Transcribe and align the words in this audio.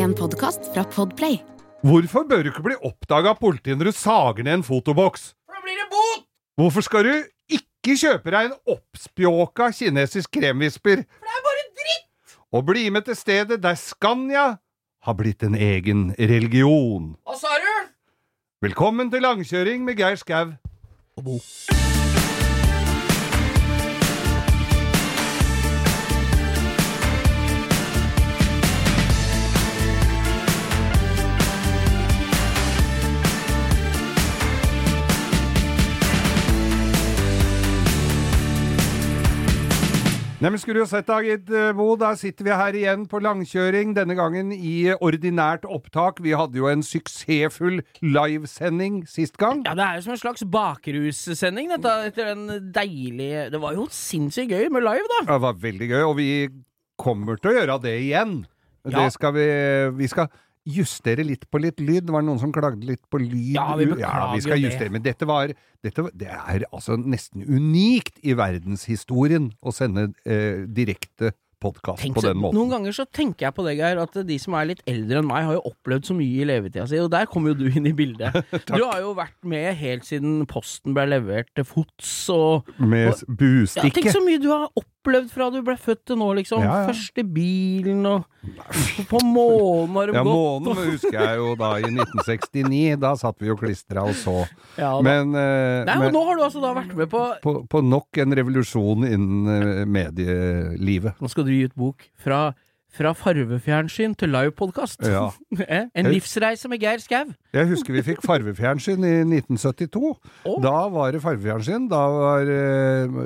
En 0.00 0.14
podkast 0.16 0.70
fra 0.72 0.80
Podplay. 0.88 1.42
Hvorfor 1.84 2.22
bør 2.24 2.44
du 2.44 2.48
ikke 2.48 2.62
bli 2.64 2.76
oppdaga 2.88 3.34
av 3.34 3.40
politiet 3.40 3.76
når 3.76 3.90
du 3.90 3.98
sager 3.98 4.46
ned 4.46 4.54
en 4.60 4.64
fotoboks? 4.64 5.26
For 5.44 5.58
da 5.58 5.64
blir 5.66 5.76
det 5.76 5.88
bot! 5.92 6.22
Hvorfor 6.56 6.86
skal 6.86 7.04
du 7.04 7.10
ikke 7.52 7.98
kjøpe 8.00 8.32
deg 8.32 8.48
en 8.48 8.54
oppspjåka 8.76 9.68
kinesisk 9.76 10.32
kremvisper? 10.38 11.04
For 11.04 11.28
det 11.28 11.36
er 11.36 11.44
bare 11.50 11.66
dritt! 11.82 12.08
Og 12.56 12.64
bli 12.70 12.86
med 12.88 13.10
til 13.10 13.18
stedet 13.20 13.60
der 13.60 13.76
Scania 13.76 14.46
har 15.04 15.20
blitt 15.20 15.44
en 15.44 15.58
egen 15.58 16.08
religion. 16.16 17.12
Hva 17.28 17.36
sa 17.36 17.60
du? 17.60 17.92
Velkommen 18.64 19.12
til 19.12 19.28
langkjøring 19.28 19.84
med 19.84 20.00
Geir 20.00 20.16
Skau. 20.16 20.56
Og 21.20 21.28
Bo. 21.28 21.40
Nei, 40.40 40.48
men 40.48 40.56
Skulle 40.56 40.80
du 40.80 40.86
ha 40.86 40.88
sett 40.88 41.04
da, 41.04 41.18
eh, 41.20 41.72
Bo, 41.76 41.90
da 42.00 42.14
sitter 42.16 42.46
vi 42.46 42.52
her 42.56 42.76
igjen 42.78 43.02
på 43.10 43.18
langkjøring, 43.20 43.90
denne 43.92 44.14
gangen 44.16 44.54
i 44.56 44.88
ordinært 44.96 45.66
opptak. 45.68 46.22
Vi 46.24 46.32
hadde 46.32 46.56
jo 46.56 46.64
en 46.70 46.80
suksessfull 46.80 47.82
livesending 48.00 49.02
sist 49.04 49.36
gang. 49.36 49.60
Ja, 49.68 49.74
det 49.76 49.84
er 49.84 49.98
jo 49.98 50.06
som 50.06 50.14
en 50.14 50.22
slags 50.22 50.46
bakrussending, 50.48 51.68
dette, 51.74 51.92
etter 52.08 52.32
den 52.32 52.72
deilige 52.72 53.50
Det 53.52 53.60
var 53.60 53.76
jo 53.76 53.84
sinnssykt 53.92 54.48
gøy 54.48 54.70
med 54.72 54.86
live, 54.86 55.04
da. 55.12 55.26
Det 55.28 55.40
var 55.44 55.60
veldig 55.60 55.90
gøy, 55.92 56.02
og 56.08 56.16
vi 56.16 56.30
kommer 56.96 57.36
til 57.36 57.52
å 57.52 57.56
gjøre 57.58 57.76
det 57.84 57.94
igjen. 58.00 58.46
Ja. 58.88 58.96
Det 58.96 59.12
skal 59.12 59.36
vi 59.36 59.46
Vi 60.00 60.08
skal 60.08 60.32
justere 60.74 61.24
litt 61.26 61.46
på 61.50 61.60
litt 61.62 61.80
lyd. 61.82 62.06
Det 62.08 62.14
var 62.14 62.24
noen 62.26 62.40
som 62.42 62.52
klagde 62.54 62.86
litt 62.86 63.02
på 63.10 63.20
lyd. 63.22 63.54
Ja, 63.56 63.68
vi 63.78 63.88
beklager 63.90 64.34
vi 64.36 64.44
skal 64.46 64.62
justere, 64.62 64.94
men 64.94 65.04
dette 65.04 65.28
var 65.28 65.52
dette, 65.82 66.06
Det 66.14 66.28
er 66.28 66.66
altså 66.70 66.96
nesten 67.00 67.44
unikt 67.46 68.18
i 68.22 68.34
verdenshistorien 68.36 69.52
å 69.62 69.72
sende 69.74 70.10
eh, 70.28 70.66
direkte 70.68 71.32
podkast 71.60 72.06
på 72.14 72.22
den 72.24 72.38
måten. 72.40 72.56
Noen 72.56 72.70
ganger 72.72 72.94
så 72.96 73.04
tenker 73.04 73.46
jeg 73.48 73.54
på 73.56 73.64
det, 73.66 73.74
Geir, 73.76 73.98
at 74.00 74.14
de 74.26 74.36
som 74.40 74.54
er 74.56 74.70
litt 74.70 74.80
eldre 74.88 75.20
enn 75.20 75.28
meg, 75.28 75.44
har 75.44 75.58
jo 75.58 75.64
opplevd 75.68 76.08
så 76.08 76.16
mye 76.16 76.40
i 76.40 76.46
levetida 76.48 76.86
si, 76.88 76.96
og 77.02 77.10
der 77.12 77.28
kommer 77.30 77.52
jo 77.52 77.58
du 77.60 77.66
inn 77.68 77.88
i 77.90 77.92
bildet. 77.96 78.38
du 78.70 78.78
har 78.80 79.02
jo 79.02 79.12
vært 79.18 79.36
med 79.44 79.76
helt 79.80 80.08
siden 80.08 80.46
posten 80.50 80.96
ble 80.96 81.04
levert 81.12 81.52
til 81.56 81.68
fots 81.68 82.14
og 82.32 82.70
Med 82.80 83.12
og- 83.12 83.44
Ja, 83.76 83.84
tenk 83.92 84.08
så 84.08 84.24
mye 84.24 84.40
du 84.40 84.48
har 84.52 84.68
opplevd 84.70 84.89
fra 85.32 85.48
du 85.50 85.60
ble 85.64 85.76
født 85.80 86.02
til 86.10 86.18
nå, 86.20 86.28
liksom. 86.38 86.62
Ja, 86.64 86.82
ja. 86.82 86.90
Første 86.90 87.24
bilen 87.24 88.04
og 88.06 88.24
På 89.10 89.20
månen 89.24 89.96
har 89.96 90.12
ja, 90.14 90.22
gått. 90.24 90.32
månen 90.64 90.90
husker 90.92 91.16
jeg 91.18 91.36
jo 91.40 91.54
da 91.60 91.70
i 91.80 91.88
1969. 91.88 92.96
Da 93.00 93.14
satt 93.20 93.36
vi 93.40 93.50
jo 93.50 93.56
klistra 93.60 94.04
og 94.08 94.16
så. 94.16 94.36
Ja. 94.80 94.94
Men, 95.04 95.34
eh, 95.34 95.84
Nei, 95.88 95.98
men 96.04 96.12
nå 96.14 96.24
har 96.28 96.38
du 96.38 96.44
altså 96.46 96.62
da 96.64 96.72
vært 96.76 96.94
med 96.96 97.10
på 97.12 97.22
på, 97.42 97.54
på 97.68 97.82
nok 97.84 98.20
en 98.22 98.36
revolusjon 98.40 99.06
innen 99.08 99.52
eh, 99.54 99.84
medielivet. 99.88 101.20
Nå 101.20 101.30
skal 101.32 101.46
du 101.48 101.52
gi 101.54 101.64
ut 101.68 101.76
bok 101.78 102.06
fra, 102.20 102.50
fra 102.94 103.12
farvefjernsyn 103.16 104.14
til 104.18 104.32
livepodkast. 104.34 105.04
Ja. 105.06 105.28
en 105.98 106.10
livsreise 106.10 106.70
med 106.70 106.82
Geir 106.82 107.02
Skau. 107.02 107.30
Jeg 107.54 107.70
husker 107.70 107.94
vi 107.94 108.04
fikk 108.06 108.24
farvefjernsyn 108.26 109.04
i 109.06 109.14
1972. 109.24 110.14
Oh. 110.44 110.58
Da 110.62 110.88
var 110.92 111.14
det 111.14 111.22
farvefjernsyn. 111.24 111.88
Da 111.90 112.02
var 112.14 112.50
eh, 112.50 113.20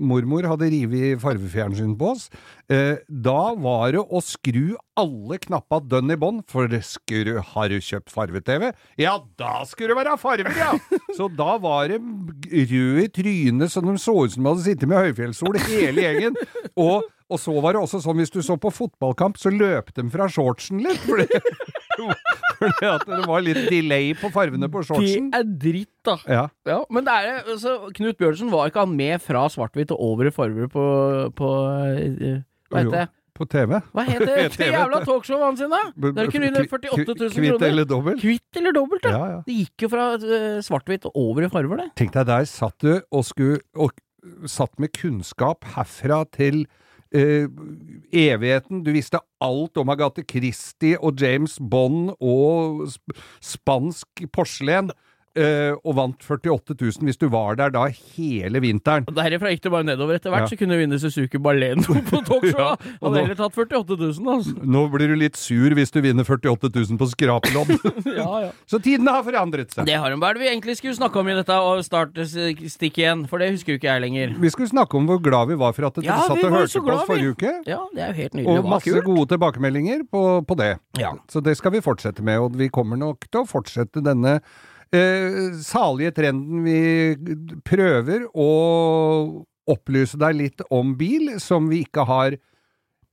Mormor 0.00 0.48
hadde 0.52 0.70
revet 0.72 1.20
farvefjernsyn 1.22 1.96
på 1.98 2.12
oss. 2.14 2.28
Eh, 2.72 2.96
da 3.06 3.54
var 3.62 3.94
det 3.94 4.02
å 4.02 4.22
skru 4.24 4.76
alle 4.96 5.38
knappa 5.42 5.78
dønn 5.84 6.12
i 6.12 6.16
bånn, 6.18 6.40
for 6.48 6.72
skru, 6.84 7.36
har 7.52 7.70
du 7.70 7.76
kjøpt 7.84 8.12
farve-TV? 8.12 8.70
Ja, 9.00 9.18
da 9.38 9.60
skulle 9.68 9.92
det 9.92 9.98
være 10.00 10.16
farver, 10.20 10.56
ja! 10.56 10.72
Så 11.16 11.28
da 11.32 11.56
var 11.62 11.92
det 11.92 12.00
røde 12.00 13.04
i 13.04 13.10
trynet, 13.12 13.72
så 13.72 13.84
de 13.84 13.96
så 14.00 14.16
ut 14.24 14.32
som 14.32 14.42
de 14.42 14.50
hadde 14.50 14.64
sittet 14.64 14.90
med 14.90 15.04
høyfjellssol, 15.04 15.60
hele 15.68 16.06
gjengen. 16.06 16.40
Og, 16.74 17.04
og 17.26 17.40
så 17.42 17.54
var 17.58 17.74
det 17.74 17.82
også 17.82 17.98
sånn, 18.04 18.20
hvis 18.20 18.30
du 18.30 18.38
så 18.44 18.54
på 18.60 18.70
fotballkamp, 18.70 19.38
så 19.40 19.50
løp 19.50 19.90
de 19.96 20.04
fra 20.12 20.28
shortsen 20.30 20.78
litt. 20.84 21.02
Fordi, 21.02 21.26
fordi 22.60 22.88
at 22.92 23.02
det 23.08 23.20
var 23.26 23.42
litt 23.42 23.66
delay 23.66 24.12
på 24.18 24.30
farvene 24.34 24.68
på 24.70 24.84
shortsen. 24.86 25.32
Det 25.34 25.42
er 25.42 25.50
dritt, 25.66 25.92
da. 26.06 26.16
Ja. 26.30 26.44
Ja, 26.70 26.80
men 26.92 27.08
det 27.08 27.16
er 27.16 27.90
Knut 27.96 28.20
Bjørnsen 28.20 28.52
var 28.52 28.70
ikke 28.70 28.84
han 28.86 28.94
med 28.98 29.18
fra 29.24 29.48
svart-hvitt 29.50 29.94
og 29.96 30.04
over 30.12 30.30
i 30.30 30.34
farger 30.34 30.70
på, 30.70 30.86
på 31.34 31.52
eh, 31.90 32.38
Hva 32.70 32.82
heter 32.84 32.94
det? 32.94 33.04
På 33.36 33.44
TV. 33.52 33.74
Hva 33.92 34.06
heter 34.06 34.30
det 34.30 34.46
TV, 34.56 34.70
jævla 34.70 35.02
talkshowet 35.04 35.44
hans 35.48 35.60
sine? 35.60 35.82
Der 36.06 36.30
kunne 36.32 36.54
du 36.54 36.62
48 36.62 36.94
000 36.94 37.18
kroner. 37.18 37.36
Kvitt 37.36 37.68
eller 37.72 37.90
dobbelt? 37.90 38.22
Kvitt 38.22 38.62
eller 38.62 38.78
dobbelt, 38.78 39.04
ja. 39.04 39.18
Ja, 39.18 39.28
ja. 39.34 39.44
Det 39.50 39.60
gikk 39.64 39.88
jo 39.88 39.92
fra 39.92 40.08
eh, 40.16 40.48
svart-hvitt 40.64 41.10
og 41.10 41.22
over 41.26 41.50
i 41.50 41.52
farger, 41.52 41.82
det. 41.82 41.90
Tenk 41.98 42.14
deg, 42.14 42.30
der 42.30 42.48
satt 42.54 42.78
du 42.86 42.94
og 43.10 43.26
skulle 43.26 43.60
og 43.74 43.98
satt 44.50 44.78
med 44.82 44.94
kunnskap 44.96 45.66
herfra 45.76 46.22
til 46.34 46.64
eh, 47.14 47.46
evigheten. 48.12 48.82
Du 48.84 48.92
visste 48.94 49.20
alt 49.42 49.76
om 49.76 49.90
Agathe 49.92 50.24
Christie 50.28 50.98
og 50.98 51.20
James 51.20 51.58
Bond 51.60 52.14
og 52.20 52.86
sp 52.90 53.16
spansk 53.42 54.26
porselen. 54.32 54.90
Eh, 55.36 55.72
og 55.84 55.94
vant 55.98 56.24
48 56.26 56.74
000 56.80 57.06
hvis 57.08 57.18
du 57.20 57.26
var 57.32 57.56
der 57.60 57.70
da 57.74 57.84
hele 57.92 58.60
vinteren. 58.64 59.06
Og 59.08 59.14
Derifra 59.16 59.52
gikk 59.52 59.62
det 59.66 59.72
bare 59.74 59.86
nedover. 59.86 60.16
Etter 60.18 60.32
hvert 60.34 60.46
Ja. 60.46 60.50
så 60.52 60.58
kunne 60.60 60.76
du 60.76 60.82
vinne 60.82 60.98
Suzuki 61.02 61.38
Baleno 61.42 61.96
på 62.10 62.22
talkshowet. 62.26 62.54
Ja, 62.56 62.72
og 63.00 63.10
Hadde 63.10 63.22
heller 63.22 63.38
tatt 63.38 63.56
48 63.58 63.96
000, 64.00 64.30
altså. 64.32 64.54
Nå 64.64 64.82
blir 64.92 65.10
du 65.12 65.16
litt 65.20 65.36
sur 65.36 65.74
hvis 65.76 65.92
du 65.92 66.00
vinner 66.04 66.24
48 66.24 66.70
000 66.72 66.98
på 67.00 67.08
skrapelodd. 67.12 67.72
Ja, 68.16 68.28
ja. 68.46 68.50
Så 68.70 68.80
tidene 68.82 69.12
har 69.12 69.24
forandret 69.26 69.74
seg. 69.74 69.86
Det 69.88 69.96
har 70.00 70.10
de. 70.12 70.16
Hva 70.22 70.30
er 70.30 70.38
det 70.38 70.44
vi 70.44 70.48
egentlig 70.50 70.76
skulle 70.78 70.96
snakke 70.96 71.20
om 71.20 71.28
i 71.28 71.34
dette 71.36 71.56
og 71.60 71.82
startstikk 71.84 72.98
igjen? 73.02 73.24
For 73.30 73.42
det 73.42 73.50
husker 73.54 73.74
jo 73.74 73.80
ikke 73.80 73.90
jeg 73.90 74.04
lenger. 74.06 74.34
Vi 74.40 74.50
skulle 74.54 74.70
snakke 74.70 74.96
om 74.98 75.08
hvor 75.10 75.20
glad 75.22 75.50
vi 75.52 75.58
var 75.60 75.74
for 75.76 75.88
at 75.90 75.98
dere 76.00 76.08
Ja, 76.08 76.18
satt 76.28 76.42
og 76.44 76.54
hørte 76.56 76.82
på 76.86 76.94
oss 76.94 77.04
forrige 77.08 77.34
uke. 77.36 77.52
Ja, 77.68 77.80
det 77.94 78.02
er 78.06 78.12
jo 78.14 78.18
helt 78.22 78.38
nydelig. 78.38 78.58
Og 78.62 78.70
masse 78.70 79.02
gode 79.06 79.26
tilbakemeldinger 79.34 80.06
på, 80.10 80.22
på 80.48 80.58
det. 80.58 80.72
Ja. 81.00 81.12
Så 81.32 81.42
det 81.44 81.56
skal 81.60 81.74
vi 81.76 81.82
fortsette 81.84 82.24
med, 82.26 82.40
og 82.40 82.56
vi 82.58 82.70
kommer 82.72 82.96
nok 83.00 83.28
til 83.30 83.42
å 83.44 83.48
fortsette 83.50 84.02
denne 84.06 84.38
eh, 84.94 85.54
salige 85.64 86.14
trenden 86.16 86.64
vi 86.66 86.80
prøver 87.66 88.26
å 88.34 88.50
opplyse 89.66 90.18
deg 90.20 90.36
litt 90.38 90.66
om 90.70 90.94
bil, 90.98 91.36
som 91.42 91.66
vi 91.70 91.82
ikke 91.86 92.04
har 92.06 92.36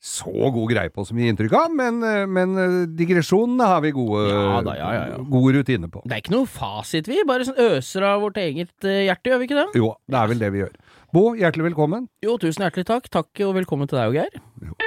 så 0.04 0.50
god 0.52 0.68
greie 0.68 0.92
på 0.92 1.06
som 1.08 1.16
vi 1.16 1.24
gir 1.24 1.32
inntrykk 1.32 1.54
av, 1.56 1.76
men, 1.80 2.02
eh, 2.04 2.26
men 2.28 2.58
eh, 2.60 2.74
digresjonene 2.92 3.70
har 3.72 3.80
vi 3.86 3.94
gode, 3.96 4.26
Ja 4.28 4.58
da, 4.66 4.74
ja, 4.76 4.90
ja, 5.14 5.22
gode 5.32 5.56
rutiner 5.62 5.88
på. 5.88 6.04
Det 6.04 6.18
er 6.18 6.24
ikke 6.26 6.36
noe 6.36 6.50
fasit, 6.52 7.08
vi. 7.08 7.22
Bare 7.28 7.48
sånn 7.48 7.62
øser 7.72 8.04
av 8.10 8.26
vårt 8.26 8.42
eget 8.44 8.74
eh, 8.84 9.06
hjerte, 9.08 9.32
gjør 9.32 9.40
vi 9.40 9.48
ikke 9.48 9.62
det? 9.62 9.70
Jo, 9.80 9.94
det 10.12 10.20
er 10.20 10.34
vel 10.34 10.44
det 10.44 10.52
vi 10.52 10.66
gjør. 10.66 10.76
Bo, 11.14 11.24
hjertelig 11.40 11.70
velkommen. 11.72 12.10
Jo, 12.26 12.36
tusen 12.42 12.66
hjertelig 12.66 12.90
takk. 12.90 13.08
Takk 13.14 13.46
og 13.48 13.56
velkommen 13.62 13.88
til 13.88 14.02
deg 14.02 14.12
og 14.12 14.20
Geir. 14.20 14.84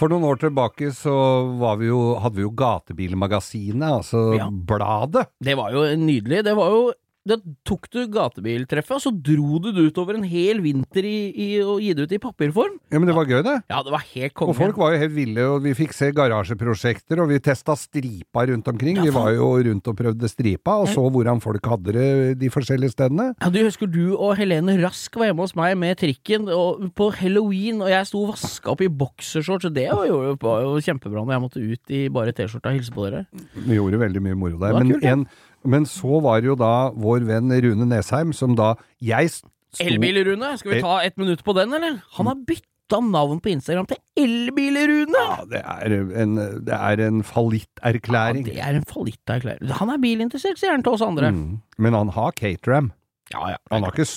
For 0.00 0.08
noen 0.08 0.24
år 0.24 0.38
tilbake 0.40 0.88
så 0.96 1.12
var 1.60 1.76
vi 1.76 1.90
jo, 1.90 2.14
hadde 2.22 2.38
vi 2.40 2.44
jo 2.46 2.54
Gatebilmagasinet, 2.56 3.84
altså 4.00 4.22
Ja. 4.38 4.46
bladet. 4.48 5.26
Det 5.44 5.54
var 5.58 5.72
jo 5.74 5.82
nydelig. 6.00 6.42
Det 6.46 6.54
var 6.56 6.70
jo 6.72 6.92
da 7.28 7.36
tok 7.68 7.84
du 7.92 7.98
gatebiltreffet, 8.08 8.94
og 8.96 9.02
så 9.04 9.10
dro 9.12 9.58
du 9.60 9.68
det 9.76 9.82
utover 9.90 10.16
en 10.16 10.24
hel 10.24 10.62
vinter 10.64 11.04
i, 11.04 11.18
i, 11.30 11.48
og 11.60 11.82
gi 11.84 11.92
det 11.96 12.06
ut 12.08 12.14
i 12.16 12.20
papirform. 12.22 12.78
Ja, 12.88 13.00
men 13.00 13.10
det 13.10 13.16
var 13.16 13.28
gøy, 13.28 13.42
det. 13.44 13.56
Ja, 13.68 13.82
det 13.84 13.92
var 13.92 14.04
helt 14.14 14.34
konge. 14.38 14.54
Og 14.54 14.56
folk 14.56 14.80
var 14.80 14.94
jo 14.94 15.02
helt 15.02 15.14
ville, 15.16 15.44
og 15.52 15.66
vi 15.66 15.74
fikk 15.76 15.92
se 15.96 16.08
garasjeprosjekter, 16.16 17.20
og 17.20 17.28
vi 17.28 17.40
testa 17.44 17.76
stripa 17.76 18.46
rundt 18.48 18.70
omkring. 18.72 18.96
Ja, 18.96 19.04
vi 19.04 19.14
var 19.14 19.34
jo 19.36 19.50
rundt 19.68 19.90
og 19.92 19.98
prøvde 19.98 20.30
stripa, 20.32 20.78
og 20.80 20.88
så 20.94 21.04
hvordan 21.04 21.42
folk 21.44 21.68
hadde 21.74 21.94
det 21.98 22.08
de 22.40 22.50
forskjellige 22.52 22.94
stedene. 22.96 23.30
Ja, 23.36 23.52
du 23.52 23.60
husker 23.66 23.90
du 23.90 24.16
og 24.16 24.32
Helene 24.40 24.78
Rask 24.80 25.20
var 25.20 25.28
hjemme 25.28 25.44
hos 25.44 25.54
meg 25.58 25.76
med 25.80 26.00
trikken 26.00 26.48
på 26.96 27.10
halloween, 27.20 27.84
og 27.84 27.92
jeg 27.92 28.08
sto 28.08 28.24
og 28.24 28.32
vaska 28.32 28.72
opp 28.72 28.86
i 28.86 28.88
boksershorts, 28.88 29.68
og 29.68 29.76
det 29.76 29.90
var 29.92 30.08
jo, 30.08 30.22
var 30.40 30.64
jo 30.64 30.74
kjempebra 30.88 31.26
når 31.26 31.36
jeg 31.36 31.44
måtte 31.44 31.66
ut 31.68 31.94
i 32.00 32.02
bare 32.12 32.32
T-skjorta 32.36 32.72
og 32.72 32.80
hilse 32.80 32.96
på 32.96 33.06
dere. 33.06 33.26
Vi 33.60 33.76
gjorde 33.76 34.00
veldig 34.00 34.24
mye 34.24 34.40
moro 34.40 34.56
der. 34.60 34.80
Men, 34.80 34.94
kult, 34.94 35.04
ja. 35.04 35.16
en, 35.18 35.28
men 35.64 35.86
så 35.88 36.20
var 36.24 36.40
det 36.40 36.50
jo 36.52 36.58
da 36.58 36.90
vår 36.96 37.26
venn 37.28 37.52
Rune 37.64 37.88
Nesheim, 37.90 38.34
som 38.36 38.56
da 38.58 38.74
jeg 39.04 39.32
sto 39.34 39.48
Elbil-Rune, 39.78 40.56
skal 40.58 40.74
vi 40.74 40.82
ta 40.82 40.98
et 41.06 41.16
minutt 41.20 41.44
på 41.46 41.54
den, 41.54 41.72
eller? 41.76 42.00
Han 42.16 42.26
har 42.26 42.38
bytta 42.46 42.98
navn 43.06 43.38
på 43.42 43.52
Instagram 43.52 43.86
til 43.90 44.00
Elbil-Rune! 44.18 45.20
Ja, 45.20 45.44
det 45.46 45.60
er 45.62 45.94
en, 46.24 46.38
det 46.66 46.74
er 46.74 47.02
en 47.06 47.22
fallitterklæring. 47.26 48.48
Det 48.48 48.58
er 48.58 48.80
en 48.80 48.86
fallitterklæring. 48.90 49.70
Han 49.78 49.92
er 49.94 50.02
bilinteressert, 50.02 50.58
sier 50.58 50.74
han 50.74 50.82
til 50.86 50.96
oss 50.96 51.04
andre. 51.06 51.30
Mm. 51.36 51.60
Men 51.78 51.98
han 51.98 52.10
har 52.16 52.34
Caterham. 52.34 52.90
Ja, 53.30 53.44
ja. 53.52 53.58
Han 53.70 53.84
har 53.86 53.94
ikke 53.94 54.10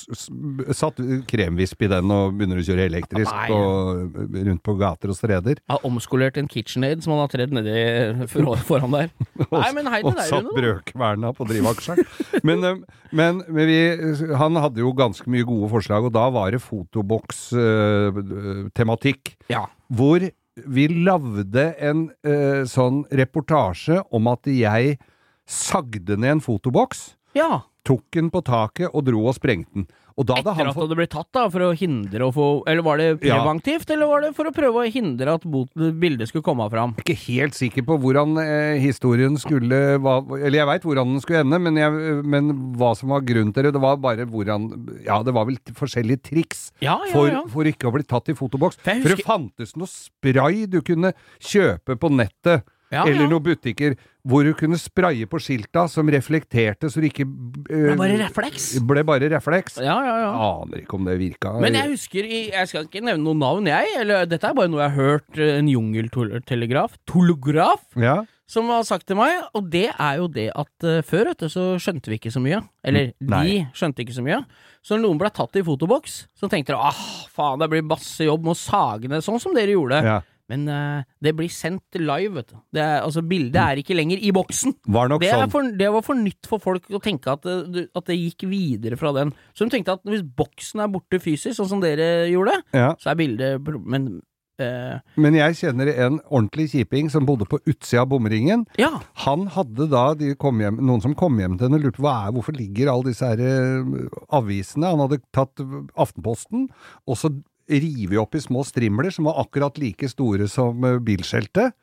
satt 0.74 0.96
kremvisp 1.30 1.78
i 1.86 1.88
den 1.92 2.10
og 2.10 2.34
begynner 2.34 2.58
å 2.58 2.64
kjøre 2.66 2.88
elektrisk 2.90 3.30
Nei. 3.30 3.46
og 3.54 4.10
rundt 4.34 4.62
på 4.66 4.74
gater 4.80 5.06
og 5.12 5.16
streder. 5.18 5.56
har 5.70 5.78
omskolert 5.86 6.34
en 6.40 6.48
KitchenAid 6.50 6.98
som 7.04 7.12
han 7.14 7.22
har 7.22 7.30
tredd 7.30 7.52
nedi 7.54 7.74
foran 8.66 8.90
der. 8.96 9.08
Nei, 9.54 9.70
men 9.76 9.86
hei 9.92 10.00
og 10.02 10.18
satt 10.18 10.50
brødkverna 10.56 11.28
på 11.36 11.42
drivaksjeren. 11.50 12.04
men 12.42 12.58
eh, 12.64 12.78
men, 13.14 13.32
men 13.46 13.66
vi, 13.70 13.78
han 14.34 14.58
hadde 14.58 14.82
jo 14.82 14.90
ganske 14.98 15.30
mye 15.30 15.46
gode 15.46 15.70
forslag, 15.70 16.02
og 16.08 16.12
da 16.16 16.26
var 16.34 16.50
det 16.50 16.58
fotoboks-tematikk. 16.64 19.36
Ja. 19.52 19.68
hvor 19.94 20.18
vi 20.54 20.86
lagde 20.88 21.74
en 21.82 22.08
uh, 22.26 22.62
sånn 22.66 23.04
reportasje 23.10 24.02
om 24.14 24.26
at 24.30 24.46
jeg 24.50 24.98
sagde 25.50 26.16
ned 26.16 26.30
en 26.38 26.44
fotoboks, 26.44 27.14
Ja. 27.34 27.62
Tok 27.84 28.04
den 28.16 28.30
på 28.32 28.40
taket 28.44 28.90
og 28.92 29.04
dro 29.06 29.26
og 29.28 29.36
sprengte 29.36 29.74
den. 29.82 29.86
Og 30.14 30.28
da 30.28 30.36
Etter 30.38 30.54
han 30.54 30.68
at 30.70 30.76
det 30.90 30.94
ble 30.94 31.06
tatt, 31.10 31.26
da, 31.34 31.48
for 31.50 31.64
å 31.66 31.68
hindre 31.74 32.28
å 32.28 32.30
få 32.30 32.44
Eller 32.70 32.84
var 32.86 33.00
det 33.00 33.18
Ja. 33.26 33.40
preventivt, 33.42 33.90
eller 33.90 34.06
var 34.06 34.20
det 34.22 34.28
for 34.36 34.46
å 34.46 34.52
prøve 34.54 34.84
å 34.84 34.86
hindre 34.86 35.34
at 35.34 35.42
bildet 35.42 36.28
skulle 36.30 36.46
komme 36.46 36.68
fram? 36.70 36.94
ikke 37.02 37.16
helt 37.18 37.54
sikker 37.58 37.82
på 37.82 37.96
hvordan 37.98 38.38
eh, 38.38 38.78
historien 38.78 39.34
skulle 39.36 39.98
hva, 39.98 40.22
Eller 40.38 40.60
jeg 40.60 40.66
veit 40.70 40.86
hvordan 40.86 41.16
den 41.16 41.20
skulle 41.24 41.40
ende, 41.42 41.58
men, 41.58 41.74
jeg, 41.82 42.22
men 42.24 42.52
hva 42.78 42.92
som 42.94 43.10
var 43.10 43.26
grunnen 43.26 43.52
til 43.52 43.64
det, 43.66 43.72
det 43.74 43.82
var 43.82 43.96
bare 43.98 44.24
hvordan 44.24 44.70
Ja, 45.04 45.18
det 45.26 45.34
var 45.34 45.46
vel 45.50 45.58
forskjellige 45.74 46.22
triks 46.30 46.70
Ja, 46.80 47.00
ja, 47.02 47.10
for, 47.12 47.26
ja. 47.26 47.42
for 47.50 47.64
ikke 47.66 47.90
å 47.90 47.94
bli 47.96 48.06
tatt 48.06 48.30
i 48.30 48.38
fotoboks. 48.38 48.78
For 48.84 48.94
husker... 48.94 49.08
For 49.08 49.16
det 49.18 49.26
fantes 49.26 49.74
noe 49.74 49.90
spray 49.90 50.66
du 50.70 50.78
kunne 50.86 51.10
kjøpe 51.42 51.98
på 51.98 52.12
nettet. 52.14 52.62
Ja, 52.92 53.04
eller 53.08 53.28
noen 53.30 53.44
butikker 53.44 53.96
hvor 54.24 54.44
du 54.46 54.54
kunne 54.56 54.78
spraye 54.80 55.26
på 55.28 55.38
skilta 55.42 55.84
som 55.90 56.08
reflekterte, 56.12 56.88
så 56.88 57.02
det 57.02 57.10
ikke 57.12 57.26
øh, 57.28 57.90
Det 57.90 57.96
bare 58.00 58.16
refleks. 58.22 58.70
ble 58.88 59.02
bare 59.04 59.28
refleks. 59.28 59.76
Ja, 59.84 59.98
ja, 60.00 60.14
ja. 60.22 60.30
Aner 60.46 60.80
ikke 60.80 60.96
om 60.96 61.08
det 61.08 61.18
virka. 61.20 61.52
Men 61.60 61.76
jeg 61.76 61.92
husker 61.92 62.24
Jeg 62.24 62.70
skal 62.70 62.86
ikke 62.88 63.04
nevne 63.04 63.24
noen 63.24 63.42
navn, 63.42 63.68
jeg. 63.68 63.90
Eller 64.00 64.24
dette 64.28 64.48
er 64.48 64.56
bare 64.56 64.72
noe 64.72 64.80
jeg 64.80 64.94
har 64.94 65.10
hørt 65.10 65.40
eh, 65.40 65.58
en 65.58 65.68
jungeltelegraf, 65.68 66.96
tolograf, 67.10 67.84
ja. 68.00 68.22
som 68.48 68.72
har 68.72 68.88
sagt 68.88 69.10
til 69.10 69.20
meg. 69.20 69.44
Og 69.52 69.68
det 69.68 69.90
er 69.92 70.20
jo 70.22 70.30
det 70.32 70.48
at 70.56 70.88
uh, 70.88 71.02
før, 71.04 71.34
vet 71.34 71.44
du, 71.44 71.50
så 71.52 71.74
skjønte 71.76 72.12
vi 72.12 72.20
ikke 72.20 72.32
så 72.32 72.40
mye. 72.40 72.62
Eller 72.80 73.12
Nei. 73.20 73.44
de 73.44 73.62
skjønte 73.76 74.06
ikke 74.06 74.16
så 74.16 74.24
mye. 74.24 74.40
Så 74.84 74.96
når 74.96 75.04
noen 75.04 75.20
ble 75.20 75.32
tatt 75.36 75.60
i 75.60 75.64
fotoboks, 75.64 76.22
så 76.32 76.48
tenkte 76.48 76.72
de 76.72 76.80
ah, 76.80 77.04
faen, 77.32 77.60
det 77.60 77.68
blir 77.72 77.84
masse 77.92 78.24
jobb 78.24 78.44
med 78.44 78.56
å 78.56 78.60
sage 78.60 79.12
ned, 79.12 79.24
sånn 79.24 79.42
som 79.42 79.56
dere 79.56 79.76
gjorde. 79.76 80.00
ja. 80.00 80.22
Men 80.52 80.66
uh, 80.68 81.02
det 81.24 81.32
blir 81.38 81.48
sendt 81.48 81.96
live, 81.96 82.34
vet 82.36 82.50
du. 82.52 82.58
Det 82.76 82.82
er, 82.84 82.98
altså, 83.00 83.22
bildet 83.24 83.56
er 83.62 83.80
ikke 83.80 83.96
lenger 83.96 84.20
i 84.20 84.32
boksen. 84.36 84.74
Var 84.92 85.08
Det, 85.14 85.30
sånn. 85.32 85.50
for, 85.54 85.70
det 85.80 85.88
var 85.94 86.04
for 86.04 86.20
nytt 86.20 86.50
for 86.50 86.60
folk 86.60 86.90
å 86.92 87.00
tenke 87.00 87.32
at 87.32 87.42
det, 87.72 87.86
at 87.96 88.04
det 88.10 88.18
gikk 88.18 88.44
videre 88.50 88.98
fra 89.00 89.14
den. 89.16 89.32
Så 89.56 89.64
de 89.64 89.72
tenkte 89.78 89.96
at 89.96 90.04
hvis 90.04 90.22
boksen 90.36 90.84
er 90.84 90.92
borte 90.92 91.20
fysisk, 91.22 91.56
sånn 91.56 91.72
som 91.72 91.80
dere 91.80 92.28
gjorde, 92.28 92.60
Ja. 92.76 92.92
så 93.00 93.10
er 93.14 93.20
bildet 93.24 93.74
Men 93.84 94.20
Uh, 94.54 95.00
Men 95.18 95.34
jeg 95.34 95.56
kjenner 95.58 95.88
en 95.98 96.20
ordentlig 96.30 96.68
kjiping 96.70 97.08
som 97.10 97.24
bodde 97.26 97.42
på 97.50 97.58
utsida 97.66 98.04
av 98.04 98.10
bomringen. 98.12 98.60
ja. 98.78 99.00
Han 99.24 99.48
hadde 99.50 99.88
da 99.90 100.14
de 100.14 100.36
kom 100.38 100.60
hjem, 100.62 100.76
noen 100.78 101.02
som 101.02 101.12
kom 101.18 101.40
hjem 101.40 101.58
til 101.58 101.66
henne 101.66 101.80
og 101.80 101.88
lurte 101.88 101.98
på 101.98 102.12
hvorfor 102.36 102.54
ligger 102.54 102.92
alle 102.92 103.08
disse 103.10 103.26
her 103.26 103.40
eh, 103.42 104.06
avisene. 104.30 104.86
Han 104.94 105.02
hadde 105.02 105.18
tatt 105.34 105.58
Aftenposten, 105.98 106.68
og 107.08 107.18
så 107.18 107.32
rivet 107.70 108.18
opp 108.20 108.34
i 108.34 108.42
små 108.42 108.64
strimler 108.66 109.12
som 109.14 109.28
var 109.28 109.40
akkurat 109.44 109.78
like 109.80 110.08
store 110.10 110.48
som 110.50 110.84
eh, 110.84 110.98
bilskjeltet. 111.02 111.74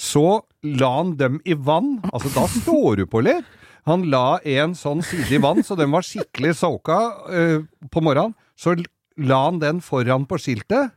Så 0.00 0.42
la 0.62 0.90
han 0.96 1.16
dem 1.16 1.40
i 1.44 1.54
vann. 1.54 2.00
Altså, 2.12 2.32
da 2.34 2.46
står 2.50 3.02
du 3.02 3.04
på 3.06 3.22
litt. 3.24 3.46
Han 3.86 4.06
la 4.10 4.38
en 4.46 4.76
sånn 4.78 5.02
side 5.02 5.36
i 5.36 5.40
vann, 5.42 5.62
så 5.66 5.76
den 5.78 5.90
var 5.94 6.06
skikkelig 6.06 6.54
soaka 6.60 6.98
uh, 7.26 7.64
på 7.90 8.02
morgenen. 8.02 8.34
Så 8.54 8.76
la 9.18 9.40
han 9.48 9.58
den 9.62 9.80
foran 9.82 10.26
på 10.30 10.38
skiltet 10.38 10.94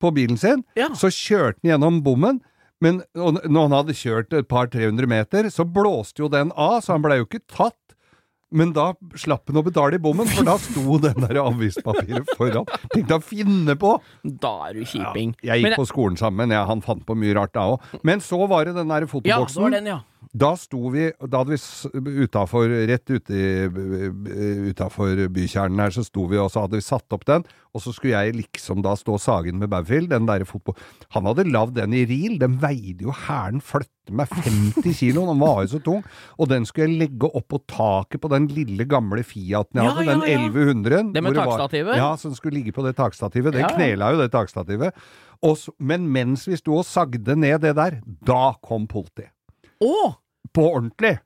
på 0.00 0.12
bilen 0.16 0.36
sin. 0.40 0.64
Ja. 0.76 0.90
Så 0.96 1.08
kjørte 1.12 1.60
han 1.62 1.72
gjennom 1.72 2.00
bommen. 2.04 2.42
Men 2.80 3.02
når 3.14 3.66
han 3.66 3.76
hadde 3.76 3.96
kjørt 3.96 4.32
et 4.36 4.48
par-300 4.48 5.08
meter, 5.08 5.48
så 5.52 5.66
blåste 5.68 6.24
jo 6.24 6.30
den 6.32 6.52
av, 6.56 6.78
så 6.80 6.94
han 6.96 7.04
blei 7.04 7.18
jo 7.20 7.26
ikke 7.28 7.44
tatt. 7.44 7.76
Men 8.52 8.72
da 8.74 8.88
slapp 9.14 9.46
han 9.46 9.60
å 9.60 9.62
betale 9.62 9.94
i 9.94 10.02
bommen, 10.02 10.26
for 10.26 10.42
da 10.48 10.56
sto 10.58 10.98
den 11.04 11.22
der 11.22 11.38
avispapiret 11.44 12.26
foran. 12.36 12.66
Tenkte 12.92 13.18
å 13.20 13.22
finne 13.22 13.76
på! 13.78 13.92
Da 14.24 14.68
er 14.68 14.74
du 14.80 14.84
kjiping. 14.84 15.36
Jeg 15.42 15.60
gikk 15.62 15.68
Men- 15.70 15.78
på 15.78 15.86
skolen 15.86 16.18
sammen, 16.18 16.50
ja, 16.50 16.64
han 16.66 16.82
fant 16.82 17.04
på 17.06 17.14
mye 17.18 17.34
rart 17.38 17.52
da 17.54 17.68
òg. 17.76 17.84
Men 18.02 18.18
så 18.24 18.40
var 18.50 18.64
det 18.66 18.74
den 18.74 18.88
der 18.90 19.04
Ja, 19.04 19.06
det 19.06 19.12
fotoboksen. 19.14 19.62
var 19.62 19.70
den, 19.76 19.86
ja. 19.86 20.00
Da 20.36 20.52
sto 20.60 20.90
vi, 20.92 21.08
da 21.26 21.40
hadde 21.40 21.56
vi 21.56 22.24
utenfor, 22.26 22.68
rett 22.90 23.10
ute 23.10 23.38
utafor 24.70 25.24
bykjernen 25.32 25.80
her, 25.80 25.94
så 25.94 26.04
sto 26.06 26.26
vi, 26.30 26.38
og 26.38 26.50
så 26.52 26.66
hadde 26.66 26.78
vi 26.78 26.84
satt 26.84 27.16
opp 27.16 27.24
den, 27.26 27.46
og 27.74 27.82
så 27.82 27.92
skulle 27.94 28.18
jeg 28.18 28.36
liksom 28.36 28.82
da 28.84 28.92
stå 28.98 29.16
sagen 29.22 29.58
med 29.62 29.70
Baufield, 29.72 30.10
den 30.12 30.28
derre 30.28 30.46
fotball... 30.48 30.76
Han 31.16 31.26
hadde 31.30 31.48
lagd 31.50 31.74
den 31.78 31.96
i 31.96 32.04
ril, 32.08 32.36
den 32.42 32.58
veide 32.62 33.06
jo 33.08 33.14
hæren 33.26 33.62
flytte 33.64 34.14
meg 34.16 34.30
50 34.34 34.94
kilo, 34.98 35.24
den 35.30 35.40
var 35.42 35.64
jo 35.64 35.72
så 35.74 35.82
tung, 35.88 36.04
og 36.36 36.50
den 36.52 36.68
skulle 36.68 36.90
jeg 36.90 37.00
legge 37.06 37.30
opp 37.30 37.48
på 37.50 37.62
taket 37.70 38.22
på 38.22 38.30
den 38.32 38.50
lille 38.52 38.86
gamle 38.90 39.24
Fiaten 39.26 39.80
jeg 39.80 39.88
Ja, 39.88 39.96
hadde, 39.96 40.06
ja, 40.06 40.18
den 40.20 40.24
ja. 40.28 40.46
1100. 40.52 41.10
Det 41.16 41.24
med 41.26 41.40
takstativet? 41.40 41.98
Ja, 42.00 42.12
som 42.20 42.36
skulle 42.36 42.60
ligge 42.60 42.76
på 42.76 42.86
det 42.86 42.94
takstativet. 42.98 43.54
Det 43.56 43.64
Ja, 43.64 43.68
ja. 43.70 43.74
knela 43.76 44.12
jo 44.14 44.22
det 44.22 44.30
takstativet. 44.34 44.94
Og 45.46 45.56
men 45.78 46.06
mens 46.12 46.46
vi 46.48 46.58
sto 46.60 46.76
og 46.82 46.86
sagde 46.86 47.36
ned 47.38 47.62
det 47.64 47.74
der, 47.78 48.00
da 48.26 48.54
kom 48.62 48.86
politiet. 48.90 49.32
Å! 49.84 49.96
På 50.54 50.66
ordentlig. 50.74 51.16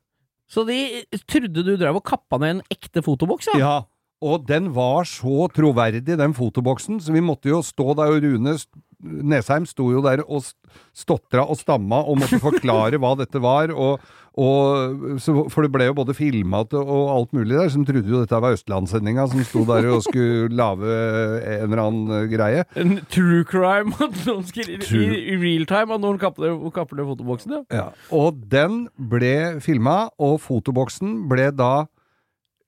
Så 0.50 0.66
de 0.68 1.04
trodde 1.26 1.64
du 1.64 1.74
drev 1.80 1.98
og 1.98 2.04
kappa 2.06 2.38
ned 2.42 2.58
en 2.58 2.62
ekte 2.72 3.02
fotoboks, 3.04 3.48
ja? 3.54 3.58
Ja, 3.60 3.76
og 4.24 4.44
den 4.48 4.70
var 4.76 5.08
så 5.08 5.48
troverdig, 5.52 6.18
den 6.20 6.36
fotoboksen, 6.36 7.00
så 7.02 7.14
vi 7.14 7.24
måtte 7.24 7.50
jo 7.50 7.62
stå 7.64 7.94
der, 7.98 8.12
og 8.14 8.24
Rune 8.24 8.56
Nesheim 9.04 9.66
sto 9.68 9.90
jo 9.92 10.00
der 10.04 10.22
og 10.24 10.40
st- 10.42 10.56
stotra 10.96 11.44
og 11.44 11.58
stamma 11.60 11.98
og 12.08 12.18
måtte 12.22 12.38
forklare 12.42 12.96
hva 13.02 13.10
dette 13.20 13.40
var, 13.42 13.68
og, 13.70 14.00
og 14.40 15.18
så, 15.22 15.34
for 15.52 15.62
det 15.66 15.70
ble 15.74 15.86
jo 15.90 15.94
både 15.94 16.14
filma 16.16 16.62
og 16.72 17.02
alt 17.14 17.34
mulig 17.36 17.54
der, 17.58 17.68
som 17.70 17.84
trodde 17.86 18.08
jo 18.10 18.22
dette 18.24 18.40
var 18.42 18.56
Østlandssendinga, 18.56 19.26
som 19.30 19.44
sto 19.46 19.62
der 19.68 19.86
og 19.92 20.02
skulle 20.06 20.48
lage 20.56 20.88
en 20.88 21.66
eller 21.68 21.82
annen 21.84 22.30
greie. 22.32 22.64
En 22.80 22.96
true 23.12 23.44
crime 23.46 23.92
at 24.00 24.16
noen 24.26 24.46
skulle, 24.48 24.78
True. 24.82 25.04
i, 25.04 25.20
i 25.34 25.38
real 25.44 25.66
time 25.70 25.94
at 25.94 26.02
noen 26.02 26.18
kapper 26.22 26.96
ned 26.98 27.06
fotoboksen, 27.12 27.58
ja. 27.58 27.62
Ja, 27.82 27.86
og 28.14 28.40
den 28.50 28.86
ble 28.98 29.34
filma, 29.64 30.08
og 30.18 30.40
fotoboksen 30.46 31.26
ble 31.30 31.50
da 31.54 31.74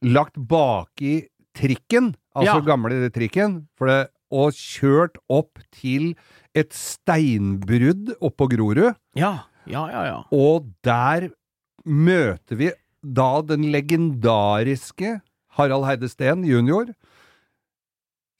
lagt 0.04 0.36
baki 0.36 1.24
trikken, 1.56 2.12
altså 2.36 2.58
Ja. 2.60 2.66
gamle 2.68 3.08
trikken, 3.10 3.62
for 3.80 3.88
det, 3.88 4.02
og 4.34 4.56
kjørt 4.56 5.18
opp 5.32 5.60
til 5.74 6.14
et 6.56 6.74
steinbrudd 6.74 8.14
oppå 8.20 8.48
Grorud, 8.52 8.96
Ja, 9.16 9.34
ja, 9.66 9.86
ja. 9.90 10.02
ja. 10.08 10.18
og 10.32 10.70
der 10.84 11.30
møter 11.86 12.58
vi 12.58 12.72
da 13.02 13.42
den 13.46 13.68
legendariske 13.70 15.20
Harald 15.56 15.86
Heide 15.86 16.08
Steen 16.10 16.44
jr., 16.44 16.90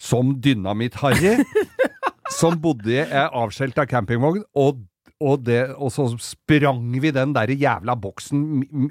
som 0.02 0.34
Dynamitt-Harry, 0.44 1.38
som 2.40 2.58
bodde 2.60 2.92
i 2.92 3.00
ei 3.00 3.24
avskjelta 3.30 3.86
campingvogn, 3.88 4.44
og 4.58 4.84
og, 5.16 5.46
det, 5.46 5.70
og 5.80 5.88
så 5.94 6.10
sprang 6.20 6.90
vi 7.00 7.08
den 7.14 7.30
der 7.32 7.48
jævla 7.56 7.94
boksen 7.96 8.40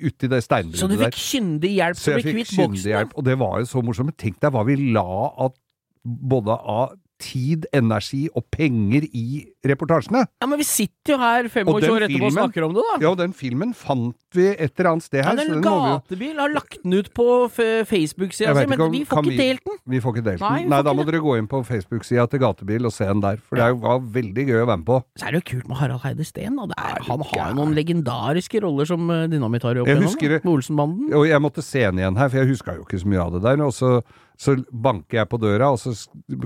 uti 0.02 0.26
det 0.26 0.40
steinbruddet 0.42 0.80
der. 0.80 0.82
Så 0.82 0.88
du 0.90 0.96
fikk 0.98 1.20
kyndig 1.20 1.72
hjelp 1.76 2.00
til 2.00 2.16
å 2.16 2.18
bli 2.18 2.34
kvitt 2.40 2.54
boksen? 2.58 3.12
og 3.14 3.28
det 3.28 3.36
var 3.38 3.60
jo 3.62 3.68
så 3.70 3.84
morsomt. 3.86 4.16
Tenk 4.18 4.40
deg 4.42 4.56
hva 4.56 4.64
vi 4.66 4.80
la 4.96 5.06
av 5.06 5.54
både 6.06 6.56
av 6.62 6.94
tid, 7.16 7.64
energi 7.72 8.26
og 8.36 8.44
penger 8.52 9.06
i 9.16 9.46
reportasjene. 9.66 10.26
Ja, 10.44 10.48
men 10.52 10.60
vi 10.60 10.66
sitter 10.68 11.14
jo 11.14 11.18
her 11.22 11.48
25 11.48 11.70
år 11.88 12.04
etterpå 12.10 12.28
og 12.28 12.34
snakker 12.36 12.66
om 12.68 12.74
det, 12.76 12.84
da. 12.84 12.98
Ja, 13.06 13.12
og 13.14 13.18
den 13.22 13.32
filmen 13.34 13.72
fant 13.74 14.18
vi 14.36 14.50
et 14.52 14.74
eller 14.76 14.90
annet 14.92 15.06
sted 15.06 15.22
Ja, 15.22 15.30
her. 15.30 15.40
så 15.40 15.46
den 15.48 15.62
den 15.62 15.64
må 15.64 15.78
vi 15.80 15.94
gatebil 15.96 16.42
har 16.44 16.52
lagt 16.52 16.76
den 16.84 16.92
ut 17.00 17.08
på 17.16 17.28
Facebook-sida 17.88 18.52
si, 18.58 18.66
men 18.68 18.82
om- 18.84 18.92
vi 18.92 19.06
får 19.08 19.24
ikke 19.24 19.32
vi- 19.32 19.38
delt 19.38 19.64
den. 19.64 19.78
Vi 19.88 20.00
får 20.04 20.14
ikke 20.16 20.24
delt 20.26 20.42
Nei, 20.42 20.60
den. 20.60 20.70
Nei, 20.70 20.82
da 20.82 20.94
må 20.94 21.06
dere 21.06 21.22
gå 21.24 21.38
inn 21.40 21.48
på 21.48 21.64
Facebook-sida 21.66 22.28
til 22.30 22.40
Gatebil 22.40 22.86
og 22.86 22.92
se 22.92 23.06
den 23.06 23.22
der, 23.22 23.38
for 23.38 23.56
det 23.56 23.80
var 23.80 24.00
veldig 24.00 24.46
gøy 24.52 24.60
å 24.64 24.68
være 24.68 24.78
med 24.84 24.86
på. 24.86 25.04
Så 25.18 25.28
er 25.28 25.32
det 25.32 25.44
jo 25.46 25.56
kult 25.56 25.68
med 25.70 25.78
Harald 25.78 26.02
Heide 26.02 26.26
Steen. 26.26 26.56
Da. 26.58 26.76
Er, 26.78 27.02
han 27.02 27.20
har 27.22 27.50
jo 27.50 27.56
noen 27.56 27.74
legendariske 27.74 28.62
roller 28.62 28.86
som 28.86 29.10
uh, 29.10 29.26
Dynamitt 29.28 29.64
har 29.64 29.80
opp 29.80 29.88
igjennom. 29.88 30.44
Olsenbanden. 30.46 31.14
Og 31.14 31.26
jeg 31.28 31.40
måtte 31.40 31.64
se 31.64 31.80
den 31.80 31.96
igjen 32.04 32.18
her, 32.18 32.28
for 32.28 32.38
jeg 32.44 32.48
huska 32.52 32.76
jo 32.76 32.84
ikke 32.84 33.00
så 33.00 33.08
mye 33.08 33.24
av 33.24 33.32
det 33.40 33.42
der. 33.44 33.64
Og 33.66 33.72
så, 33.72 34.04
så 34.38 34.58
banker 34.72 35.22
jeg 35.22 35.30
på 35.32 35.40
døra, 35.42 35.72
og 35.72 35.80
så 35.80 35.94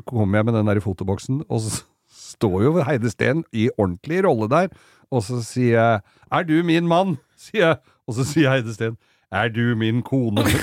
kommer 0.05 0.39
jeg 0.39 0.45
med 0.49 0.57
den 0.59 0.69
der 0.69 0.79
i 0.81 0.83
fotoboksen, 0.83 1.43
og 1.49 1.61
så 1.65 1.81
står 2.09 2.63
jo 2.63 2.73
Heide 2.83 3.09
Steen 3.11 3.43
i 3.53 3.69
ordentlig 3.77 4.23
rolle 4.27 4.49
der, 4.51 4.67
og 5.11 5.23
så 5.25 5.41
sier 5.43 5.79
jeg 5.79 6.01
'Er 6.31 6.43
du 6.43 6.63
min 6.63 6.87
mann?' 6.87 7.17
sier 7.37 7.65
jeg. 7.67 7.77
Og 8.07 8.13
så 8.15 8.25
sier 8.25 8.49
Heide 8.49 8.73
Steen 8.73 8.97
'Er 9.31 9.49
du 9.49 9.75
min 9.75 10.01
kone?' 10.03 10.45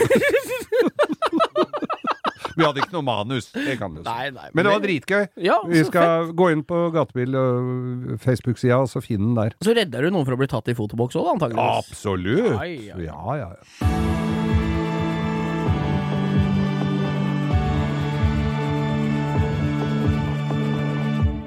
Vi 2.57 2.65
hadde 2.65 2.81
ikke 2.81 2.95
noe 2.95 3.05
manus, 3.05 3.51
det 3.53 3.75
kan 3.77 3.93
du. 3.93 4.01
Nei, 4.07 4.31
nei, 4.33 4.47
Men 4.55 4.65
det 4.65 4.73
var 4.73 4.81
dritgøy. 4.81 5.27
Ja, 5.45 5.59
Vi 5.69 5.83
skal 5.85 5.91
skal 5.91 6.33
gå 6.33 6.49
inn 6.55 6.63
på 6.65 6.91
Gatebil 6.95 7.37
og 7.37 8.17
Facebook-sida, 8.23 8.79
og 8.81 8.89
så 8.89 9.05
finne 9.05 9.29
den 9.29 9.37
der. 9.37 9.59
Så 9.61 9.77
redder 9.77 10.09
du 10.09 10.15
noen 10.15 10.25
for 10.25 10.39
å 10.39 10.41
bli 10.41 10.49
tatt 10.49 10.73
i 10.73 10.77
fotoboks 10.79 11.21
òg, 11.21 11.35
antakeligvis. 11.35 11.85
Absolutt! 11.85 12.57
Ai, 12.57 12.73
ai. 12.97 13.05
Ja, 13.05 13.37
ja, 13.43 13.53
ja. 13.53 14.36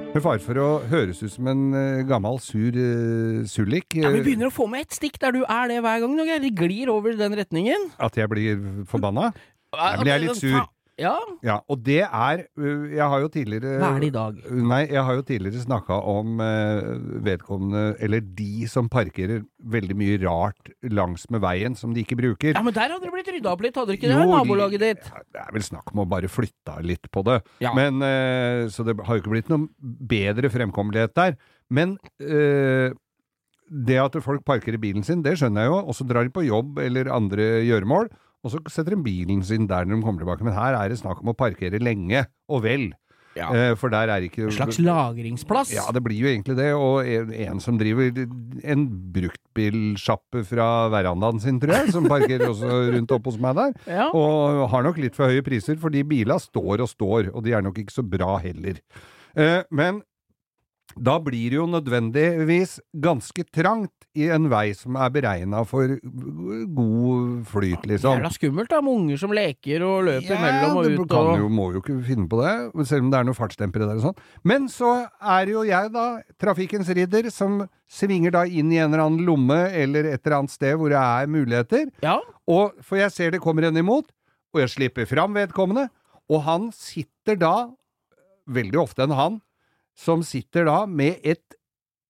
Med 0.09 0.23
fare 0.25 0.41
for 0.41 0.57
å 0.57 0.67
høres 0.89 1.19
ut 1.21 1.29
som 1.35 1.47
en 1.51 1.59
eh, 1.77 1.99
gammel, 2.09 2.39
sur 2.41 2.73
uh, 2.73 3.43
sullik 3.45 3.93
Ja, 3.93 4.09
Vi 4.09 4.23
eh, 4.23 4.25
begynner 4.25 4.49
å 4.49 4.53
få 4.53 4.65
med 4.71 4.87
et 4.87 4.95
stikk 4.97 5.19
der 5.21 5.35
du 5.35 5.43
er 5.43 5.69
det 5.69 5.77
hver 5.85 6.01
gang. 6.01 6.15
Geir. 6.17 6.41
De 6.41 6.49
glir 6.49 6.89
over 6.89 7.13
den 7.19 7.35
retningen. 7.37 7.91
At 8.01 8.17
jeg 8.17 8.31
blir 8.31 8.63
forbanna? 8.89 9.29
Jeg 9.77 10.01
blir 10.01 10.23
litt 10.25 10.41
sur. 10.41 10.57
Ja, 10.99 11.15
Ja, 11.45 11.55
og 11.71 11.81
det 11.85 12.01
er 12.03 12.41
Jeg 12.59 13.07
har 13.11 13.21
jo 13.23 13.29
tidligere 13.31 13.77
hva 13.79 13.91
er 13.95 14.03
det 14.03 14.09
i 14.09 14.13
dag? 14.15 14.39
Nei, 14.51 14.81
jeg 14.91 15.03
har 15.07 15.15
jo 15.19 15.23
tidligere 15.27 15.63
snakka 15.63 15.99
om 16.11 16.37
vedkommende, 17.25 17.83
eller 18.03 18.21
de 18.21 18.67
som 18.71 18.89
parkerer 18.91 19.43
veldig 19.63 19.95
mye 19.99 20.19
rart 20.23 20.71
langs 20.83 21.25
med 21.31 21.41
veien 21.43 21.75
som 21.79 21.93
de 21.95 22.03
ikke 22.03 22.17
bruker. 22.19 22.53
Ja, 22.55 22.63
men 22.65 22.75
der 22.75 22.91
hadde 22.93 23.05
det 23.07 23.13
blitt 23.15 23.31
rydda 23.31 23.53
opp 23.53 23.63
litt, 23.65 23.75
hadde 23.79 23.93
det 23.93 23.99
ikke 23.99 24.11
det? 24.11 24.19
Jo, 24.19 24.29
Nabolaget 24.35 24.83
ditt. 24.83 25.09
Ja, 25.11 25.23
Det 25.33 25.43
er 25.45 25.51
vel 25.55 25.65
snakk 25.65 25.93
om 25.93 26.03
å 26.03 26.07
bare 26.09 26.31
flytte 26.31 26.77
litt 26.85 27.09
på 27.11 27.23
det. 27.27 27.39
Ja. 27.63 27.73
Men, 27.77 27.99
så 28.73 28.85
det 28.87 28.97
har 28.99 29.15
jo 29.19 29.23
ikke 29.23 29.35
blitt 29.35 29.51
noen 29.51 29.69
bedre 29.79 30.51
fremkommelighet 30.53 31.15
der. 31.17 31.37
Men 31.69 31.97
det 33.69 33.99
at 34.01 34.17
folk 34.25 34.41
parkerer 34.47 34.81
bilen 34.81 35.05
sin, 35.05 35.21
det 35.25 35.35
skjønner 35.39 35.67
jeg 35.67 35.71
jo. 35.73 35.79
Og 35.85 35.97
så 35.97 36.07
drar 36.09 36.25
de 36.25 36.33
på 36.33 36.45
jobb 36.47 36.79
eller 36.81 37.11
andre 37.13 37.59
gjøremål, 37.67 38.09
og 38.43 38.53
så 38.53 38.61
setter 38.71 38.95
de 38.95 39.03
bilen 39.03 39.43
sin 39.43 39.67
der 39.69 39.85
når 39.87 39.99
de 39.99 40.05
kommer 40.07 40.23
tilbake. 40.23 40.45
Men 40.47 40.55
her 40.55 40.77
er 40.79 40.89
det 40.91 40.99
snakk 41.01 41.21
om 41.23 41.33
å 41.33 41.37
parkere 41.37 41.81
lenge 41.83 42.25
og 42.49 42.63
vel. 42.63 42.89
Ja. 43.37 43.49
Eh, 43.53 43.73
for 43.77 43.91
der 43.93 44.09
er 44.11 44.23
ikke 44.25 44.47
En 44.47 44.55
slags 44.55 44.79
lagringsplass. 44.81 45.71
ja, 45.71 45.85
det 45.93 46.01
blir 46.03 46.17
jo 46.17 46.27
egentlig 46.31 46.55
det. 46.57 46.71
Og 46.75 47.05
en, 47.07 47.33
en 47.45 47.61
som 47.63 47.77
driver 47.79 48.09
en 48.63 48.87
bruktbilsjappe 49.15 50.43
fra 50.49 50.69
verandaen 50.91 51.39
sin, 51.43 51.59
tror 51.61 51.77
jeg, 51.77 51.93
som 51.95 52.07
parkerer 52.09 52.47
også 52.51 52.81
rundt 52.95 53.13
opp 53.15 53.29
hos 53.29 53.39
meg 53.41 53.55
der. 53.59 53.77
Ja. 53.87 54.09
Og 54.17 54.65
har 54.73 54.85
nok 54.87 54.99
litt 55.01 55.17
for 55.19 55.31
høye 55.31 55.45
priser, 55.45 55.77
fordi 55.81 56.03
bila 56.07 56.39
står 56.41 56.83
og 56.85 56.91
står, 56.91 57.31
og 57.33 57.45
de 57.45 57.55
er 57.55 57.65
nok 57.65 57.79
ikke 57.83 57.95
så 57.99 58.05
bra 58.05 58.37
heller. 58.43 58.81
Eh, 59.37 59.61
men 59.69 60.01
da 60.97 61.19
blir 61.21 61.51
det 61.53 61.57
jo 61.59 61.65
nødvendigvis 61.69 62.79
ganske 63.03 63.43
trangt 63.53 63.91
i 64.17 64.25
en 64.33 64.47
vei 64.49 64.71
som 64.73 64.95
er 64.97 65.11
beregna 65.13 65.61
for 65.69 65.91
god 66.75 67.45
flyt, 67.49 67.85
liksom. 67.87 68.17
Jævla 68.17 68.31
skummelt 68.33 68.71
da, 68.71 68.79
med 68.83 68.95
unger 68.95 69.19
som 69.21 69.33
leker 69.35 69.83
og 69.85 70.07
løper 70.07 70.33
Ja, 70.33 70.39
mellom 70.41 70.79
og 70.79 70.87
ut 70.89 71.03
kan 71.11 71.29
og 71.33 71.43
jo, 71.43 71.49
må 71.53 71.67
jo 71.75 71.81
ikke 71.83 71.97
finne 72.07 72.27
på 72.31 72.39
det, 72.41 72.53
selv 72.89 73.05
om 73.05 73.11
det 73.13 73.19
er 73.19 73.27
noen 73.29 73.37
fartsdempere 73.37 73.87
der 73.89 73.99
og 74.01 74.07
sånn. 74.09 74.23
Men 74.49 74.65
så 74.71 74.93
er 75.21 75.51
jo 75.53 75.63
jeg 75.67 75.91
da 75.93 76.05
trafikkens 76.41 76.89
ridder, 76.97 77.29
som 77.33 77.61
svinger 77.89 78.33
da 78.35 78.45
inn 78.45 78.71
i 78.73 78.79
en 78.81 78.89
eller 78.91 79.05
annen 79.05 79.25
lomme 79.27 79.59
eller 79.69 80.09
et 80.13 80.23
eller 80.25 80.39
annet 80.41 80.53
sted 80.53 80.77
hvor 80.79 80.91
det 80.93 80.99
er 81.01 81.29
muligheter. 81.31 81.89
Ja, 82.05 82.19
Og, 82.49 82.73
for 82.81 82.97
jeg 82.97 83.13
ser 83.13 83.31
det 83.35 83.43
kommer 83.43 83.67
en 83.67 83.77
imot, 83.77 84.09
og 84.55 84.63
jeg 84.63 84.73
slipper 84.73 85.05
fram 85.05 85.35
vedkommende, 85.37 85.89
og 86.29 86.41
han 86.47 86.71
sitter 86.73 87.37
da, 87.37 87.53
veldig 88.49 88.79
ofte 88.81 89.05
en 89.05 89.13
han, 89.13 89.37
som 89.99 90.23
sitter 90.23 90.67
da 90.69 90.83
med 90.87 91.19
et 91.27 91.43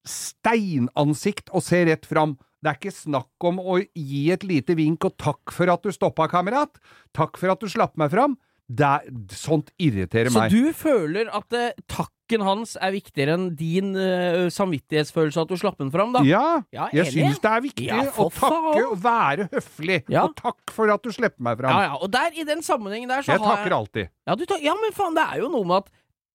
steinansikt 0.10 1.50
og 1.54 1.64
ser 1.66 1.88
rett 1.90 2.06
fram. 2.08 2.36
Det 2.60 2.74
er 2.74 2.78
ikke 2.80 2.92
snakk 2.96 3.48
om 3.48 3.60
å 3.62 3.78
gi 3.80 4.26
et 4.34 4.44
lite 4.48 4.76
vink 4.76 5.06
og 5.08 5.16
takk 5.22 5.54
for 5.56 5.72
at 5.72 5.86
du 5.86 5.94
stoppa, 5.96 6.28
kamerat. 6.32 6.76
Takk 7.16 7.40
for 7.40 7.54
at 7.54 7.62
du 7.64 7.70
slapp 7.72 7.96
meg 8.00 8.12
fram. 8.14 8.36
Det 8.70 8.86
er, 8.86 9.06
sånt 9.34 9.72
irriterer 9.82 10.30
Så 10.30 10.44
meg. 10.44 10.54
du 10.54 10.76
føler 10.78 11.30
at 11.34 11.56
eh, 11.58 11.72
takken 11.90 12.44
hans 12.46 12.76
er 12.78 12.92
viktigere 12.94 13.34
enn 13.34 13.48
din 13.58 13.96
eh, 13.98 14.44
samvittighetsfølelse 14.54 15.42
at 15.42 15.50
du 15.50 15.56
slapp 15.58 15.80
den 15.80 15.90
fram, 15.90 16.12
da? 16.14 16.22
Ja, 16.28 16.60
Ja, 16.76 16.86
jeg 16.94 17.10
syns 17.16 17.40
det 17.42 17.50
er 17.50 17.64
viktig 17.66 17.88
Ja, 17.88 18.04
å 18.14 18.28
takke 18.30 18.84
og 18.92 19.00
være 19.02 19.48
høflig. 19.56 20.04
Ja. 20.14 20.28
Og 20.28 20.36
takk 20.38 20.76
for 20.76 20.94
at 20.94 21.02
du 21.02 21.10
slipper 21.16 21.42
meg 21.48 21.58
fram. 21.64 21.74
Ja, 21.74 21.88
ja, 21.88 21.98
og 21.98 22.14
der, 22.14 22.30
i 22.38 22.46
den 22.46 22.62
sammenhengen 22.66 23.10
der, 23.10 23.26
så 23.26 23.34
jeg 23.34 23.42
har 23.42 23.56
takker 23.58 23.78
alltid. 23.80 24.14
Ja, 24.30 24.38
du 24.38 24.46
tar, 24.52 24.62
ja, 24.62 24.78
men 24.78 24.94
faen, 24.94 25.18
det 25.18 25.26
er 25.26 25.42
jo 25.42 25.50
noe 25.56 25.66
med 25.72 25.88
at 25.88 25.90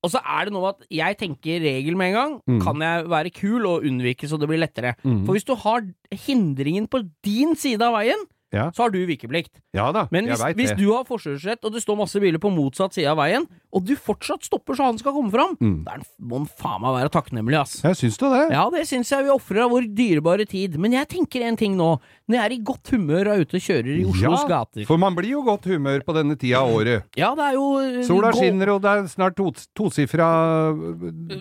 Og 0.05 0.13
så 0.13 0.21
er 0.21 0.47
det 0.47 0.55
noe 0.55 0.67
med 0.67 0.77
at 0.77 0.89
jeg 0.93 1.19
tenker 1.23 1.65
regel 1.65 1.97
med 1.97 2.13
en 2.13 2.19
gang. 2.19 2.37
Mm. 2.51 2.61
Kan 2.65 2.85
jeg 2.85 3.09
være 3.09 3.33
kul 3.35 3.69
og 3.71 3.87
unnvike 3.89 4.29
så 4.29 4.39
det 4.41 4.51
blir 4.51 4.61
lettere? 4.61 4.95
Mm. 5.03 5.23
For 5.25 5.37
hvis 5.37 5.49
du 5.49 5.55
har 5.65 5.87
hindringen 6.27 6.89
på 6.93 7.03
din 7.25 7.57
side 7.57 7.85
av 7.87 7.97
veien, 7.97 8.27
Ja. 8.55 8.71
så 8.75 8.85
har 8.87 8.91
du 8.95 9.01
vikeplikt. 9.07 9.51
Ja 9.75 9.91
da, 9.93 10.07
Men 10.15 10.27
jeg 10.31 10.39
det. 10.39 10.45
veit 10.45 10.57
hvis 10.63 10.77
du 10.79 10.87
har 10.95 11.05
forkjørsrett, 11.05 11.65
og 11.65 11.73
det 11.75 11.83
står 11.83 11.97
masse 11.99 12.21
biler 12.23 12.39
på 12.39 12.53
motsatt 12.55 12.95
side 12.95 13.11
av 13.11 13.19
veien, 13.19 13.47
og 13.75 13.85
du 13.85 13.97
fortsatt 13.99 14.45
stopper 14.47 14.77
så 14.79 14.85
han 14.87 14.99
skal 14.99 15.13
komme 15.13 15.33
fram, 15.35 15.57
Mm. 15.61 15.83
da 15.85 15.97
må 16.23 16.39
han 16.39 16.47
faen 16.47 16.81
meg 16.81 16.95
være 17.03 17.11
takknemlig, 17.11 17.59
ass. 17.61 17.81
Jeg 17.83 17.97
syns 17.99 18.17
da 18.23 18.31
det? 18.39 18.53
Ja, 18.55 18.69
det 18.71 18.87
syns 18.87 19.11
jeg 19.11 19.25
vi 19.25 19.31
ofrer 19.35 19.65
av 19.65 19.71
vår 19.75 19.89
dyrebare 19.95 20.47
tid. 20.47 20.79
Men 20.79 20.93
jeg 20.93 21.09
tenker 21.09 21.43
en 21.43 21.57
ting 21.57 21.75
nå. 21.77 21.99
Når 22.29 22.37
jeg 22.39 22.45
er 22.45 22.53
i 22.55 22.63
godt 22.65 22.89
humør 22.95 23.27
og 23.29 23.33
er 23.35 23.41
ute 23.45 23.57
og 23.59 23.65
kjører 23.67 23.99
i 24.01 24.05
Oslos 24.09 24.41
Ja, 24.41 24.49
gater 24.49 24.87
For 24.87 24.97
man 24.97 25.15
blir 25.15 25.29
jo 25.35 25.43
godt 25.45 25.65
humør 25.69 26.01
på 26.07 26.15
denne 26.17 26.39
tida 26.41 26.63
av 26.63 26.71
året. 26.73 27.05
Ja, 27.17 27.35
det 27.35 27.45
er 27.51 27.53
jo 27.59 27.67
eh, 27.83 28.03
Sola 28.07 28.31
skinner, 28.33 28.71
og 28.77 28.81
det 28.81 28.91
er 28.95 29.03
snart 29.13 29.37
to, 29.37 29.51
tosifra 29.77 30.29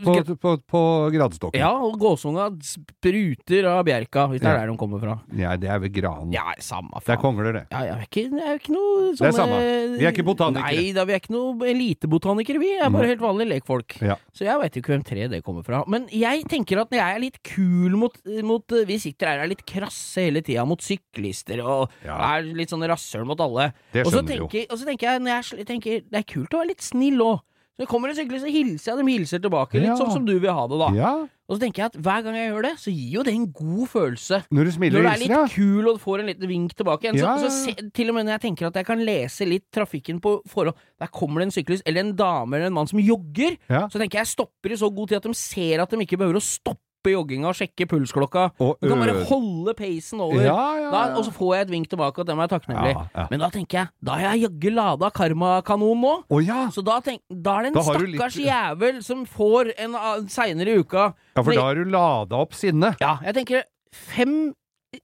på, 0.03 0.35
på, 0.41 0.53
på 0.67 0.81
gradestokken. 1.13 1.59
Ja, 1.61 1.71
og 1.79 1.95
gåsunga 2.01 2.49
spruter 2.65 3.67
av 3.69 3.85
bjerka, 3.87 4.27
hvis 4.31 4.41
det 4.41 4.47
Ja. 4.49 4.55
er 4.55 4.65
der 4.67 4.71
de 4.73 4.77
kommer 4.77 4.99
fra. 4.99 5.19
Ja, 5.35 5.55
det 5.55 5.69
er 5.69 5.79
ved 5.79 5.93
granen. 5.93 6.33
Ja, 6.33 6.51
samme 6.59 6.91
Det 7.05 7.13
er 7.13 7.19
kongler, 7.21 7.53
det. 7.53 7.63
Ja, 7.71 7.79
jeg 7.87 7.93
er 7.93 8.05
ikke, 8.07 8.23
jeg 8.39 8.47
er 8.53 8.59
ikke 8.59 8.73
noe 8.73 9.13
sånne 9.13 9.19
Det 9.19 9.27
er 9.27 9.37
samme. 9.37 9.59
Vi 9.99 10.05
er 10.07 10.11
ikke 10.13 10.25
botanikere. 10.27 10.77
Nei 10.79 10.93
da, 10.95 11.03
vi 11.09 11.13
er 11.15 11.19
ikke 11.21 11.33
noe 11.35 11.67
elitebotanikere, 11.73 12.59
vi. 12.63 12.71
er 12.79 12.89
bare 12.93 13.09
helt 13.11 13.23
vanlige 13.23 13.49
lekfolk. 13.53 13.97
Ja. 14.01 14.15
Så 14.33 14.45
jeg 14.47 14.59
veit 14.61 14.75
jo 14.77 14.81
ikke 14.83 14.93
hvem 14.95 15.05
tre 15.07 15.27
det 15.31 15.43
kommer 15.45 15.63
fra. 15.67 15.83
Men 15.87 16.07
jeg 16.13 16.45
tenker 16.51 16.81
at 16.81 16.89
når 16.93 16.99
jeg 17.01 17.15
er 17.17 17.23
litt 17.25 17.39
kul 17.43 17.97
mot, 17.99 18.17
mot 18.43 18.75
Vi 18.87 18.97
sitter 18.99 19.27
her 19.27 19.39
og 19.43 19.45
er 19.47 19.53
litt 19.53 19.65
krasse 19.69 20.23
hele 20.25 20.41
tida 20.41 20.65
mot 20.65 20.81
syklister 20.81 21.61
og 21.63 21.89
Ja. 22.05 22.17
er 22.37 22.43
litt 22.43 22.69
sånn 22.69 22.83
rasshøl 22.87 23.25
mot 23.25 23.39
alle. 23.39 23.73
Det 23.93 24.05
og, 24.05 24.11
skjønner 24.13 24.49
vi 24.49 24.63
jo. 24.63 24.65
og 24.69 24.77
så 24.79 24.85
tenker 24.85 25.11
jeg, 25.11 25.21
når 25.21 25.57
jeg 25.57 25.67
tenker 25.67 26.01
det 26.09 26.19
er 26.23 26.27
kult 26.33 26.49
å 26.53 26.61
være 26.63 26.71
litt 26.73 26.81
snill 26.81 27.19
òg. 27.21 27.39
Så 27.73 27.87
kommer 27.89 28.09
en 28.09 28.15
syklist, 28.15 28.45
så 28.45 28.51
hilser 28.53 28.91
jeg 28.91 28.97
dem 28.99 29.07
hilser 29.09 29.39
tilbake. 29.41 29.73
Litt 29.81 29.89
Ja. 29.89 29.95
sånn 29.97 30.11
som 30.13 30.25
du 30.25 30.37
vil 30.39 30.53
ha 30.53 30.67
det, 30.67 30.77
da. 30.77 30.89
Ja, 30.93 31.27
Og 31.53 31.59
så 31.59 31.61
tenker 31.67 31.83
jeg 31.83 31.91
at 31.91 31.97
hver 32.07 32.23
gang 32.25 32.37
jeg 32.39 32.49
gjør 32.49 32.65
det, 32.65 32.71
så 32.81 32.91
gir 32.93 33.11
jo 33.19 33.23
det 33.27 33.33
en 33.37 33.45
god 33.53 33.87
følelse. 33.91 34.39
når 34.49 34.65
du 34.65 34.71
smiler 34.73 34.97
Når 34.97 35.03
du 35.05 35.09
er 35.13 35.21
litt 35.21 35.33
ja. 35.35 35.41
kul 35.53 35.89
og 35.91 35.99
får 36.01 36.23
en 36.23 36.31
liten 36.31 36.49
vink 36.49 36.73
tilbake 36.79 37.05
igjen. 37.05 37.19
Ja, 37.21 37.35
Så, 37.37 37.51
så 37.53 37.67
se, 37.69 37.89
til 37.93 38.09
og 38.09 38.15
med 38.17 38.25
når 38.25 38.35
jeg 38.39 38.43
tenker 38.47 38.67
at 38.71 38.79
jeg 38.81 38.87
kan 38.89 39.03
lese 39.05 39.45
litt 39.45 39.67
trafikken 39.73 40.19
på 40.23 40.39
forhold 40.49 40.73
Der 40.99 41.11
kommer 41.13 41.43
det 41.43 41.51
en 41.51 41.55
syklist 41.59 41.85
eller 41.85 42.01
en 42.07 42.15
dame 42.17 42.57
eller 42.57 42.71
en 42.71 42.77
mann 42.79 42.89
som 42.89 42.99
jogger, 43.03 43.59
Ja. 43.69 43.85
så 43.87 44.01
tenker 44.01 44.19
jeg 44.23 44.27
stopper 44.33 44.73
i 44.73 44.79
så 44.81 44.89
god 44.89 45.07
tid 45.13 45.17
at 45.21 45.29
de 45.29 45.33
ser 45.37 45.83
at 45.85 45.93
de 45.93 46.01
ikke 46.01 46.17
behøver 46.17 46.41
å 46.41 46.43
stoppe 46.43 46.81
jogginga 47.11 47.47
og 47.49 47.55
sjekke 47.55 47.87
pulsklokka. 47.89 48.51
Og 48.59 48.77
du 48.81 48.87
kan 48.89 48.99
bare 48.99 49.23
holde 49.25 49.73
pacen 49.75 50.21
over. 50.21 50.41
Ja, 50.41 50.77
ja, 50.79 50.91
Da, 50.91 51.01
og 51.17 51.25
så 51.25 51.31
får 51.33 51.55
jeg 51.55 51.61
et 51.67 51.71
vink 51.71 51.89
tilbake, 51.89 52.19
og 52.19 52.25
dem 52.27 52.39
er 52.39 52.47
takknemlig. 52.47 52.93
Ja, 52.95 53.05
ja. 53.15 53.27
Men 53.29 53.39
da 53.39 53.49
tenker 53.49 53.77
jeg, 53.79 53.87
da 54.03 54.11
har 54.13 54.35
jeg 54.37 54.43
jaggu 54.49 54.69
lada 54.75 55.09
karmakanon 55.09 56.01
nå. 56.01 56.23
Oh, 56.29 56.39
ja! 56.39 56.69
Så 56.69 56.83
da, 56.83 56.99
tenk, 57.01 57.21
da 57.29 57.57
er 57.59 57.63
det 57.63 57.67
en 57.67 57.73
Da 57.73 57.81
stakkars 57.81 58.35
litt- 58.37 58.47
jævel 58.47 59.03
som 59.03 59.25
får 59.25 59.73
en 59.77 59.95
uh, 59.95 60.21
seinere 60.27 60.67
i 60.75 60.79
uka 60.79 61.13
Ja, 61.35 61.41
for 61.43 61.51
da 61.53 61.61
har 61.61 61.75
du 61.75 61.83
lada 61.85 62.35
opp 62.35 62.53
sinnet. 62.53 62.95
Ja, 63.01 63.17
jeg 63.25 63.35
tenker 63.35 63.63
fem 63.93 64.53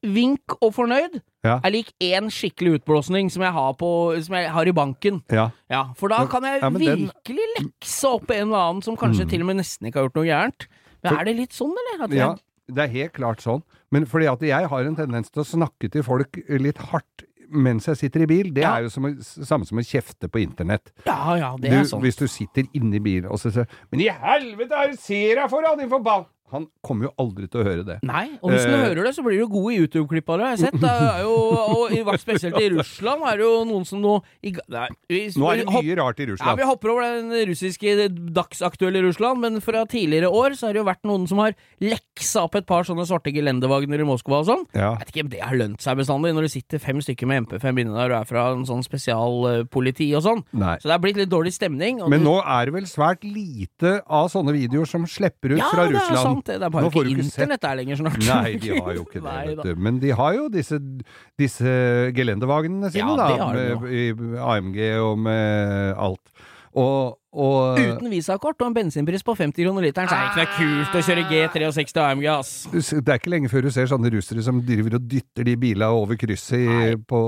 vink 0.06 0.54
og 0.62 0.74
fornøyd 0.76 1.22
Ja. 1.44 1.60
er 1.64 1.72
lik 1.72 1.94
én 2.04 2.28
skikkelig 2.30 2.80
utblåsning 2.82 3.32
som 3.32 3.42
jeg 3.42 3.52
har, 3.56 3.74
på, 3.74 3.90
som 4.22 4.36
jeg 4.36 4.50
har 4.52 4.68
i 4.68 4.72
banken. 4.76 5.24
Ja. 5.32 5.50
Ja, 5.72 5.86
For 5.96 6.10
da 6.10 6.26
kan 6.28 6.44
jeg 6.44 6.62
ja, 6.62 6.70
virkelig 6.70 7.46
den- 7.58 7.72
lekse 7.82 8.06
opp 8.12 8.30
en 8.30 8.50
eller 8.50 8.58
annen 8.58 8.84
som 8.84 8.96
kanskje 8.98 9.24
Mm. 9.26 9.30
til 9.30 9.42
og 9.42 9.48
med 9.48 9.56
nesten 9.58 9.88
ikke 9.88 9.96
har 9.96 10.10
gjort 10.10 10.16
noe 10.16 10.26
gærent. 10.30 10.68
Men 11.04 11.18
er 11.20 11.26
det 11.30 11.36
litt 11.38 11.54
sånn, 11.56 11.74
eller? 11.84 12.06
At 12.06 12.14
ja. 12.18 12.30
Det 12.70 12.84
er 12.86 12.92
helt 12.94 13.14
klart 13.16 13.42
sånn. 13.42 13.64
Men 13.92 14.06
fordi 14.06 14.28
at 14.30 14.44
jeg 14.46 14.68
har 14.70 14.86
en 14.86 14.96
tendens 14.96 15.32
til 15.34 15.42
å 15.42 15.48
snakke 15.48 15.90
til 15.90 16.04
folk 16.06 16.38
litt 16.62 16.78
hardt 16.92 17.26
mens 17.50 17.88
jeg 17.90 17.98
sitter 17.98 18.22
i 18.22 18.26
bil, 18.30 18.52
det 18.54 18.62
Ja. 18.62 18.76
er 18.78 18.84
jo 18.86 18.90
som, 18.94 19.08
samme 19.26 19.66
som 19.66 19.80
å 19.80 19.82
kjefte 19.82 20.30
på 20.30 20.38
internett. 20.44 20.92
ja, 21.08 21.36
ja, 21.36 21.56
det 21.58 21.72
Du, 21.72 21.76
er 21.80 21.84
sånn. 21.90 22.02
Hvis 22.04 22.16
du 22.20 22.28
sitter 22.28 22.68
inni 22.78 23.00
bilen 23.02 23.26
og 23.32 23.40
så 23.42 23.50
sier 23.52 23.66
Men 23.92 24.02
i 24.02 24.08
helvete, 24.08 24.70
er 24.72 24.92
det 24.92 25.00
ser 25.00 25.36
jeg 25.42 25.50
foran 25.50 25.80
din 25.80 25.90
forbann... 25.90 26.26
Han 26.52 26.68
kommer 26.84 27.06
jo 27.10 27.12
aldri 27.20 27.48
til 27.50 27.62
å 27.62 27.66
høre 27.68 27.84
det. 27.86 28.00
Nei, 28.04 28.30
og 28.42 28.52
hvis 28.52 28.66
han 28.66 28.74
Eh. 28.80 28.86
hører 28.90 29.04
det, 29.06 29.16
så 29.16 29.24
blir 29.24 29.38
du 29.40 29.48
god 29.48 29.72
i 29.74 29.78
YouTube-klipp 29.80 30.30
av 30.30 30.38
det, 30.40 30.46
har 30.46 30.56
jeg 30.56 30.60
sett. 30.66 30.80
Det 30.82 30.90
er 30.90 31.22
jo, 31.24 31.36
og 31.76 31.92
i 31.92 32.04
spesielt 32.18 32.58
i 32.60 32.70
Russland 32.76 33.22
er 33.30 33.38
det 33.38 33.46
jo 33.46 33.64
noen 33.66 33.86
som 33.86 34.02
nå 34.02 34.16
i, 34.44 34.54
nei, 34.70 34.88
vi, 35.10 35.20
Nå 35.38 35.52
er 35.52 35.58
det 35.64 35.68
mye 35.68 35.96
rart 36.00 36.20
i 36.20 36.26
Russland. 36.32 36.50
Ja, 36.50 36.56
Vi 36.56 36.68
hopper 36.70 36.90
over 36.90 37.02
den 37.22 37.32
russiske 37.50 38.10
dagsaktuelle 38.34 39.02
Russland, 39.06 39.40
men 39.42 39.60
fra 39.62 39.86
tidligere 39.86 40.30
år 40.32 40.56
så 40.58 40.68
har 40.68 40.74
det 40.74 40.82
jo 40.82 40.88
vært 40.90 41.04
noen 41.06 41.28
som 41.28 41.38
har 41.40 41.54
leksa 41.82 42.44
opp 42.44 42.56
et 42.56 42.66
par 42.66 42.84
sånne 42.84 43.06
svarte 43.08 43.32
gelendervagner 43.34 44.00
i 44.02 44.08
Moskva 44.08 44.40
og 44.42 44.48
sånn. 44.50 44.66
Ja. 44.74 44.96
Jeg 44.98 45.00
vet 45.06 45.14
ikke 45.14 45.24
om 45.26 45.30
det 45.30 45.42
har 45.42 45.56
lønt 45.56 45.82
seg 45.82 45.98
bestandig, 45.98 46.34
når 46.36 46.48
det 46.48 46.52
sitter 46.52 46.80
fem 46.80 47.00
stykker 47.02 47.28
med 47.28 47.46
MP5 47.48 47.80
inne 47.86 47.94
der 47.96 48.12
og 48.16 48.22
er 48.22 48.26
fra 48.30 48.52
en 48.54 48.66
sånn 48.66 48.84
spesialpoliti 48.86 50.10
og 50.18 50.24
sånn. 50.26 50.44
Nei. 50.54 50.76
Så 50.80 50.90
det 50.90 50.96
er 50.96 51.04
blitt 51.04 51.18
litt 51.20 51.30
dårlig 51.32 51.54
stemning. 51.56 52.02
Men 52.10 52.20
du- 52.24 52.26
nå 52.30 52.38
er 52.46 52.66
det 52.66 52.74
vel 52.74 52.84
svært 52.90 53.24
lite 53.24 54.02
av 54.08 54.30
sånne 54.30 54.54
videoer 54.54 54.88
som 54.88 55.06
slipper 55.06 55.54
ut 55.54 55.60
ja, 55.60 55.70
fra 55.70 55.88
Russland. 55.88 56.39
Sant, 56.40 56.48
det. 56.50 56.56
Er 56.56 56.70
Nå 56.70 56.90
bare 56.94 57.06
ikke 57.12 57.26
internett 57.28 57.62
der 57.68 57.78
lenger 57.80 58.00
snart. 58.02 58.20
Nei, 58.26 58.54
de 58.64 58.74
har 58.80 58.94
jo 58.98 59.06
ikke 59.06 59.22
det, 59.28 59.38
vet 59.52 59.64
du. 59.68 59.74
Men 59.90 60.00
de 60.02 60.12
har 60.16 60.34
jo 60.40 60.48
disse, 60.54 60.80
disse 61.40 61.74
gelendevagnene 62.18 62.92
sine, 62.94 63.12
Ja, 63.14 63.16
da. 63.20 63.28
har 63.44 63.60
de 63.60 63.68
med, 63.84 63.92
I 63.92 64.40
AMG 64.40 64.80
og 65.04 65.20
med 65.28 65.94
alt. 65.98 66.34
Og, 66.78 67.16
og 67.34 67.80
Uten 67.80 68.12
visakort 68.12 68.60
og 68.62 68.68
en 68.70 68.76
bensinpris 68.76 69.24
på 69.26 69.34
50 69.38 69.66
kroner 69.66 69.86
literen, 69.88 70.10
så 70.10 70.18
er 70.18 70.28
det 70.36 70.44
ikke 70.46 70.66
noe 70.68 70.84
kult 70.84 70.98
å 71.00 71.02
kjøre 71.08 71.24
G63 71.32 72.02
AMG, 72.04 72.28
ass. 72.30 72.52
det 72.94 73.14
er 73.14 73.18
ikke 73.18 73.32
lenge 73.34 73.50
før 73.50 73.66
du 73.66 73.72
ser 73.74 73.90
sånne 73.90 74.12
russere 74.14 74.44
som 74.46 74.60
driver 74.66 75.00
og 75.00 75.08
dytter 75.10 75.48
de 75.50 75.56
bilene 75.60 75.90
over 75.98 76.20
krysset 76.22 76.62
i, 76.62 76.94
på 77.10 77.22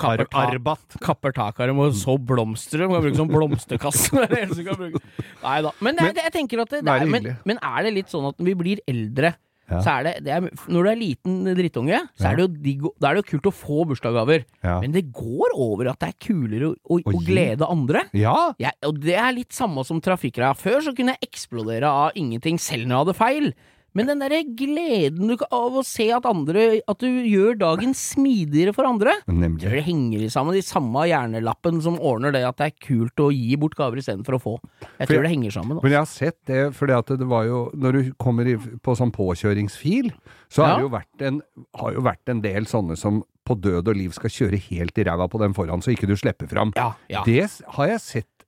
Kapper. 0.00 0.26
Arbat. 0.42 0.98
Kapper 1.02 1.36
taket 1.36 1.64
av 1.66 1.70
dem 1.72 1.82
og 1.84 1.94
så 1.98 2.16
blomstrer. 2.18 2.86
De 2.86 2.90
kan 2.90 3.04
bruke 3.06 3.20
som 3.20 3.30
blomsterkasse. 3.30 4.26
Kan 4.70 4.76
bruke. 4.76 5.04
Nei 5.44 5.58
da. 5.64 5.70
Men, 5.80 5.96
det, 5.98 6.08
Men- 6.10 6.24
jeg 6.26 6.34
tenker 6.34 6.64
at 6.64 6.74
det, 6.74 6.82
det 6.86 6.90
er 6.92 7.04
er, 7.04 7.06
det 7.06 7.12
men, 7.14 7.38
men 7.46 7.62
er 7.62 7.86
det 7.86 7.94
litt 8.00 8.10
sånn 8.12 8.26
at 8.30 8.42
vi 8.42 8.54
blir 8.58 8.82
eldre, 8.90 9.34
Ja. 9.70 9.80
så 9.86 9.92
er 9.98 10.06
det, 10.08 10.12
det 10.26 10.32
er, 10.34 10.46
Når 10.66 10.86
du 10.86 10.90
er 10.90 10.98
liten 10.98 11.36
drittunge, 11.54 12.00
så 12.18 12.30
er 12.30 12.36
det 12.40 12.44
jo 12.46 12.50
digg, 12.66 12.84
da 13.00 13.10
er 13.10 13.14
det 13.18 13.22
jo 13.24 13.28
kult 13.36 13.48
å 13.50 13.54
få 13.54 13.84
bursdagsgaver. 13.90 14.44
Ja. 14.66 14.76
Men 14.82 14.92
det 14.96 15.04
går 15.14 15.54
over 15.54 15.92
at 15.92 16.00
det 16.02 16.08
er 16.10 16.16
kulere 16.26 16.72
å, 16.74 16.98
Å 16.98 17.00
å 17.14 17.24
glede 17.24 17.68
andre. 17.70 18.04
ja. 18.12 18.36
Jeg, 18.60 18.74
og 18.86 18.98
det 19.00 19.14
er 19.16 19.32
litt 19.36 19.52
samme 19.56 19.84
som 19.86 20.00
trafikkreia. 20.02 20.52
Før 20.58 20.80
så 20.84 20.94
kunne 20.96 21.14
jeg 21.16 21.30
eksplodere 21.30 21.86
av 21.88 22.16
ingenting 22.18 22.58
selv 22.60 22.88
når 22.88 22.96
jeg 22.96 23.04
hadde 23.04 23.18
feil. 23.20 23.52
Men 23.94 24.06
den 24.06 24.20
derre 24.22 24.42
gleden 24.56 25.32
du, 25.32 25.34
av 25.50 25.74
å 25.80 25.82
se 25.86 26.06
at 26.14 26.26
andre 26.28 26.80
At 26.88 27.00
du 27.02 27.08
gjør 27.08 27.56
dagen 27.58 27.94
smidigere 27.96 28.74
for 28.76 28.86
andre. 28.86 29.16
Nemlig. 29.26 29.64
Det 29.66 29.82
henger 29.86 30.28
sammen 30.30 30.54
de 30.54 30.62
samme 30.62 31.02
hjernelappen 31.10 31.80
som 31.82 31.98
ordner 31.98 32.32
det 32.32 32.44
at 32.46 32.56
det 32.60 32.68
er 32.70 32.76
kult 32.86 33.16
å 33.24 33.30
gi 33.34 33.56
bort 33.60 33.74
gaver 33.78 33.98
istedenfor 33.98 34.38
å 34.38 34.42
få. 34.44 34.54
Jeg 35.00 35.08
tror 35.08 35.16
jeg- 35.20 35.22
det 35.26 35.30
henger 35.34 35.50
sammen. 35.50 35.76
Men 35.76 35.78
Altså. 35.80 35.90
jeg 35.90 35.98
har 35.98 36.06
sett 36.06 36.38
det, 36.46 36.74
fordi 36.74 36.98
at 36.98 37.06
det 37.18 37.26
var 37.28 37.44
jo 37.44 37.70
Når 37.74 37.92
du 37.92 38.12
kommer 38.14 38.46
i, 38.46 38.56
på 38.56 38.96
sånn 38.96 39.12
påkjøringsfil, 39.12 40.12
så 40.48 40.64
har 40.64 40.76
det 40.76 40.82
jo 40.86 40.90
vært 40.90 41.26
en, 41.26 41.42
har 41.74 41.92
jo 41.92 42.00
vært 42.00 42.28
en 42.28 42.40
del 42.40 42.64
sånne 42.64 42.96
som 42.96 43.22
på 43.46 43.54
død 43.60 43.88
og 43.88 43.96
liv 43.96 44.12
skal 44.12 44.30
kjøre 44.30 44.58
helt 44.70 44.98
i 44.98 45.04
ræva 45.04 45.28
på 45.28 45.38
den 45.40 45.52
foran, 45.54 45.80
så 45.82 45.90
ikke 45.94 46.06
du 46.06 46.14
slipper 46.16 46.46
fram. 46.48 46.72
Ja, 46.76 46.92
ja. 47.08 47.22
Det 47.24 47.50
har 47.66 47.86
jeg 47.88 48.00
sett 48.00 48.39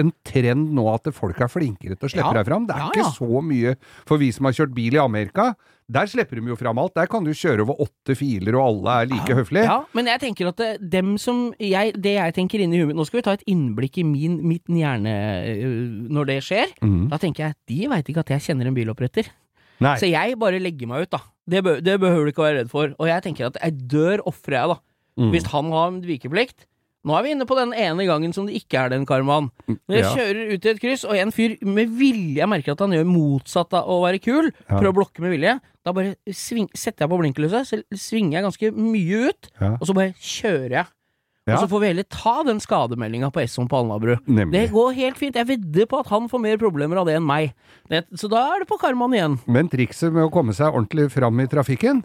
en 0.00 0.10
trend 0.26 0.72
nå 0.74 0.84
at 0.94 1.06
folk 1.14 1.38
er 1.44 1.50
flinkere 1.52 1.94
til 1.98 2.08
å 2.08 2.10
slippe 2.10 2.32
Ja. 2.32 2.32
deg 2.42 2.46
fram. 2.48 2.66
Det 2.66 2.74
er 2.74 2.80
Ja, 2.82 2.88
ikke 2.90 3.14
så 3.14 3.42
mye 3.42 3.76
For 4.06 4.18
vi 4.18 4.30
som 4.32 4.44
har 4.48 4.52
kjørt 4.52 4.74
bil 4.74 4.94
i 4.94 4.98
Amerika, 4.98 5.54
der 5.90 6.06
slipper 6.08 6.40
de 6.40 6.48
jo 6.48 6.56
fram 6.56 6.78
alt. 6.80 6.94
Der 6.96 7.06
kan 7.06 7.22
du 7.24 7.30
kjøre 7.30 7.60
over 7.66 7.76
åtte 7.84 8.16
filer, 8.16 8.56
og 8.56 8.64
alle 8.86 8.94
er 9.02 9.06
like 9.12 9.34
høflige. 9.36 9.64
Ja, 9.68 9.84
men 9.92 10.06
jeg 10.06 10.20
tenker 10.20 10.48
at 10.48 10.56
det, 10.56 10.90
dem 10.90 11.18
som 11.18 11.52
jeg, 11.60 11.92
Det 12.00 12.14
jeg 12.16 12.34
tenker 12.34 12.58
inni 12.64 12.80
huet 12.82 12.96
Nå 12.96 13.04
skal 13.06 13.18
vi 13.20 13.22
ta 13.22 13.32
et 13.36 13.44
innblikk 13.46 13.98
i 13.98 14.02
min, 14.08 14.40
mitt 14.42 14.64
hjerne 14.66 15.14
øh, 15.44 16.08
når 16.10 16.26
det 16.26 16.38
skjer. 16.42 16.72
Mm. 16.82 17.08
Da 17.10 17.18
tenker 17.18 17.44
jeg 17.50 17.54
de 17.68 17.88
veit 17.88 18.08
ikke 18.08 18.24
at 18.24 18.32
jeg 18.34 18.40
kjenner 18.48 18.66
en 18.66 18.74
biloppretter. 18.74 19.28
Nei. 19.80 19.96
Så 19.98 20.08
jeg 20.10 20.38
bare 20.38 20.58
legger 20.62 20.86
meg 20.88 21.02
ut, 21.02 21.10
da. 21.10 21.20
Det, 21.46 21.62
bør, 21.62 21.80
det 21.84 22.00
behøver 22.00 22.24
du 22.24 22.32
ikke 22.32 22.46
være 22.46 22.58
redd 22.62 22.70
for. 22.70 22.94
Og 22.98 23.06
jeg 23.10 23.22
tenker 23.22 23.46
at 23.50 23.58
jeg 23.60 23.76
dør 23.90 24.22
ofrer 24.26 24.56
jeg, 24.60 24.68
da. 24.74 24.78
Mm. 25.20 25.30
Hvis 25.34 25.46
han 25.52 25.70
har 25.70 25.90
vikeplikt. 26.02 26.64
Nå 27.04 27.12
er 27.18 27.22
vi 27.26 27.32
inne 27.34 27.44
på 27.44 27.56
den 27.58 27.74
ene 27.76 28.06
gangen 28.08 28.32
som 28.32 28.46
det 28.48 28.54
ikke 28.56 28.78
er 28.86 28.88
den 28.94 29.04
karmaen. 29.04 29.50
Når 29.68 29.92
jeg 29.98 30.04
Ja. 30.04 30.14
kjører 30.16 30.54
ut 30.54 30.64
i 30.64 30.68
et 30.70 30.80
kryss, 30.80 31.04
og 31.04 31.14
en 31.16 31.30
fyr 31.30 31.56
med 31.62 31.88
vilje 31.90 32.36
Jeg 32.40 32.48
merker 32.48 32.72
at 32.72 32.78
han 32.80 32.90
gjør 32.96 33.04
motsatt 33.04 33.72
av 33.74 33.84
å 33.88 34.00
være 34.02 34.22
kul, 34.24 34.50
Ja. 34.70 34.78
prøver 34.80 34.92
å 34.92 34.98
blokke 35.04 35.20
med 35.20 35.32
vilje. 35.38 35.60
Da 35.84 35.92
bare 35.92 36.16
sving, 36.32 36.68
setter 36.74 37.04
jeg 37.04 37.10
på 37.10 37.18
blinklyset, 37.20 37.66
så 37.68 37.82
svinger 37.92 38.40
jeg 38.40 38.44
ganske 38.44 38.72
mye 38.74 39.28
ut, 39.28 39.50
Ja. 39.60 39.76
og 39.80 39.86
så 39.86 39.94
bare 39.94 40.14
kjører 40.16 40.70
jeg. 40.70 40.86
Og 41.46 41.58
så 41.58 41.68
får 41.68 41.80
vi 41.80 41.86
heller 41.88 42.04
ta 42.08 42.42
den 42.42 42.56
skademeldinga 42.58 43.30
på 43.30 43.42
Esson 43.42 43.68
på 43.68 43.76
Alnabru. 43.76 44.16
Nemlig. 44.26 44.50
Det 44.52 44.70
går 44.72 44.94
helt 44.94 45.18
fint. 45.18 45.34
Jeg 45.34 45.46
vedder 45.46 45.84
på 45.84 45.98
at 46.00 46.06
han 46.06 46.26
får 46.26 46.40
mer 46.40 46.56
problemer 46.56 46.96
av 46.96 47.04
det 47.04 47.16
enn 47.16 47.26
meg. 47.26 47.52
Det, 47.86 48.06
så 48.16 48.30
da 48.30 48.54
er 48.56 48.60
det 48.60 48.68
på 48.68 48.78
karmaen 48.80 49.12
igjen. 49.12 49.38
Men 49.46 49.68
trikset 49.68 50.10
med 50.10 50.24
å 50.24 50.32
komme 50.32 50.54
seg 50.54 50.72
ordentlig 50.72 51.10
fram 51.12 51.38
i 51.40 51.46
trafikken, 51.46 52.02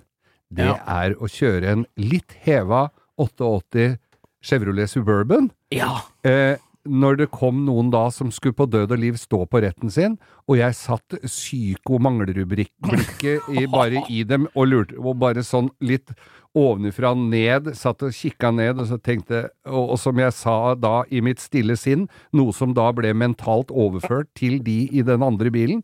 det 0.52 0.68
er 0.86 1.14
å 1.16 1.24
kjøre 1.32 1.64
en 1.72 1.86
litt 1.96 2.36
heva 2.44 2.90
88 3.18 3.98
Chevrolet 4.46 4.90
Suburban. 4.90 5.50
Ja. 5.74 6.02
Eh, 6.24 6.58
når 6.90 7.18
det 7.20 7.28
kom 7.36 7.66
noen 7.68 7.92
da 7.94 8.10
som 8.14 8.32
skulle 8.34 8.56
på 8.56 8.66
død 8.72 8.92
og 8.96 9.00
liv 9.02 9.16
stå 9.20 9.40
på 9.52 9.62
retten 9.64 9.90
sin, 9.94 10.18
og 10.48 10.58
jeg 10.62 10.74
satt 10.78 11.10
psyko-manglerblikket 11.26 13.40
i, 13.60 13.62
bare 13.70 13.98
i 14.10 14.24
dem 14.28 14.48
og 14.56 14.68
lurte, 14.72 14.96
og 15.00 15.20
bare 15.22 15.44
sånn 15.46 15.70
litt 15.84 16.10
ovenifra 16.58 17.14
ned, 17.20 17.76
satt 17.78 18.04
og 18.08 18.14
kikka 18.16 18.52
ned 18.56 18.80
og 18.82 18.88
så 18.90 18.98
tenkte, 18.98 19.50
og, 19.68 19.90
og 19.94 20.00
som 20.02 20.20
jeg 20.20 20.34
sa 20.34 20.76
da 20.80 21.04
i 21.12 21.22
mitt 21.26 21.40
stille 21.44 21.76
sinn, 21.78 22.08
noe 22.34 22.54
som 22.56 22.74
da 22.74 22.92
ble 22.96 23.14
mentalt 23.14 23.70
overført 23.70 24.28
til 24.40 24.64
de 24.66 24.88
i 24.90 25.02
den 25.06 25.24
andre 25.26 25.50
bilen, 25.54 25.84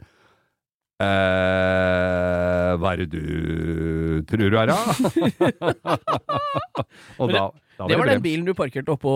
Eh, 0.95 2.71
hva 2.79 2.93
er 2.93 2.97
det 3.03 3.11
du 3.11 4.23
tror 4.29 4.47
du 4.47 4.55
er, 4.55 4.71
da? 4.71 4.79
og 7.19 7.27
da, 7.35 7.51
da 7.77 7.87
Det 7.91 7.97
var 7.99 8.07
den 8.09 8.21
bilen 8.23 8.45
du 8.47 8.53
parkerte 8.57 8.93
oppå 8.95 9.11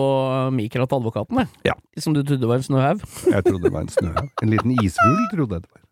Mikra 0.52 0.86
til 0.86 0.98
advokaten, 1.00 1.36
det. 1.42 1.48
Ja. 1.70 1.74
Som 1.98 2.14
du 2.16 2.22
trodde 2.22 2.46
var 2.50 2.60
en 2.60 2.66
snøhaug. 2.66 3.00
Jeg 3.34 3.44
trodde 3.46 3.62
det 3.68 3.72
var 3.72 3.86
en 3.86 3.92
snøhaug. 3.94 4.30
En 4.42 4.50
liten 4.52 4.74
isfugl, 4.82 5.22
trodde 5.34 5.58
jeg 5.60 5.62
det 5.66 5.72
var. 5.72 5.82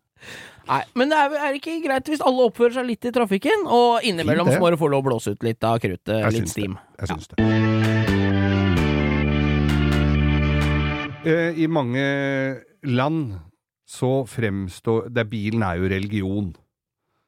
Nei, 0.69 0.83
men 1.01 1.09
det 1.09 1.17
er, 1.17 1.33
er 1.33 1.53
det 1.55 1.61
ikke 1.63 1.79
greit 1.87 2.09
hvis 2.11 2.21
alle 2.21 2.43
oppfører 2.51 2.75
seg 2.77 2.85
litt 2.91 3.07
i 3.09 3.11
trafikken, 3.15 3.63
og 3.65 4.03
innimellom 4.05 4.45
det. 4.51 4.57
så 4.59 4.61
må 4.61 4.69
du 4.69 4.77
få 4.77 4.91
lov 4.93 5.01
å 5.01 5.07
blåse 5.09 5.33
ut 5.33 5.41
litt 5.47 5.65
av 5.65 5.79
kruttet, 5.81 6.19
Jeg 6.21 6.35
litt 6.35 6.51
steam. 6.51 6.75
det. 6.77 7.01
Jeg 7.01 7.07
syns 7.15 7.27
det. 7.33 8.49
Eh, 11.25 11.57
I 11.63 11.67
mange 11.67 12.03
land 12.87 13.33
så 13.89 14.11
fremstår 14.29 15.09
det, 15.09 15.25
Bilen 15.31 15.63
er 15.65 15.79
jo 15.81 15.89
religion. 15.91 16.51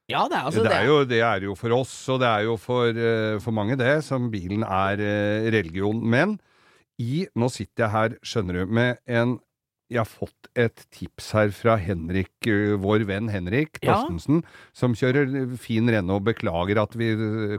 Ja, 0.09 0.25
det 0.27 0.37
er 0.37 0.47
altså 0.47 0.63
det, 0.65 0.73
er 0.73 0.87
jo, 0.89 0.95
det 1.07 1.19
er 1.23 1.45
jo 1.45 1.53
for 1.55 1.75
oss, 1.75 1.93
og 2.11 2.19
det 2.23 2.27
er 2.27 2.47
jo 2.47 2.55
for, 2.59 2.89
eh, 2.89 3.37
for 3.43 3.55
mange 3.55 3.77
det, 3.79 4.01
som 4.03 4.31
bilen 4.33 4.65
er 4.65 4.99
eh, 4.99 5.47
religion. 5.53 6.01
Men 6.01 6.39
i 7.01 7.25
Nå 7.35 7.47
sitter 7.49 7.85
jeg 7.85 7.93
her, 7.93 8.17
skjønner 8.25 8.61
du, 8.61 8.73
med 8.73 8.99
en 9.09 9.37
Jeg 9.91 9.99
har 9.99 10.07
fått 10.07 10.47
et 10.55 10.85
tips 10.95 11.25
her 11.35 11.49
fra 11.51 11.73
Henrik, 11.81 12.31
vår 12.79 13.03
venn 13.09 13.27
Henrik 13.31 13.81
Ja. 13.83 13.97
Som 14.71 14.93
kjører 14.95 15.51
fin 15.59 15.89
Renault. 15.91 16.23
Beklager 16.23 16.79
at 16.79 16.95
vi 16.95 17.09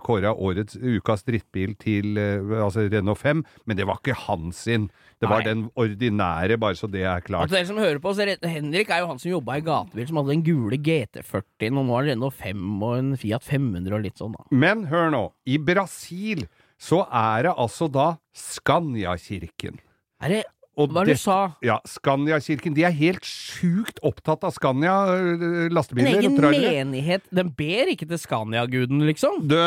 kåra 0.01 0.33
årets 0.33 0.79
ukas 0.81 1.27
drittbil 1.29 1.75
til 1.77 2.17
altså 2.17 2.87
Renault 2.89 3.21
5, 3.21 3.43
men 3.69 3.77
det 3.77 3.85
var 3.89 4.01
ikke 4.01 4.17
hans 4.25 4.63
sin. 4.65 4.89
Det 5.21 5.29
var 5.29 5.45
Nei. 5.45 5.51
den 5.53 5.67
ordinære, 5.79 6.57
bare 6.59 6.75
så 6.79 6.89
det 6.91 7.05
er 7.05 7.21
klart. 7.21 7.47
Og 7.47 7.53
til 7.53 7.59
dere 7.61 7.69
som 7.69 7.79
hører 7.83 8.01
på, 8.03 8.15
så 8.17 8.25
Henrik 8.49 8.89
er 8.91 9.05
jo 9.05 9.11
han 9.13 9.21
som 9.23 9.31
jobba 9.31 9.59
i 9.61 9.67
gatebil, 9.69 10.09
som 10.09 10.19
hadde 10.23 10.33
den 10.33 10.47
gule 10.49 10.81
GT40-en, 10.81 11.79
og 11.79 11.85
nå 11.87 11.95
har 11.95 12.03
han 12.07 12.11
Renault 12.15 12.41
5 12.41 12.83
og 12.83 12.97
en 12.97 13.13
Fiat 13.21 13.45
500 13.47 13.93
og 13.95 14.03
litt 14.09 14.19
sånn, 14.19 14.35
da. 14.39 14.49
Men 14.51 14.89
hør 14.91 15.13
nå, 15.15 15.23
i 15.47 15.61
Brasil 15.63 16.47
så 16.83 17.05
er 17.13 17.45
det 17.47 17.55
altså 17.61 17.87
da 17.93 18.09
Scania-kirken. 18.35 19.79
Er 20.23 20.29
det 20.39 20.43
Og 20.81 20.93
Hva 20.93 21.05
det 21.05 21.19
du 21.19 21.21
sa? 21.21 21.39
Ja, 21.65 21.79
Skandia-kirken. 21.85 22.73
De 22.77 22.85
er 22.89 22.95
helt 22.97 23.27
sjukt 23.29 23.99
opptatt 24.07 24.45
av 24.49 24.55
Skandia 24.57 24.95
En 25.13 25.75
lastebiler 25.75 26.17
egen 26.17 26.33
og 26.33 26.39
trailere. 26.41 26.85
menighet? 26.87 27.27
Den 27.29 27.51
ber 27.57 27.93
ikke 27.93 28.09
til 28.09 28.21
Skandia-guden, 28.21 29.05
liksom? 29.09 29.43
Du, 29.51 29.59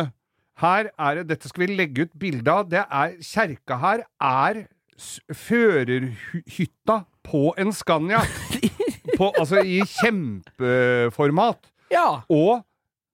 her 0.63 0.89
er 0.89 1.19
det 1.19 1.27
Dette 1.35 1.51
skal 1.51 1.67
vi 1.67 1.75
legge 1.75 2.07
ut 2.07 2.15
bilde 2.17 2.49
av. 2.49 2.65
Det 2.71 2.81
er 2.81 3.17
Kjerka 3.21 3.77
her 3.83 4.05
er 4.17 4.63
førerhytta 5.29 7.01
på 7.25 7.49
en 7.61 7.73
Skandia. 7.75 8.23
på, 9.17 9.31
altså 9.37 9.61
i 9.61 9.81
kjempeformat. 9.85 11.69
Ja. 11.93 12.21
Og 12.31 12.63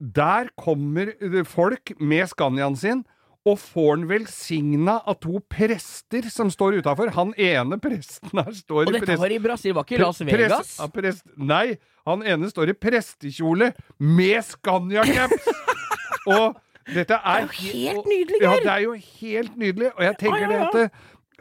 der 0.02 0.50
kommer 0.58 1.12
folk 1.46 1.94
med 2.00 2.30
Skandiaen 2.32 2.78
sin, 2.80 3.04
og 3.50 3.58
får 3.58 3.96
den 3.98 4.04
velsigna 4.12 5.00
av 5.10 5.16
to 5.24 5.40
prester 5.50 6.28
som 6.30 6.52
står 6.54 6.76
utafor. 6.82 7.10
Han 7.16 7.32
ene 7.42 7.80
presten 7.82 8.30
her 8.38 8.52
står 8.54 8.84
Og 8.86 8.92
i 8.92 9.00
dette 9.00 9.16
var 9.18 9.34
i 9.34 9.40
Brasil, 9.42 9.74
var 9.74 9.88
ikke 9.88 9.98
Las 10.04 10.20
Vegas? 10.22 10.52
prest- 10.52 10.78
ja, 10.84 10.88
prest, 10.94 11.24
nei, 11.38 11.78
han 12.06 12.22
ene 12.22 12.50
står 12.52 12.70
i 12.70 12.78
prestekjole 12.78 13.72
med 13.98 14.44
Scania-caps! 14.46 15.50
og 16.36 16.60
dette 16.94 17.18
er 17.18 17.18
Det 17.18 17.26
er 17.26 17.42
jo 17.42 17.58
helt 17.58 17.98
og- 18.04 18.12
nydelig, 18.14 18.42
Ja, 18.46 18.54
det 18.62 18.72
er 18.76 18.86
jo 18.86 18.94
helt 18.94 19.58
nydelig. 19.58 19.92
Og 19.98 20.04
jeg 20.06 20.18
tenker 20.22 20.42
Ja, 20.46 20.52
ja, 20.52 20.70
det 20.74 20.86
ja. 20.86 20.90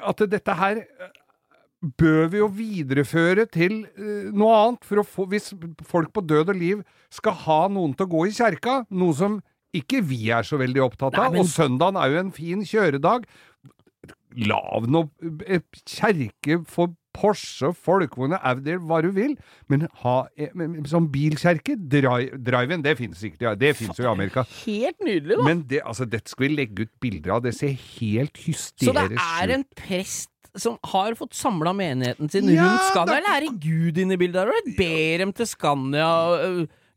at, 0.08 0.20
at 0.24 0.30
dette 0.32 0.56
her 0.62 0.80
eh, 0.80 1.12
bør 2.00 2.26
vi 2.32 2.40
jo 2.40 2.48
videreføre 2.52 3.44
til 3.48 3.78
uh, 3.96 4.32
noe 4.36 4.56
annet. 4.56 4.84
For 4.88 5.04
få, 5.04 5.28
hvis 5.32 5.52
folk 5.88 6.12
på 6.16 6.24
død 6.24 6.48
og 6.52 6.56
liv 6.60 6.82
skal 7.12 7.32
ha 7.44 7.60
noen 7.72 7.92
til 7.96 8.04
å 8.08 8.12
gå 8.16 8.26
i 8.28 8.34
kjerka, 8.36 8.82
noe 8.90 9.16
som 9.16 9.38
ikke 9.76 10.00
vi 10.06 10.30
er 10.34 10.42
så 10.46 10.58
veldig 10.60 10.82
opptatt 10.88 11.14
Nei, 11.18 11.26
av, 11.26 11.32
men- 11.36 11.44
og 11.44 11.50
søndagen 11.52 11.96
er 12.00 12.10
jo 12.14 12.18
en 12.24 12.32
fin 12.34 12.64
kjøredag, 12.66 13.28
Lav 14.38 14.84
nå 14.86 15.00
eh, 15.50 15.58
kjerke 15.90 16.60
for 16.70 16.92
Porsche, 17.10 17.72
folkevogner, 17.74 18.38
Audi, 18.46 18.76
hva 18.86 19.00
du 19.02 19.08
vil, 19.16 19.32
men 19.68 19.88
ha 20.04 20.12
eh, 20.38 20.52
som 20.86 21.08
bilkjerke, 21.10 21.74
dri- 21.90 22.30
drive-in, 22.38 22.84
det 22.86 22.92
finnes 23.00 23.18
sikkert, 23.18 23.58
det 23.58 23.72
finnes 23.74 23.98
jo 23.98 24.06
i 24.06 24.10
Amerika. 24.12 24.44
Helt 24.62 25.02
nydelig, 25.02 25.34
da. 25.40 25.46
Men 25.48 25.64
det, 25.66 25.80
altså, 25.82 26.06
dette 26.06 26.30
skal 26.30 26.46
vi 26.46 26.52
legge 26.54 26.86
ut 26.86 26.92
bilder 27.02 27.34
av, 27.34 27.42
det 27.48 27.56
ser 27.58 27.74
helt 27.98 28.38
hysterisk 28.46 28.86
Så 28.86 28.94
det 28.94 29.18
er 29.18 29.54
en 29.56 29.66
prest 29.82 30.30
som 30.58 30.78
har 30.94 31.18
fått 31.18 31.34
samla 31.38 31.74
menigheten 31.78 32.30
sin 32.30 32.48
Ja, 32.54 32.68
rundt 32.70 32.86
Scania, 32.92 33.18
eller 33.18 33.34
er 33.34 33.48
det 33.48 33.52
Gud 33.66 33.98
inne 34.02 34.14
i 34.14 34.22
bildet? 34.22 34.46
Eller 34.46 34.70
ber 34.78 35.24
dem 35.24 35.34
til 35.34 35.50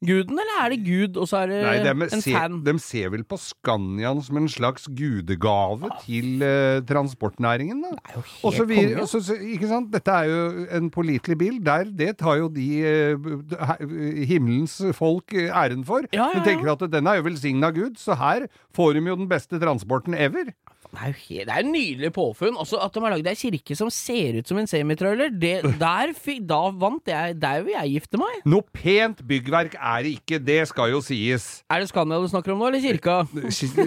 Scania-guden, 0.04 0.39
eller 0.44 0.58
er 0.66 0.70
det 0.74 0.80
Gud, 0.86 1.18
og 1.18 1.28
så 1.28 1.38
er 1.44 1.48
det 1.48 1.62
Nei, 1.63 1.78
de, 1.84 2.08
en 2.13 2.22
se, 2.22 2.32
fan? 2.36 2.58
de 2.63 2.74
ser 2.80 3.10
vel 3.13 3.24
på 3.24 3.38
Skandian 3.39 4.22
som 4.22 4.38
en 4.38 4.48
slags 4.52 4.88
gudegave 4.88 5.89
til 6.06 6.42
eh, 6.44 6.82
transportnæringen, 6.89 7.82
da. 7.84 7.89
Det 7.96 8.12
er 8.12 8.18
jo 8.18 8.24
helt 8.28 8.44
også 8.52 8.66
vi, 8.70 8.76
konge. 8.76 9.02
og 9.02 9.08
så- 9.08 9.22
så- 9.24 9.39
ikke 9.39 9.68
sant? 9.68 9.92
Dette 9.94 10.12
er 10.12 10.24
jo 10.24 10.66
en 10.72 10.89
pålitelig 10.89 11.38
bil. 11.38 11.60
Der, 11.63 11.84
det 11.86 12.18
tar 12.18 12.36
jo 12.38 12.48
de 12.50 12.68
eh, 12.84 14.26
himmelens 14.28 14.82
folk 14.96 15.34
æren 15.34 15.84
for. 15.86 16.02
Ja, 16.13 16.30
ja, 16.34 16.39
De 16.39 16.46
tenker 16.46 16.72
at 16.74 16.86
den 16.92 17.08
er 17.08 17.16
jo 17.20 17.24
velsigna 17.30 17.72
Gud, 17.72 17.96
så 17.98 18.16
her 18.16 18.48
får 18.76 18.94
de 18.94 19.06
jo 19.08 19.16
den 19.16 19.30
beste 19.30 19.60
transporten 19.60 20.13
ever. 20.13 20.52
Det 20.94 21.02
er 21.02 21.14
jo 21.14 21.46
det 21.48 21.54
er 21.58 21.66
nydelig 21.66 22.12
påfunn. 22.14 22.58
Også 22.62 22.78
at 22.78 22.94
de 22.94 23.02
har 23.02 23.14
lagd 23.16 23.28
ei 23.32 23.34
kirke 23.38 23.76
som 23.78 23.90
ser 23.94 24.38
ut 24.38 24.50
som 24.50 24.60
en 24.62 24.70
semitrailer. 24.70 25.32
Det, 25.34 25.54
der, 25.82 26.12
da 26.46 26.60
vant 26.70 27.10
jeg. 27.10 27.38
Der 27.42 27.64
vil 27.66 27.74
jeg 27.74 27.96
gifte 27.96 28.20
meg. 28.22 28.44
Noe 28.50 28.62
pent 28.76 29.24
byggverk 29.26 29.74
er 29.80 30.06
det 30.06 30.14
ikke, 30.20 30.40
det 30.46 30.60
skal 30.70 30.94
jo 30.94 31.02
sies. 31.02 31.48
Er 31.74 31.82
det 31.82 31.90
Scania 31.90 32.20
du 32.22 32.28
snakker 32.30 32.54
om 32.54 32.62
nå, 32.62 32.70
eller 32.70 32.84
kirka? 32.84 33.16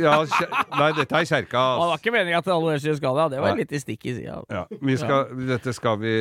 Ja, 0.02 0.16
nei, 0.80 0.90
dette 0.98 1.20
er 1.20 1.28
kjerka. 1.30 1.62
Det 1.78 1.86
var 1.92 2.00
ikke 2.00 2.14
meninga 2.16 2.42
til 2.42 2.56
alle 2.56 2.76
sier 2.82 2.98
Scania. 2.98 3.28
Det 3.32 3.40
var 3.44 3.54
Nei. 3.54 3.62
litt 3.62 3.76
i 3.76 3.82
stikk 3.82 4.08
i 4.10 4.16
sida. 4.18 4.40
Ja, 4.50 4.64
skal, 4.98 5.30
Dette 5.46 5.76
skal 5.76 6.00
vi 6.02 6.16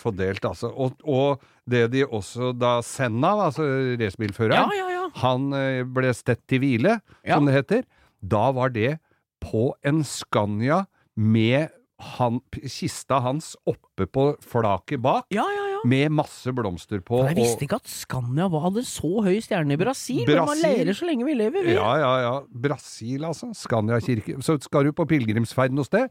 få 0.00 0.14
delt, 0.16 0.44
altså. 0.48 0.72
Og, 0.72 0.96
og 1.04 1.44
det 1.70 1.84
de 1.92 2.06
også 2.06 2.54
da 2.56 2.78
Senna, 2.86 3.34
altså 3.50 3.66
racerbilføreren, 4.00 4.72
Ja, 4.72 4.80
ja, 4.80 4.88
ja. 4.96 5.04
han 5.22 5.50
eh, 5.56 5.82
ble 5.84 6.14
stett 6.16 6.42
til 6.50 6.64
hvile, 6.64 6.98
som 7.28 7.46
det 7.48 7.58
heter. 7.60 7.84
Da 8.20 8.48
var 8.56 8.72
det 8.74 8.96
på 9.40 9.70
en 9.86 10.02
Scania 10.06 10.84
med 11.16 11.68
han, 12.00 12.38
kista 12.64 13.18
hans 13.20 13.52
oppe 13.68 14.06
på 14.08 14.30
flaket 14.40 15.02
bak, 15.04 15.26
Ja, 15.36 15.44
ja, 15.44 15.64
ja. 15.74 15.80
med 15.84 16.14
masse 16.16 16.52
blomster 16.56 17.02
på. 17.04 17.18
For 17.20 17.28
jeg 17.28 17.36
visste 17.36 17.66
ikke 17.66 17.76
at 17.76 17.90
Scania 17.92 18.48
hadde 18.48 18.84
så 18.88 19.10
høy 19.26 19.36
stjerne 19.44 19.76
i 19.76 19.80
Brasil. 19.80 20.22
Men 20.28 20.40
man 20.48 20.62
lærer 20.62 20.96
så 20.96 21.04
lenge 21.08 21.28
vi 21.28 21.34
lever. 21.36 21.66
Vi. 21.66 21.74
Ja, 21.76 21.90
ja, 22.00 22.12
ja. 22.24 22.32
Brasil, 22.48 23.24
altså. 23.28 23.50
Scania 23.52 24.00
kirke. 24.00 24.38
Så 24.40 24.56
skal 24.64 24.88
du 24.88 24.94
på 24.96 25.04
pilegrimsferd 25.12 25.76
noe 25.76 25.84
sted, 25.84 26.08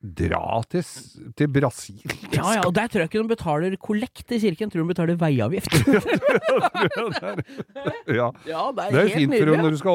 dra 0.00 0.62
til, 0.72 0.84
til 1.36 1.48
Brasil. 1.52 2.00
Ja, 2.32 2.54
ja, 2.56 2.60
og 2.64 2.72
der 2.74 2.88
tror 2.88 3.02
jeg 3.02 3.10
ikke 3.10 3.20
de 3.20 3.28
betaler 3.34 3.74
kollekt 3.76 4.32
i 4.32 4.38
kirken, 4.40 4.70
tror 4.72 4.80
de 4.80 4.88
betaler 4.94 5.18
veiavgift. 5.20 5.76
ja. 8.08 8.30
ja, 8.48 8.62
det 8.72 8.86
er, 8.86 8.90
Det 8.90 9.02
er 9.02 9.12
fint 9.12 9.34
for 9.34 9.44
nydelig. 9.44 9.60
når 9.60 9.70
du 9.76 9.80
skal 9.82 9.90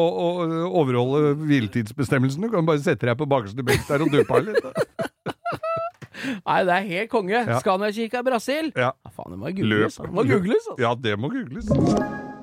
overholde 0.70 1.34
hviletidsbestemmelsene. 1.42 2.46
Du 2.46 2.54
kan 2.54 2.70
bare 2.70 2.84
sette 2.86 3.10
deg 3.10 3.18
på 3.18 3.26
bakerste 3.30 3.66
benk 3.66 3.88
der 3.90 4.06
og 4.06 4.14
døpe 4.14 4.38
av 4.38 4.46
litt. 4.46 4.62
Nei, 6.46 6.62
det 6.66 6.74
er 6.78 6.88
helt 6.90 7.10
konge. 7.12 7.42
Ja. 7.42 7.60
Scania-kirka 7.62 8.22
i 8.22 8.30
Brasil. 8.30 8.72
Ja. 8.78 8.94
Ja, 8.94 9.12
faen, 9.14 9.34
det 9.34 9.42
må 9.42 9.50
Løp. 9.50 9.58
googles. 9.58 9.98
Det 10.02 10.14
må 10.14 10.24
googles 10.30 10.70
altså. 10.70 10.82
Ja, 10.82 10.94
det 11.02 11.18
må 11.20 11.34
googles. 11.34 12.34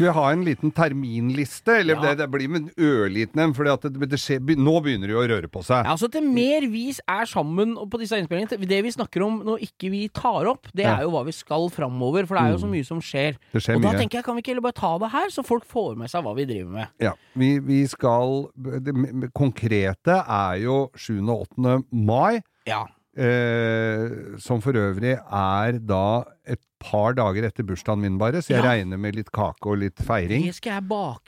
Skal 0.00 0.08
vi 0.08 0.16
ha 0.16 0.26
en 0.32 0.44
liten 0.46 0.70
terminliste? 0.72 1.74
Eller 1.82 1.94
Ja. 1.94 2.00
det, 2.00 2.22
det 2.22 2.28
blir 2.32 2.48
en 2.56 2.70
ørliten 2.80 3.42
en, 3.44 3.52
for 3.52 3.64
nå 3.68 4.74
begynner 4.80 5.10
det 5.10 5.12
jo 5.12 5.20
å 5.20 5.28
røre 5.28 5.48
på 5.52 5.60
seg. 5.62 5.84
Ja, 5.84 5.92
altså 5.92 6.08
Til 6.10 6.24
mer 6.24 6.64
vi 6.72 6.86
er 6.96 7.26
sammen 7.28 7.74
på 7.76 8.00
disse 8.00 8.16
innspillingene 8.16 8.66
Det 8.66 8.78
vi 8.86 8.92
snakker 8.94 9.22
om 9.26 9.42
når 9.44 9.60
ikke 9.68 9.90
vi 9.92 10.08
tar 10.08 10.48
opp, 10.48 10.70
det 10.72 10.86
er 10.88 11.02
jo 11.04 11.10
hva 11.12 11.24
vi 11.28 11.34
skal 11.36 11.68
framover. 11.68 12.24
For 12.26 12.36
det 12.38 12.44
er 12.46 12.54
jo 12.56 12.62
så 12.64 12.70
mye 12.70 12.86
som 12.88 13.00
skjer. 13.04 13.36
Skjer 13.52 13.76
og 13.76 13.82
da 13.84 13.92
mye. 13.92 13.98
tenker 14.00 14.18
jeg, 14.20 14.24
kan 14.24 14.34
vi 14.38 14.40
ikke 14.40 14.54
heller 14.54 14.66
bare 14.70 14.80
ta 14.80 14.92
det 15.04 15.10
her, 15.12 15.28
så 15.36 15.44
folk 15.44 15.66
får 15.68 15.96
med 16.00 16.08
seg 16.08 16.24
hva 16.24 16.34
vi 16.38 16.46
driver 16.48 16.72
med? 16.78 16.88
Ja, 17.04 17.12
vi, 17.36 17.58
vi 17.60 17.82
skal 17.90 18.48
Det 18.56 18.94
konkrete 19.36 20.16
er 20.24 20.56
jo 20.64 20.78
7. 20.96 21.20
og 21.28 21.46
8. 21.58 21.84
mai, 21.92 22.40
Ja. 22.66 22.86
eh, 23.16 24.38
som 24.40 24.60
for 24.64 24.72
øvrig 24.72 25.18
er 25.20 25.78
da 25.84 26.24
et 26.46 26.60
par 26.80 27.12
dager 27.14 27.44
etter 27.46 27.62
bursdagen 27.68 28.00
min, 28.00 28.16
bare, 28.18 28.40
så 28.42 28.54
jeg 28.56 28.62
Ja. 28.64 28.70
regner 28.72 28.98
med 28.98 29.14
litt 29.14 29.30
kake 29.30 29.66
og 29.68 29.78
litt 29.78 29.96
feiring. 30.00 30.48
Skal. 30.54 30.80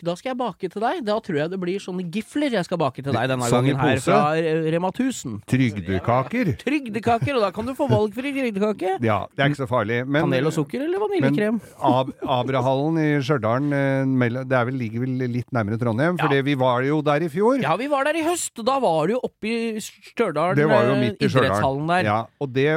Da 0.03 0.15
skal 0.17 0.31
jeg 0.33 0.39
bake 0.39 0.71
til 0.73 0.81
deg. 0.83 1.05
Da 1.05 1.19
tror 1.21 1.37
jeg 1.37 1.51
det 1.51 1.61
blir 1.61 1.79
sånne 1.79 2.09
gifler 2.11 2.51
jeg 2.51 2.65
skal 2.65 2.79
bake 2.79 3.03
til 3.05 3.13
deg 3.13 3.29
denne 3.29 3.45
Sånn 3.49 3.67
gangen 3.69 3.81
her 3.81 4.01
fra 4.01 4.37
eh, 4.39 4.71
Rema 4.73 4.91
1000. 4.91 5.43
Trygdekaker. 5.47 6.53
Trygdekaker, 6.63 7.37
og 7.37 7.43
da 7.47 7.51
kan 7.55 7.67
du 7.69 7.75
få 7.79 7.89
valgfri 7.91 8.33
trygdekake. 8.35 8.97
Ja, 9.13 9.27
det 9.37 9.45
er 9.45 9.51
ikke 9.53 9.63
så 9.65 9.69
farlig. 9.71 10.01
Men, 10.07 10.25
Kanel 10.31 10.47
og 10.51 10.55
sukker 10.57 10.83
eller 10.87 11.03
vaniljekrem? 11.03 11.61
Ab 11.83 12.13
Abrahallen 12.23 12.99
i 13.03 13.09
Stjørdal, 13.25 13.69
eh, 13.77 14.45
det 14.49 14.57
er 14.57 14.69
vel, 14.69 14.79
ligger 14.81 15.05
vel 15.05 15.17
litt 15.37 15.51
nærmere 15.53 15.79
Trondheim, 15.81 16.19
for 16.19 16.33
Ja. 16.33 16.43
vi 16.43 16.55
var 16.55 16.83
jo 16.87 17.01
der 17.03 17.23
i 17.27 17.29
fjor. 17.33 17.61
Ja, 17.63 17.77
vi 17.77 17.89
var 17.93 18.05
der 18.09 18.17
i 18.21 18.25
høst. 18.27 18.59
og 18.59 18.65
Da 18.67 18.79
var 18.81 19.07
du 19.07 19.15
jo 19.15 19.21
oppe 19.23 19.49
eh, 19.51 19.77
i 19.77 19.81
Stjørdal. 19.83 20.57
idrettshallen 20.57 21.87
der. 21.91 22.05
Ja, 22.09 22.19
og 22.41 22.53
det 22.55 22.69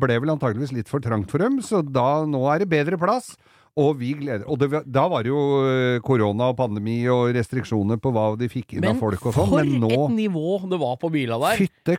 ble 0.00 0.18
vel 0.24 0.32
antageligvis 0.34 0.72
litt 0.76 0.88
for 0.90 1.00
trangt 1.04 1.30
for 1.30 1.38
dem, 1.42 1.60
så 1.64 1.82
da, 1.84 1.99
nå 2.28 2.44
er 2.52 2.64
det 2.64 2.70
bedre 2.72 3.00
plass. 3.00 3.34
Og 3.78 3.94
vi 4.00 4.10
gleder 4.18 4.48
Og 4.50 4.58
det, 4.58 4.82
da 4.90 5.04
var 5.08 5.22
det 5.22 5.30
jo 5.30 5.40
eh, 5.62 6.00
korona 6.02 6.50
og 6.50 6.56
pandemi 6.58 6.98
og 7.12 7.30
restriksjoner 7.36 8.00
på 8.02 8.10
hva 8.14 8.32
de 8.38 8.48
fikk 8.50 8.74
inn 8.76 8.88
av 8.90 8.98
folk 8.98 9.28
og 9.30 9.36
sånn, 9.36 9.52
men 9.54 9.84
for 9.86 10.08
et 10.10 10.16
nivå 10.16 10.56
det 10.72 10.80
var 10.82 10.96
på 11.00 11.10
bila 11.14 11.38
der. 11.44 11.60
Fytte 11.60 11.96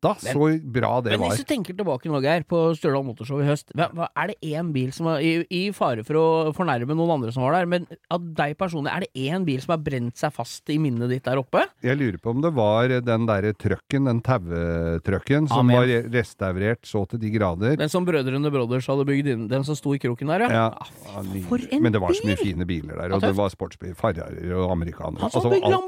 katta, 0.00 0.14
så 0.32 0.60
bra 0.62 1.00
det 1.02 1.10
Men 1.10 1.20
var. 1.20 1.30
hvis 1.32 1.42
du 1.42 1.44
tenker 1.48 1.74
tilbake 1.76 2.06
nå, 2.10 2.20
Geir, 2.22 2.44
på 2.48 2.60
Stjørdal 2.78 3.04
Motorshow 3.06 3.40
i 3.42 3.46
høst. 3.48 3.72
Hva, 3.74 3.88
hva, 3.94 4.08
er 4.16 4.28
det 4.32 4.36
én 4.54 4.72
bil 4.72 4.92
som 4.94 5.06
var 5.10 5.20
i, 5.20 5.44
I 5.50 5.70
fare 5.74 6.04
for 6.06 6.14
å 6.20 6.26
fornærme 6.54 6.94
noen 6.94 7.10
andre 7.18 7.32
som 7.34 7.42
var 7.42 7.56
der, 7.58 7.66
men 7.66 7.86
av 8.14 8.20
deg 8.38 8.56
personlig, 8.58 8.92
er 8.94 9.00
det 9.06 9.10
én 9.28 9.44
bil 9.46 9.60
som 9.64 9.74
har 9.74 9.82
brent 9.82 10.16
seg 10.16 10.32
fast 10.34 10.68
i 10.70 10.78
minnet 10.78 11.10
ditt 11.10 11.24
der 11.26 11.40
oppe? 11.42 11.64
Jeg 11.82 11.98
lurer 11.98 12.18
på 12.22 12.30
om 12.30 12.42
det 12.44 12.52
var 12.56 12.88
den 12.88 13.26
derre 13.28 13.52
trøkken, 13.58 14.06
den 14.08 14.22
tauetrucken, 14.22 15.48
som 15.50 15.64
Amen. 15.66 15.76
var 15.76 16.10
restaurert 16.14 16.86
så 16.88 17.04
til 17.10 17.20
de 17.22 17.30
grader. 17.34 17.76
Den 17.80 17.90
som 17.92 18.06
Brødrene 18.08 18.50
Brothers 18.54 18.86
hadde 18.90 19.06
bygd 19.08 19.32
inn, 19.34 19.46
den 19.50 19.64
som 19.66 19.76
sto 19.78 19.94
i 19.96 20.00
kroken 20.02 20.30
der, 20.34 20.46
ja. 20.46 20.52
Ja, 20.58 20.68
Ah, 21.08 21.22
for 21.48 21.58
en 21.72 21.82
Men 21.82 21.92
det 21.94 22.00
var 22.02 22.12
så 22.14 22.22
mye 22.26 22.36
bil! 22.36 22.44
fine 22.52 22.66
biler 22.68 22.94
der, 23.00 23.12
og 23.16 23.22
det 23.22 23.30
var 23.34 23.48
sportsbiler, 23.50 23.94
Ferrari 23.98 24.50
og 24.52 24.70
amerikanere. 24.74 25.20
Han 25.24 25.30
som 25.32 25.40
Altså, 25.40 25.50
hadde 25.54 25.78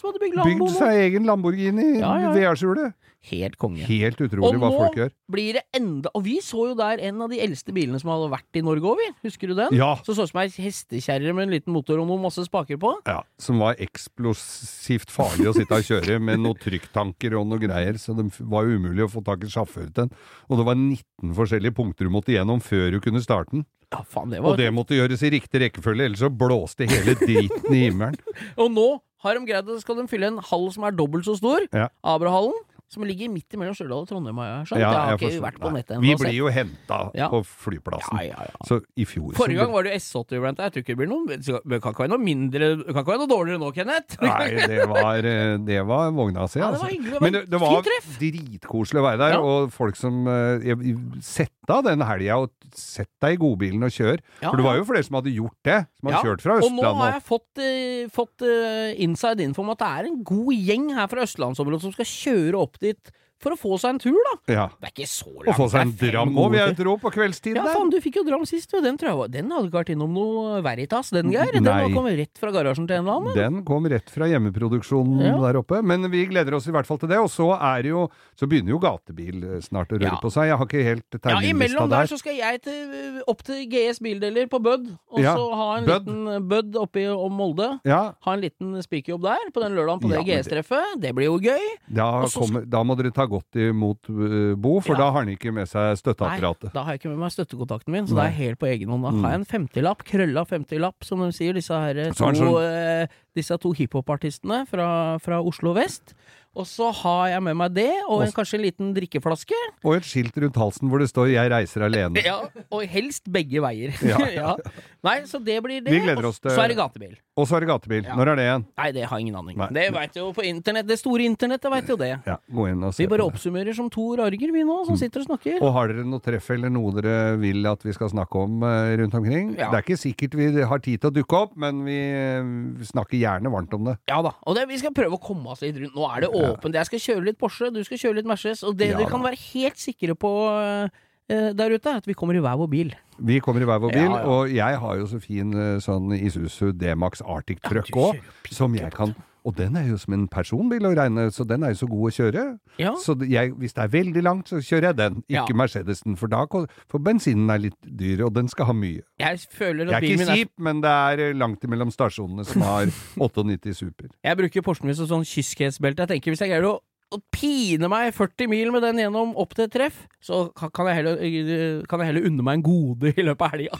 som 0.00 0.10
hadde 0.12 0.22
bygd 0.22 0.40
Bygd 0.46 0.72
seg 0.78 1.02
egen 1.08 1.28
Lamborghini, 1.28 1.98
Ja, 1.98 2.14
ja, 2.20 2.30
ja. 2.30 2.34
VR-skjulet. 2.36 2.96
Helt 3.28 3.56
konge. 3.58 3.82
Helt 3.82 4.20
utrolig 4.22 4.60
hva 4.62 4.68
folk 4.70 4.94
gjør. 4.94 5.08
Og 5.10 5.16
nå 5.28 5.34
blir 5.34 5.56
det 5.58 5.62
enda 5.74 6.10
Og 6.14 6.22
vi 6.22 6.36
så 6.44 6.68
jo 6.68 6.74
der 6.78 7.00
en 7.08 7.24
av 7.24 7.32
de 7.32 7.40
eldste 7.42 7.74
bilene 7.74 7.98
som 7.98 8.12
hadde 8.12 8.28
vært 8.30 8.58
i 8.60 8.62
Norge 8.62 8.86
òg, 8.92 9.00
vi. 9.00 9.08
Husker 9.26 9.50
du 9.50 9.56
den? 9.58 9.74
Ja. 9.76 9.90
Som 10.06 10.14
så 10.14 10.28
ut 10.28 10.30
som 10.30 10.38
ei 10.40 10.46
hestekjerre 10.48 11.34
med 11.34 11.48
en 11.48 11.54
liten 11.56 11.74
motor 11.74 11.98
og 11.98 12.06
noen 12.08 12.22
masse 12.22 12.44
spaker 12.46 12.78
på. 12.80 12.92
Ja, 13.10 13.18
som 13.42 13.58
var 13.60 13.80
eksplosivt 13.82 15.10
farlig 15.12 15.48
å 15.50 15.56
sitte 15.56 15.80
og 15.80 15.88
kjøre 15.88 16.20
med 16.22 16.44
noen 16.44 16.58
trykktanker 16.62 17.34
og 17.40 17.48
noe 17.50 17.60
greier, 17.62 17.98
så 18.00 18.14
det 18.16 18.28
var 18.38 18.70
umulig 18.70 19.04
å 19.08 19.10
få 19.10 19.24
tak 19.26 19.42
i 19.44 19.50
sjåfør 19.50 19.90
til 19.90 19.96
den. 20.04 20.14
Og 20.48 20.62
det 20.62 20.68
var 20.70 20.78
19 20.78 21.34
forskjellige 21.38 21.76
punkter 21.76 22.08
du 22.08 22.14
måtte 22.14 22.34
gjennom 22.36 22.62
før 22.64 22.94
du 22.94 23.00
kunne 23.02 23.22
starte 23.24 23.56
den. 23.58 23.66
Ja, 23.88 24.02
faen, 24.04 24.30
det 24.30 24.42
var 24.44 24.52
Og 24.52 24.58
det 24.60 24.68
måtte 24.76 24.96
gjøres 24.98 25.22
i 25.24 25.30
riktig 25.32 25.62
rekkefølge, 25.62 26.10
ellers 26.10 26.20
så 26.20 26.28
blåste 26.28 26.84
hele 26.90 27.14
driten 27.16 27.72
i 27.72 27.86
himmelen. 27.86 28.18
Og 28.60 28.68
nå 28.72 28.88
har 29.24 29.34
de 29.38 29.46
greid 29.46 29.70
at 29.70 29.82
skal 29.82 29.96
de 29.98 30.08
fylle 30.10 30.28
en 30.30 30.38
hall 30.50 30.68
som 30.74 30.86
er 30.88 30.94
dobbelt 30.98 31.24
så 31.26 31.36
stor, 31.38 31.64
Ja. 31.74 31.88
Abrahallen, 32.04 32.54
som 32.88 33.04
ligger 33.04 33.28
midt 33.28 33.52
imellom 33.52 33.74
Stjørdal 33.76 34.04
og 34.04 34.08
Trondheim, 34.08 34.38
har 34.40 34.46
jeg 34.48 34.66
skjønt. 34.70 34.80
Ja, 34.80 34.90
jeg 34.92 35.00
har 35.08 35.18
ikke 35.18 35.42
vært 35.44 35.58
på 35.60 35.70
nettet 35.74 35.96
nettet 35.98 36.02
Vi 36.06 36.14
blir 36.22 36.36
jo 36.38 36.48
henta 36.48 36.98
Ja. 37.14 37.28
på 37.28 37.42
flyplassen. 37.44 38.16
ja, 38.18 38.30
ja, 38.32 38.46
ja. 38.48 38.66
Så 38.66 38.80
i 38.96 39.04
fjor 39.04 39.34
Forrige 39.36 39.58
gang 39.60 39.72
var 39.72 39.82
det 39.84 39.92
jo 39.92 39.98
S80 40.00 40.40
blant 40.40 40.56
deg. 40.56 40.64
Jeg 40.64 40.72
tror 40.72 40.82
ikke 40.82 40.94
det 40.94 41.00
blir 41.02 41.10
noe 41.12 41.26
Det 41.28 41.82
kan 41.82 41.92
ikke 41.92 42.04
være 42.06 42.12
noe 42.14 42.24
mindre 42.24 42.70
Det 42.80 42.86
kan 42.94 43.02
ikke 43.04 43.12
være 43.12 43.22
noe 43.24 43.32
dårligere 43.34 43.60
nå, 43.60 43.70
Kenneth. 43.76 44.16
Nei, 44.22 44.48
det 44.72 44.88
var, 44.88 45.18
eh, 45.18 45.56
det 45.68 45.80
var 45.86 46.10
vogna 46.16 46.48
si, 46.48 46.58
Ja, 46.58 46.70
det 46.72 46.78
altså. 46.80 46.86
var 46.86 46.92
hyggelig. 46.96 47.20
Men 47.20 47.32
det, 47.32 47.42
det 47.50 47.60
var 47.60 47.82
dritkoselig 48.18 49.00
å 49.02 49.06
være 49.06 49.18
der, 49.22 49.36
Ja. 49.36 49.40
og 49.44 49.72
folk 49.72 49.96
som 49.96 50.26
eh, 50.26 50.58
jeg- 50.64 50.96
Sett 51.22 51.52
av 51.68 51.84
den 51.84 52.00
helga 52.00 52.38
og 52.40 52.50
sett 52.72 53.10
deg 53.20 53.34
i 53.34 53.36
godbilen 53.36 53.82
og 53.84 53.90
kjør. 53.92 54.18
Ja, 54.40 54.50
For 54.50 54.56
det 54.56 54.64
var 54.64 54.76
jo 54.78 54.84
flere 54.88 55.04
som 55.04 55.16
hadde 55.18 55.34
gjort 55.34 55.56
det, 55.64 55.86
som 56.00 56.08
hadde 56.08 56.16
Ja, 56.16 56.22
kjørt 56.24 56.40
fra 56.40 56.54
Og 56.64 56.72
nå 56.72 56.94
har 56.96 57.12
jeg 57.12 57.22
fått, 57.26 57.58
eh, 57.58 58.06
fått 58.08 58.40
eh, 58.42 58.94
inside 59.04 59.40
info 59.44 59.60
om 59.62 59.70
at 59.70 59.78
det 59.78 59.88
er 59.88 60.04
en 60.08 60.22
god 60.24 60.54
gjeng 60.54 60.94
her 60.94 61.06
fra 61.08 61.22
østlandsområdet 61.26 61.82
som 61.82 61.92
skal 61.92 62.04
kjøre 62.08 62.54
opp 62.62 62.77
dit 62.78 63.10
for 63.40 63.54
å 63.54 63.56
få 63.58 63.78
seg 63.78 63.90
en 63.94 63.98
tur, 64.02 64.16
da. 64.28 64.34
Ja. 64.52 64.66
Det 64.80 64.88
er 64.88 64.92
ikke 64.96 65.08
så 65.08 65.30
langt. 65.30 65.48
Og 65.48 65.54
få 65.54 65.66
seg 65.70 65.80
en 65.86 65.92
dram 66.00 66.34
òg, 66.36 66.50
vil 66.50 66.58
jeg 66.60 66.76
tro, 66.76 66.96
på 66.98 67.10
kveldstid 67.14 67.54
Ja, 67.56 67.62
der. 67.68 67.74
faen, 67.76 67.90
du 67.90 68.00
fikk 68.02 68.16
jo 68.18 68.24
dram 68.26 68.44
sist, 68.46 68.72
og 68.74 68.82
den 68.82 68.96
tror 68.98 69.08
jeg 69.12 69.18
var 69.18 69.28
Den 69.28 69.50
hadde 69.50 69.68
ikke 69.70 69.78
vært 69.78 69.92
innom 69.94 70.12
noe 70.12 70.60
Veritas, 70.62 71.10
den, 71.10 71.30
Geir. 71.30 71.52
Den 71.52 71.62
Nei. 71.62 71.92
kom 71.94 72.06
rett 72.06 72.38
fra 72.38 72.50
garasjen 72.50 72.88
til 72.88 72.96
en 72.98 73.04
eller 73.06 73.20
annen. 73.20 73.34
Den 73.38 73.64
kom 73.64 73.86
rett 73.86 74.10
fra 74.10 74.26
hjemmeproduksjonen 74.26 75.22
Ja. 75.24 75.36
der 75.46 75.58
oppe. 75.60 75.82
Men 75.82 76.10
vi 76.10 76.26
gleder 76.26 76.54
oss 76.54 76.66
i 76.66 76.72
hvert 76.74 76.86
fall 76.86 76.98
til 76.98 77.08
det. 77.08 77.18
Og 77.18 77.28
så 77.30 77.52
er 77.60 77.82
det 77.82 77.90
jo 77.90 78.08
Så 78.38 78.46
begynner 78.46 78.70
jo 78.70 78.78
gatebil 78.78 79.42
eh, 79.42 79.60
snart 79.60 79.88
å 79.90 79.98
røre 79.98 80.12
Ja. 80.14 80.18
på 80.22 80.30
seg. 80.30 80.46
Jeg 80.46 80.56
har 80.58 80.66
ikke 80.66 80.84
helt 80.84 81.18
Ja, 81.24 81.40
imellom 81.42 81.88
der 81.90 82.04
der. 82.04 82.06
så 82.06 82.18
skal 82.18 82.36
jeg 82.36 82.62
til, 82.62 83.22
opp 83.26 83.42
til 83.42 83.66
GS 83.68 83.98
Bildeler 83.98 84.46
på 84.46 84.60
Bødd, 84.62 84.86
og 85.10 85.18
så 85.18 85.54
ha 85.54 85.76
en 85.78 85.84
Bød. 85.84 86.06
liten 86.06 86.48
Bødd 86.48 86.76
oppi 86.76 87.06
om 87.08 87.32
Molde. 87.32 87.80
Ja, 87.84 88.12
Ha 88.24 88.32
en 88.34 88.40
liten 88.40 88.76
spikerjobb 88.82 89.22
der 89.22 89.50
på 89.52 89.60
den 89.60 89.74
lørdagen 89.74 90.00
på 90.00 90.08
det 90.08 90.24
GS-treffet. 90.26 91.00
Det 91.00 91.12
blir 91.14 91.24
jo 91.26 91.38
gøy. 91.38 91.66
da, 91.92 92.26
kommer, 92.32 92.64
da 92.68 92.82
må 92.84 92.96
dere 92.96 93.10
ta 93.12 93.26
godt 93.28 93.58
imot 93.60 94.08
eh, 94.08 94.54
Bo, 94.56 94.80
for 94.80 94.94
Ja. 94.94 94.98
da 94.98 95.10
har 95.10 95.18
han 95.24 95.28
ikke 95.36 95.52
med 95.52 95.68
seg 95.68 95.96
støtteapparatet. 96.00 96.72
da 96.72 96.82
har 96.84 96.92
jeg 96.96 97.00
ikke 97.02 97.10
med 97.14 97.18
meg 97.18 97.30
støttekontakten 97.32 97.88
min, 97.92 98.06
så 98.06 98.14
det 98.16 98.22
da 98.22 98.26
er 98.26 98.36
helt 98.40 98.58
på 98.58 98.66
egen 98.72 98.88
hånd. 98.88 99.02
Da 99.04 99.10
Mm. 99.10 99.22
har 99.24 99.30
jeg 99.30 99.40
en 99.40 99.46
50-lapp, 99.68 100.04
krølla 100.04 100.44
50-lapp, 100.46 101.04
som 101.04 101.20
de 101.20 101.32
sier, 101.32 101.52
disse 101.54 101.70
her 101.72 101.94
to, 102.12 102.24
sånn- 102.24 103.02
eh, 103.02 103.06
disse 103.34 103.56
to 103.58 103.72
hiphop-artistene 103.72 104.66
fra, 104.68 105.18
fra 105.18 105.40
Oslo 105.42 105.72
vest. 105.74 106.14
Og 106.56 106.64
så 106.66 106.88
har 106.92 107.28
jeg 107.28 107.42
med 107.44 107.54
meg 107.56 107.74
det, 107.74 107.92
og 108.08 108.22
en, 108.24 108.32
kanskje 108.32 108.54
en 108.58 108.62
liten 108.64 108.94
drikkeflaske. 108.96 109.54
Og 109.84 109.94
et 109.96 110.02
skilt 110.02 110.34
rundt 110.34 110.56
halsen 110.58 110.88
hvor 110.90 110.98
det 110.98 111.06
står 111.12 111.28
'Jeg 111.30 111.50
reiser 111.52 111.80
alene'. 111.86 112.18
Ja, 112.24 112.40
og 112.72 112.82
helst 112.88 113.30
begge 113.30 113.60
veier. 113.62 113.92
Ja. 114.02 114.18
ja. 114.40 114.56
Nei, 115.04 115.20
så 115.22 115.38
det 115.44 115.62
blir 115.62 115.84
det. 115.84 115.92
Vi 115.92 116.00
gleder 116.00 116.24
oss 116.26 116.40
til- 116.40 116.50
Så 116.50 116.64
er 116.64 116.68
det 116.68 116.76
gatebil. 116.78 117.16
Og 117.38 117.46
så 117.46 117.56
er 117.56 117.62
det 117.62 117.68
gatebil. 117.70 118.02
Ja. 118.02 118.16
Når 118.18 118.32
er 118.32 118.38
det 118.38 118.44
igjen? 118.48 118.64
Nei, 118.80 118.88
det 118.96 119.04
har 119.06 119.20
jeg 119.20 119.26
ingen 119.28 119.38
aning. 119.38 119.58
Nei. 119.60 119.68
Det 119.76 119.84
veit 119.94 120.16
jo 120.18 120.26
på 120.34 120.44
internett. 120.48 120.88
Det 120.88 120.96
store 120.98 121.26
internettet 121.28 121.70
veit 121.70 121.92
jo 121.92 121.96
det. 122.00 122.10
Ja, 122.26 122.36
gå 122.58 122.66
inn 122.72 122.82
og 122.82 122.94
se 122.96 123.04
Vi 123.04 123.10
bare 123.12 123.26
oppsummerer 123.28 123.76
som 123.78 123.90
to 123.94 124.06
rarger, 124.18 124.52
vi 124.54 124.64
nå, 124.66 124.78
som 124.88 124.98
sitter 124.98 125.22
og 125.22 125.28
snakker. 125.30 125.60
Og 125.62 125.72
har 125.76 125.92
dere 125.92 126.06
noe 126.08 126.24
treff 126.24 126.50
eller 126.54 126.72
noe 126.74 126.92
dere 126.98 127.16
vil 127.38 127.70
at 127.70 127.86
vi 127.86 127.94
skal 127.94 128.10
snakke 128.10 128.42
om 128.42 128.66
eh, 128.66 128.96
rundt 129.02 129.14
omkring? 129.20 129.54
Ja. 129.54 129.70
Det 129.70 129.80
er 129.80 129.86
ikke 129.86 130.00
sikkert 130.02 130.38
vi 130.38 130.50
har 130.72 130.84
tid 130.84 131.04
til 131.04 131.12
å 131.12 131.14
dukke 131.20 131.42
opp, 131.46 131.56
men 131.60 131.84
vi 131.86 131.98
eh, 131.98 132.52
snakker 132.90 133.20
gjerne 133.20 133.52
varmt 133.54 133.78
om 133.78 133.90
det. 133.92 133.98
Ja 134.10 134.18
da. 134.26 134.34
Og 134.42 134.58
det, 134.58 134.66
vi 134.72 134.80
skal 134.82 134.94
prøve 134.96 135.18
å 135.18 135.22
komme 135.22 135.54
oss 135.54 135.62
litt 135.62 135.78
rundt. 135.78 135.94
Nå 135.94 136.08
er 136.10 136.26
det 136.26 136.32
åpent. 136.34 136.80
Jeg 136.82 136.90
skal 136.90 137.04
kjøre 137.06 137.28
litt 137.30 137.38
Porsche, 137.38 137.70
du 137.74 137.84
skal 137.86 138.02
kjøre 138.02 138.20
litt 138.20 138.28
Mercedes. 138.30 138.64
Og 138.66 138.74
det 138.78 138.90
dere 138.96 139.06
kan 139.10 139.22
være 139.22 139.38
helt 139.52 139.78
sikre 139.78 140.18
på 140.18 140.32
eh, 140.58 141.04
der 141.28 141.74
ute, 141.76 141.90
er 141.92 142.00
at 142.02 142.06
vi 142.08 142.14
kommer 142.16 142.34
i 142.38 142.40
hver 142.40 142.56
vår 142.56 142.70
bil. 142.72 142.94
Vi 143.18 143.38
kommer 143.44 143.60
i 143.60 143.68
hver 143.68 143.80
vår 143.82 143.92
bil, 143.92 144.04
Ja, 144.08 144.18
ja. 144.22 144.26
og 144.26 144.52
jeg 144.54 144.78
har 144.80 144.96
jo 145.00 145.06
så 145.10 145.18
fin 145.20 145.52
eh, 145.54 145.78
sånn 145.84 146.12
Isuzu 146.16 146.72
D-Max 146.72 147.20
Arctic 147.26 147.60
Truck 147.66 147.90
òg, 147.98 148.14
ja, 148.20 148.54
som 148.54 148.74
jeg 148.78 148.92
kan 148.94 149.14
Og 149.46 149.54
den 149.56 149.76
er 149.80 149.86
jo 149.88 149.96
som 149.96 150.12
en 150.12 150.26
personbil 150.28 150.84
å 150.84 150.90
regne, 150.98 151.28
så 151.32 151.44
den 151.48 151.62
er 151.64 151.70
jo 151.72 151.78
så 151.78 151.86
god 151.88 152.02
å 152.08 152.10
kjøre. 152.12 152.42
Ja. 152.82 152.90
Så 153.00 153.14
jeg, 153.24 153.52
hvis 153.56 153.72
det 153.72 153.84
er 153.84 153.92
veldig 153.94 154.22
langt, 154.26 154.48
så 154.50 154.58
kjører 154.60 154.88
jeg 154.90 154.96
den, 154.98 155.14
ikke 155.24 155.54
Ja. 155.54 155.56
Mercedesen. 155.56 156.16
For 156.18 156.28
da 156.28 156.42
For 156.90 156.98
bensinen 156.98 157.48
er 157.54 157.58
litt 157.62 157.78
dyr, 157.86 158.24
og 158.26 158.34
den 158.34 158.48
skal 158.48 158.66
ha 158.66 158.72
mye. 158.76 159.00
Jeg 159.22 159.38
føler 159.48 159.86
Jeg 159.86 159.88
at 159.88 159.94
er 159.94 160.00
bilen 160.04 160.18
ikke 160.18 160.26
min 160.26 160.28
er 160.34 160.36
kjip, 160.42 160.50
men 160.58 160.80
det 160.84 160.90
er 160.90 161.18
eh, 161.30 161.32
langt 161.38 161.64
imellom 161.64 161.90
stasjonene 161.94 162.44
som 162.44 162.60
har 162.66 162.90
98 163.16 163.72
Super. 163.78 164.10
Jeg 164.24 164.36
bruker 164.36 164.62
Porschen 164.66 164.86
min 164.90 164.94
som 164.98 165.06
sånn 165.08 165.24
kyskhetsbelte. 165.24 166.04
Jeg 166.04 166.08
tenker 166.18 166.30
hvis 166.34 166.40
jeg 166.44 166.50
greier 166.52 166.68
å, 166.68 166.74
å 167.08 167.18
pine 167.32 167.88
meg 167.88 168.12
40 168.16 168.50
mil 168.52 168.72
med 168.74 168.82
den 168.84 168.98
gjennom 169.04 169.30
opp 169.40 169.54
til 169.56 169.64
et 169.64 169.72
treff, 169.72 170.06
så 170.20 170.48
kan 170.56 170.70
kan 170.74 170.86
jeg 170.90 170.96
heller, 171.00 171.16
eh, 171.24 171.82
kan 171.88 172.00
jeg 172.00 172.12
heller 172.12 172.26
unne 172.28 172.42
meg 172.44 172.54
en 172.58 172.66
gode 172.68 173.14
i 173.16 173.22
løpet 173.24 173.44
av 173.46 173.52
helga. 173.56 173.72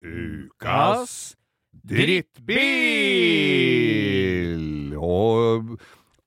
Ukas 0.00 1.36
drittbil! 1.84 3.28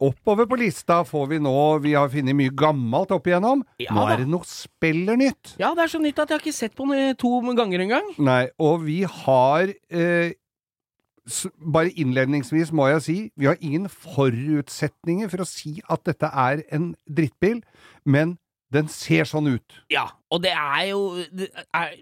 Oppover 0.01 0.47
på 0.49 0.57
lista 0.57 1.01
får 1.05 1.27
vi 1.29 1.37
nå 1.43 1.53
Vi 1.83 1.93
har 1.93 2.09
funnet 2.09 2.37
mye 2.37 2.53
gammelt 2.57 3.13
opp 3.13 3.27
igjennom. 3.29 3.61
Ja 3.81 3.93
nå 3.93 4.07
er 4.09 4.23
det 4.23 4.29
noe 4.31 4.47
spellernytt. 4.49 5.55
Ja, 5.61 5.75
det 5.77 5.85
er 5.85 5.93
så 5.93 6.01
nytt 6.01 6.19
at 6.19 6.31
jeg 6.31 6.39
har 6.39 6.45
ikke 6.45 6.57
sett 6.57 6.77
på 6.77 6.87
det 6.89 7.17
to 7.21 7.35
ganger 7.57 7.85
engang. 7.85 8.07
Nei, 8.17 8.45
og 8.61 8.85
vi 8.87 9.01
har 9.05 9.73
eh, 9.93 10.33
Bare 11.61 11.91
innledningsvis 12.01 12.71
må 12.73 12.87
jeg 12.89 13.01
si, 13.05 13.15
vi 13.37 13.45
har 13.45 13.59
ingen 13.61 13.85
forutsetninger 13.93 15.29
for 15.29 15.43
å 15.43 15.47
si 15.47 15.75
at 15.85 16.01
dette 16.09 16.27
er 16.27 16.63
en 16.73 16.95
drittbil, 17.05 17.59
men 18.09 18.33
den 18.73 18.89
ser 18.89 19.29
sånn 19.29 19.51
ut. 19.53 19.77
Ja, 19.93 20.07
og 20.33 20.41
det 20.43 20.55
er 20.57 20.87
jo 20.89 21.03
det 21.29 21.51
er, 21.77 21.93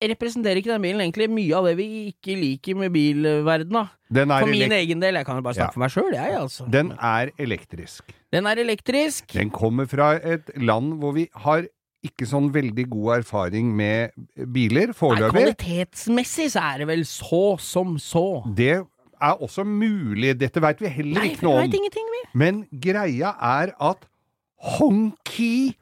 Representerer 0.00 0.60
ikke 0.60 0.70
den 0.70 0.82
bilen 0.84 1.00
egentlig 1.02 1.26
mye 1.32 1.54
av 1.58 1.64
det 1.66 1.76
vi 1.80 1.86
ikke 2.12 2.36
liker 2.38 2.76
med 2.78 2.92
bilverdena? 2.94 3.88
Den 4.14 4.30
er, 4.30 4.44
For 4.44 4.52
min 4.52 4.70
egen 4.72 5.00
del, 5.02 5.14
jeg 5.18 5.26
kan 5.26 5.36
jo 5.36 5.42
bare 5.42 5.54
snakke 5.58 5.72
Ja. 5.72 5.74
for 5.74 5.80
meg 5.80 5.90
sjøl, 5.90 6.12
jeg, 6.14 6.36
altså. 6.38 6.68
den 6.70 6.92
er 7.02 7.30
elektrisk. 7.38 8.04
Den 8.32 8.46
er 8.46 8.56
elektrisk. 8.62 9.26
Den 9.32 9.50
kommer 9.50 9.88
fra 9.90 10.12
et 10.22 10.52
land 10.56 11.00
hvor 11.00 11.14
vi 11.16 11.28
har 11.34 11.66
ikke 12.06 12.28
sånn 12.30 12.52
veldig 12.54 12.84
god 12.88 13.16
erfaring 13.24 13.72
med 13.74 14.12
biler 14.54 14.92
foreløpig. 14.94 15.32
kvalitetsmessig 15.58 16.46
så 16.54 16.62
er 16.62 16.78
det 16.78 16.86
vel 16.86 17.02
så 17.04 17.58
som 17.58 17.96
så. 17.98 18.44
Det 18.54 18.76
er 19.20 19.34
også 19.42 19.64
mulig, 19.66 20.38
dette 20.38 20.60
veit 20.62 20.78
vi 20.78 20.86
heller 20.94 21.20
Nei, 21.24 21.32
ikke 21.34 21.42
noe 21.42 21.64
om. 21.64 21.72
Men 22.34 22.68
greia 22.70 23.34
er 23.42 23.74
at 23.80 24.06
Honky, 24.78 25.74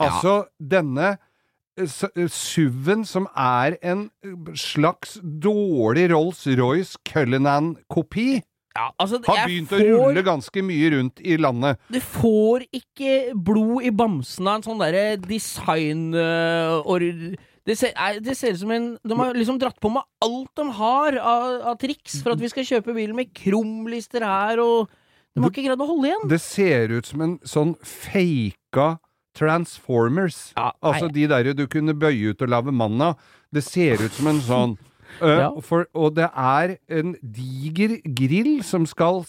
altså 0.00 0.46
denne 0.58 1.12
s- 1.12 1.18
eh, 1.18 1.30
SUV-en 1.76 3.04
som 3.08 3.26
er 3.34 3.76
en 3.82 4.08
eh, 4.24 4.34
slags 4.58 5.16
dårlig 5.22 6.08
Rolls-Royce 6.12 7.00
Cullinan-kopi, 7.08 8.42
Ja, 8.74 8.88
altså, 8.98 9.20
har 9.26 9.46
begynt 9.46 9.70
begynt 9.70 9.74
å 9.74 9.98
rulle 10.02 10.22
ganske 10.26 10.62
mye 10.66 10.90
rundt 10.96 11.22
i 11.22 11.36
landet. 11.38 11.78
Du 11.94 12.00
får 12.02 12.66
ikke 12.74 13.34
blod 13.34 13.86
i 13.86 13.92
bamsen 13.94 14.48
av 14.50 14.58
en 14.58 14.66
sånn 14.66 14.82
derre 14.82 15.04
design 15.22 16.08
Uh, 16.14 16.82
or, 16.90 17.02
det, 17.64 17.76
ser, 17.78 17.94
er, 17.94 18.18
det 18.22 18.34
ser 18.36 18.54
ut 18.54 18.60
som 18.60 18.72
en 18.74 18.88
De 19.02 19.16
har 19.18 19.34
liksom 19.34 19.60
dratt 19.62 19.78
på 19.82 19.90
med 19.94 20.02
alt 20.22 20.50
de 20.58 20.66
har 20.78 21.16
av, 21.18 21.46
av 21.72 21.78
triks 21.80 22.18
for 22.22 22.34
at 22.34 22.42
vi 22.42 22.50
skal 22.52 22.66
kjøpe 22.68 22.94
bilen 22.96 23.16
med 23.18 23.32
krumlister 23.34 24.26
her 24.26 24.62
og 24.62 24.90
De 25.34 25.42
har 25.42 25.50
ikke 25.50 25.64
greid 25.66 25.80
å 25.82 25.88
holde 25.88 26.10
igjen. 26.10 26.28
Det 26.30 26.38
ser 26.42 26.92
ut 26.94 27.08
som 27.08 27.24
en 27.24 27.38
sånn 27.42 27.72
faka 27.82 28.92
Transformers. 29.34 30.52
Ja, 30.56 30.72
altså 30.82 31.08
de 31.12 31.26
der 31.30 31.52
du 31.54 31.66
kunne 31.70 31.94
bøye 31.98 32.32
ut 32.34 32.42
og 32.44 32.52
lage 32.52 32.74
mann 32.74 33.00
av. 33.02 33.18
Det 33.54 33.64
ser 33.66 34.02
ut 34.02 34.12
som 34.14 34.30
en 34.30 34.40
sånn 34.44 34.76
uh, 35.22 35.26
Ja. 35.28 35.50
for, 35.62 35.86
Og 35.94 36.14
det 36.16 36.30
er 36.30 36.76
en 36.88 37.14
diger 37.22 37.98
grill 38.18 38.62
som 38.66 38.86
skal 38.86 39.24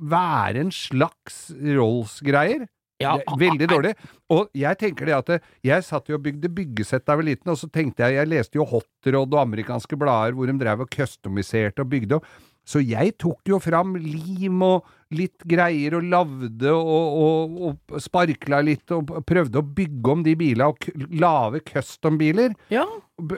være 0.00 0.64
en 0.64 0.72
slags 0.74 1.50
Rolls-greier. 1.54 2.66
Ja, 3.02 3.16
Veldig 3.38 3.66
dårlig. 3.68 3.92
Og 4.32 4.48
jeg 4.56 4.78
tenker 4.80 5.08
det 5.10 5.14
at 5.16 5.46
jeg 5.66 5.84
satt 5.84 6.08
jo 6.08 6.16
og 6.16 6.24
bygde 6.24 6.48
byggesett 6.54 7.04
da 7.04 7.12
jeg 7.12 7.20
var 7.20 7.26
liten, 7.28 7.50
og 7.52 7.58
så 7.58 7.68
tenkte 7.68 8.06
jeg 8.06 8.20
Jeg 8.20 8.30
leste 8.30 8.58
jo 8.58 8.66
Hot-Rod 8.70 9.34
og 9.34 9.40
amerikanske 9.42 9.98
blader 9.98 10.36
hvor 10.36 10.48
de 10.48 10.56
drev 10.60 10.84
og 10.86 10.90
customiserte 10.94 11.82
og 11.84 11.90
bygde 11.90 12.18
opp. 12.20 12.28
Så 12.64 12.80
jeg 12.80 13.16
tok 13.20 13.44
jo 13.50 13.58
fram 13.60 13.92
lim 14.00 14.62
og 14.64 14.86
litt 15.14 15.46
greier 15.48 15.96
og 15.98 16.06
lavde 16.10 16.74
og, 16.74 17.16
og, 17.24 17.56
og 17.70 18.02
sparkla 18.02 18.60
litt 18.66 18.94
og 18.94 19.14
prøvde 19.26 19.60
å 19.60 19.66
bygge 19.80 20.14
om 20.14 20.26
de 20.26 20.36
bilene 20.38 20.70
og 20.72 20.88
lage 21.14 21.64
custom-biler 21.70 22.54
Ja, 22.72 22.86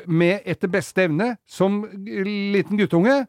med 0.06 0.46
etter 0.48 0.72
beste 0.72 1.06
evne 1.06 1.34
som 1.46 1.82
liten 1.94 2.80
guttunge. 2.80 3.24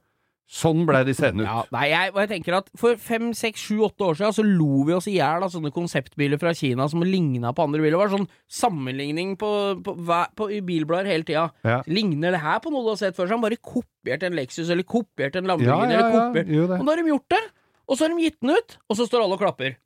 Sånn 0.48 0.86
ble 0.88 1.02
de 1.04 1.12
seende 1.12 1.44
ut. 1.44 1.48
ja, 1.50 1.64
nei, 1.76 1.88
jeg, 1.92 2.12
jeg 2.16 2.30
tenker 2.32 2.56
at 2.62 2.70
For 2.80 2.96
fem, 3.04 3.34
seks, 3.36 3.66
sju, 3.68 3.82
åtte 3.84 4.06
år 4.08 4.16
siden 4.16 4.36
så 4.38 4.46
lo 4.48 4.86
vi 4.88 4.94
oss 4.96 5.10
i 5.12 5.18
hjel 5.18 5.44
av 5.44 5.52
sånne 5.52 5.74
konseptbiler 5.76 6.40
fra 6.40 6.54
Kina 6.56 6.86
som 6.88 7.04
ligna 7.04 7.52
på 7.52 7.66
andre 7.68 7.82
biler. 7.84 7.98
Det 7.98 8.00
var 8.00 8.14
sånn 8.14 8.30
sammenligning 8.48 9.36
på, 9.42 9.50
på, 9.84 9.98
på, 10.00 10.22
på, 10.40 10.48
bilblader 10.70 11.12
hele 11.12 11.28
tida. 11.28 11.50
Ja. 11.68 11.82
Ligner 11.92 12.32
det 12.32 12.40
her 12.46 12.62
på 12.64 12.72
noe 12.72 12.86
du 12.86 12.94
har 12.94 13.02
sett 13.02 13.18
før? 13.18 13.28
Så 13.28 13.36
han 13.36 13.44
bare 13.44 13.60
kopiert 13.60 14.24
en 14.24 14.40
Lexus 14.40 14.72
eller 14.72 14.88
kopiert 14.88 15.36
en 15.36 15.52
Lamborghini. 15.52 15.98
ja, 15.98 16.06
eller 16.06 16.16
kopiert. 16.16 16.78
Og 16.80 16.88
nå 16.88 16.96
har 16.96 17.04
de 17.04 17.12
gjort 17.12 17.36
det, 17.36 17.44
og 17.88 17.98
så 17.98 18.06
har 18.08 18.16
de 18.16 18.24
gitt 18.28 18.40
den 18.42 18.52
ut, 18.58 18.78
og 18.90 18.98
så 19.00 19.08
står 19.08 19.24
alle 19.24 19.38
og 19.38 19.40
klapper. 19.42 19.78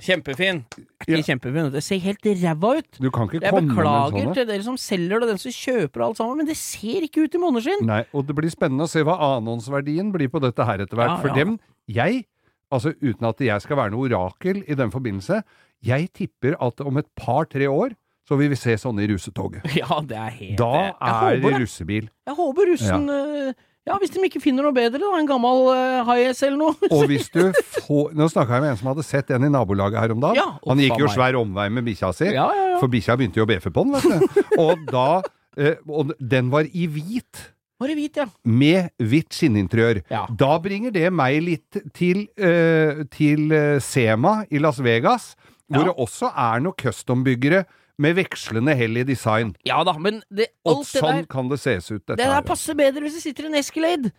Kjempefin. 0.00 0.62
Ikke 1.04 1.18
Ja. 1.18 1.22
kjempefin. 1.22 1.70
Det 1.72 1.82
ser 1.84 1.98
helt 2.00 2.22
ræva 2.24 2.78
ut. 2.78 2.90
Du 2.98 3.10
kan 3.10 3.28
ikke 3.28 3.40
Jeg 3.42 3.52
komme 3.52 3.66
med 3.66 3.76
beklager 3.76 4.16
en 4.16 4.24
sånn 4.28 4.34
til 4.34 4.46
dere 4.46 4.62
som 4.64 4.76
selger 4.76 5.20
det, 5.20 5.22
og 5.22 5.28
den 5.28 5.38
som 5.38 5.52
kjøper 5.52 6.00
alt 6.06 6.16
sammen, 6.16 6.36
men 6.38 6.46
det 6.46 6.56
ser 6.56 7.02
ikke 7.04 7.24
ut 7.24 7.34
i 7.34 7.38
måneskinn. 7.38 7.82
Nei, 7.84 8.04
og 8.14 8.26
det 8.26 8.34
blir 8.34 8.48
spennende 8.50 8.84
å 8.84 8.88
se 8.88 9.02
hva 9.04 9.18
annonsverdien 9.36 10.10
blir 10.10 10.28
på 10.32 10.40
dette 10.40 10.64
her 10.64 10.78
etter 10.80 10.96
hvert. 10.96 11.16
Ja, 11.16 11.16
For 11.20 11.28
ja. 11.28 11.34
dem, 11.34 11.58
jeg, 11.86 12.24
altså 12.72 12.94
uten 13.02 13.28
at 13.28 13.36
jeg 13.44 13.60
skal 13.60 13.76
være 13.76 13.90
noe 13.92 14.08
orakel 14.08 14.64
i 14.66 14.74
den 14.74 14.90
forbindelse, 14.90 15.42
jeg 15.84 16.08
tipper 16.14 16.56
at 16.60 16.80
om 16.80 16.96
et 16.96 17.06
par-tre 17.14 17.68
år 17.68 17.92
så 18.26 18.38
vil 18.38 18.48
vi 18.48 18.56
se 18.56 18.72
sånne 18.78 19.04
i 19.04 19.08
russetoget. 19.12 19.60
Ja, 19.76 20.00
det 20.00 20.16
er 20.16 20.30
helt 20.30 20.56
Da 20.56 20.96
er 20.96 21.36
det 21.36 21.42
det. 21.44 21.60
russebil. 21.60 22.08
Jeg 22.26 22.36
håper 22.36 22.72
russen 22.72 23.06
ja. 23.06 23.52
Ja, 23.90 23.98
hvis 24.00 24.12
de 24.14 24.22
ikke 24.26 24.42
finner 24.42 24.66
noe 24.66 24.74
bedre, 24.74 25.00
da. 25.02 25.10
En 25.18 25.28
gammel 25.28 25.64
uh, 25.68 26.10
eller 26.14 26.58
noe. 26.58 26.90
Og 26.90 27.06
hvis 27.10 27.30
du 27.32 27.42
får 27.86 28.14
Nå 28.16 28.28
snakka 28.30 28.56
jeg 28.56 28.64
med 28.64 28.72
en 28.74 28.80
som 28.80 28.90
hadde 28.92 29.04
sett 29.06 29.30
en 29.34 29.46
i 29.46 29.50
nabolaget 29.52 29.98
her 30.00 30.14
om 30.14 30.20
dagen. 30.22 30.38
Ja, 30.38 30.48
Han 30.66 30.82
gikk 30.82 31.00
jo 31.02 31.10
svær 31.10 31.38
omvei 31.40 31.68
med 31.72 31.86
bikkja 31.88 32.12
si, 32.16 32.30
Ja, 32.34 32.48
ja, 32.54 32.76
for 32.80 32.92
bikkja 32.92 33.16
begynte 33.18 33.40
jo 33.40 33.46
å 33.46 33.50
befe 33.50 33.72
på 33.74 33.86
den, 33.86 33.96
vet 33.96 34.06
du. 34.06 34.42
Og 34.62 34.84
da 34.90 35.08
uh, 35.20 35.74
Og 35.90 36.14
den 36.18 36.52
var 36.52 36.68
i 36.70 36.86
hvit. 36.90 37.44
Var 37.80 37.92
i 37.94 37.96
hvit, 37.96 38.20
ja. 38.20 38.26
med 38.44 38.90
hvitt 39.00 39.32
skinninteriør. 39.32 40.02
Da 40.36 40.50
bringer 40.60 40.92
det 40.92 41.06
meg 41.16 41.38
litt 41.42 41.80
til, 41.96 42.26
uh, 42.36 43.02
til 43.10 43.54
Sema 43.82 44.42
i 44.52 44.60
Las 44.60 44.82
Vegas, 44.84 45.32
hvor 45.70 45.86
det 45.86 45.94
også 46.02 46.32
er 46.34 46.60
noen 46.62 46.76
custombyggere 46.76 47.64
med 48.00 48.16
vekslende 48.16 48.74
hell 48.78 48.96
i 48.96 49.04
design. 49.04 49.52
Ja 49.68 49.82
da, 49.84 49.92
men 50.00 50.22
det, 50.32 50.48
Og 50.64 50.80
alt 50.80 50.88
det 50.94 51.02
sånn 51.02 51.20
der 51.20 51.28
kan 51.30 51.50
det 51.52 51.60
ses 51.60 51.90
ut, 51.92 52.00
dette 52.06 52.16
Det 52.20 52.28
der 52.32 52.42
passer 52.48 52.74
bedre 52.78 53.04
hvis 53.04 53.18
det 53.20 53.24
sitter 53.28 53.50
en 53.50 53.58
Escalade. 53.60 54.10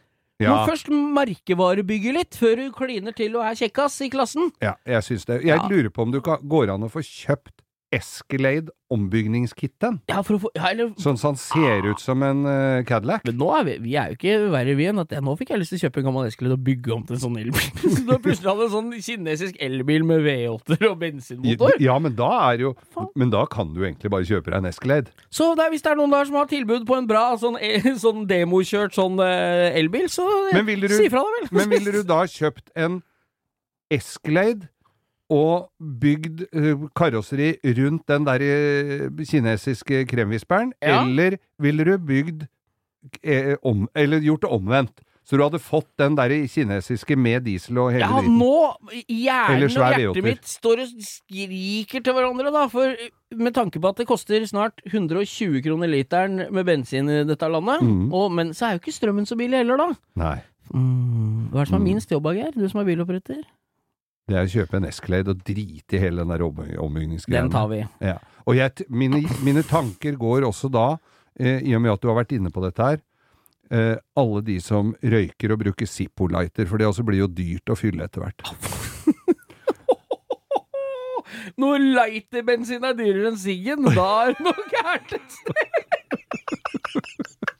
Du 0.42 0.46
Ja, 0.48 0.56
må 0.56 0.72
først 0.72 0.88
merkevarebygge 0.90 2.14
litt, 2.16 2.38
før 2.38 2.56
du 2.58 2.72
kliner 2.74 3.14
til 3.14 3.36
og 3.38 3.44
er 3.46 3.58
kjekkas 3.60 4.00
i 4.06 4.10
klassen. 4.10 4.52
ja, 4.62 4.74
jeg 4.86 5.04
syns 5.06 5.26
det. 5.26 5.42
Jeg 5.44 5.58
Ja. 5.58 5.68
lurer 5.68 5.90
på 5.90 6.02
om 6.02 6.12
du 6.12 6.20
kan, 6.22 6.38
går 6.42 6.74
an 6.74 6.82
å 6.82 6.90
få 6.90 7.02
kjøpt 7.06 7.61
Escalade 7.92 8.72
ombygningskit. 8.92 9.84
Ja, 10.08 10.22
for 10.24 10.38
å 10.38 10.40
få 10.46 10.50
ja, 10.56 10.70
eller, 10.72 10.94
Sånn 11.00 11.18
så 11.20 11.32
han 11.32 11.38
ser 11.40 11.84
ut 11.90 12.00
som 12.00 12.24
en 12.24 12.46
uh, 12.48 12.84
Cadillac. 12.88 13.26
Men 13.28 13.36
nå 13.40 13.50
er 13.58 13.66
vi, 13.68 13.74
vi 13.84 13.96
er 14.00 14.14
jo 14.14 14.18
ikke 14.18 14.38
verre 14.54 14.76
vi 14.80 14.88
enn 14.88 15.02
at 15.04 15.12
jeg, 15.12 15.24
nå 15.28 15.34
fikk 15.40 15.52
jeg 15.54 15.62
lyst 15.62 15.74
til 15.76 15.80
å 15.82 15.84
kjøpe 15.86 16.02
en 16.02 16.08
gammel 16.08 16.30
Escalade 16.30 16.56
og 16.56 16.64
bygge 16.70 16.94
om 16.96 17.04
til 17.08 17.18
en 17.18 17.24
sånn 17.26 17.38
elbil. 17.42 17.68
Så 17.98 18.06
da 18.08 18.18
plutselig 18.24 18.52
hadde 18.52 18.68
en 18.70 18.74
sånn 18.78 18.90
kinesisk 18.96 19.60
elbil 19.68 20.08
med 20.08 20.24
V8-er 20.28 20.88
og 20.88 20.98
bensinmotor. 21.04 21.76
Ja, 21.84 22.00
men 22.04 22.16
da 22.20 22.32
er 22.48 22.66
jo 22.66 22.74
Faen. 22.96 23.12
Men 23.20 23.36
da 23.36 23.44
kan 23.52 23.76
du 23.76 23.84
egentlig 23.84 24.14
bare 24.16 24.28
kjøpe 24.32 24.54
deg 24.54 24.60
en 24.64 24.72
Escalade. 24.72 25.16
Så 25.28 25.52
det 25.60 25.68
er, 25.68 25.76
hvis 25.76 25.84
det 25.84 25.92
er 25.94 26.00
noen 26.00 26.16
der 26.16 26.32
som 26.32 26.40
har 26.40 26.52
tilbud 26.52 26.88
på 26.88 26.96
en 26.96 27.12
bra 27.12 27.26
sånn, 27.44 27.60
eh, 27.60 27.92
sånn 28.06 28.24
demokjørt 28.32 28.96
sånn 28.96 29.20
eh, 29.28 29.68
elbil, 29.84 30.08
så 30.12 30.28
eh, 30.54 30.64
du- 30.64 30.96
si 30.96 31.12
fra 31.12 31.28
da 31.28 31.38
vel. 31.42 31.52
Men 31.60 31.76
ville 31.76 32.00
du 32.00 32.04
da 32.08 32.24
kjøpt 32.24 32.72
en 32.80 33.02
Escalade 33.92 34.71
og 35.32 35.70
bygd 35.80 36.42
eh, 36.52 36.82
karosseri 37.00 37.54
rundt 37.78 38.04
den 38.12 38.26
der 38.28 38.44
eh, 38.44 39.06
kinesiske 39.30 40.04
kremvisperen, 40.12 40.74
Ja. 40.84 41.02
eller 41.06 41.38
ville 41.62 41.86
du 41.88 41.96
bygd 41.98 42.44
eh, 43.24 43.56
om, 43.64 43.88
Eller 43.96 44.20
gjort 44.20 44.42
det 44.44 44.52
omvendt? 44.52 45.00
Så 45.24 45.38
du 45.38 45.44
hadde 45.46 45.60
fått 45.62 45.88
den 46.02 46.16
der 46.18 46.32
kinesiske 46.50 47.16
med 47.16 47.44
diesel 47.46 47.78
og 47.78 47.92
hele 47.94 48.08
Ja, 48.10 48.22
nå 48.26 48.74
Hjernen 49.08 49.68
og 49.70 49.76
hjertet 49.78 50.18
V8-er. 50.18 50.26
mitt 50.26 50.48
står 50.50 50.82
og 50.82 50.96
skriker 51.06 52.04
til 52.04 52.16
hverandre, 52.18 52.52
da. 52.52 52.66
For 52.74 52.96
med 53.38 53.54
tanke 53.56 53.80
på 53.80 53.92
at 53.94 54.02
det 54.02 54.08
koster 54.10 54.44
snart 54.50 54.82
120 54.90 55.62
kroner 55.64 55.88
literen 55.94 56.48
med 56.52 56.66
bensin 56.68 57.08
i 57.08 57.22
dette 57.30 57.48
landet, 57.54 57.86
mm. 57.86 58.10
og, 58.12 58.32
men 58.34 58.52
så 58.58 58.66
er 58.66 58.76
jo 58.76 58.82
ikke 58.82 58.96
strømmen 58.98 59.30
så 59.30 59.38
billig 59.40 59.62
heller, 59.62 59.78
da. 59.78 59.90
Nei. 60.20 60.36
Mm, 60.74 61.52
hva 61.54 61.62
er 61.62 61.64
det 61.64 61.70
som 61.70 61.78
er 61.78 61.84
Mm. 61.86 61.90
minst 61.94 62.12
jobb, 62.12 62.28
Geir? 62.36 62.52
Du 62.58 62.68
som 62.68 62.82
er 62.82 62.90
biloppretter? 62.90 63.44
Det 64.32 64.38
er 64.40 64.48
å 64.48 64.52
kjøpe 64.52 64.80
en 64.80 64.88
Escalade 64.88 65.34
og 65.34 65.40
drite 65.44 65.98
i 65.98 66.00
hele 66.00 66.24
den 66.24 66.32
der 66.32 66.44
ombyggingsgreia. 66.46 67.42
Den 67.42 67.52
tar 67.52 67.68
vi. 67.68 67.82
Ja. 68.00 68.18
Og 68.48 68.56
jeg, 68.56 68.86
mine, 68.88 69.20
mine 69.44 69.64
tanker 69.68 70.16
går 70.20 70.48
også 70.48 70.70
da, 70.72 70.88
eh, 71.36 71.60
i 71.68 71.76
og 71.76 71.82
med 71.84 71.92
at 71.92 72.02
du 72.02 72.08
har 72.08 72.16
vært 72.22 72.32
inne 72.38 72.52
på 72.54 72.64
dette 72.64 72.82
her, 72.86 73.02
eh, 73.72 73.98
alle 74.16 74.42
de 74.48 74.56
som 74.64 74.96
røyker 75.04 75.52
og 75.52 75.60
bruker 75.66 75.88
Zippo-lighter, 75.90 76.66
for 76.70 76.80
det 76.80 76.88
også 76.88 77.04
blir 77.08 77.20
jo 77.26 77.28
dyrt 77.28 77.68
å 77.74 77.76
fylle 77.80 78.08
etter 78.08 78.24
hvert. 78.24 78.40
Når 81.62 81.78
lighterbensin 81.98 82.84
er 82.88 82.96
dyrere 82.96 83.28
enn 83.34 83.40
siggen, 83.40 83.84
da 83.92 84.08
er 84.30 84.30
det 84.38 84.44
noe 84.48 84.64
gærent 84.72 85.12
et 85.20 85.32
sted! 85.36 85.76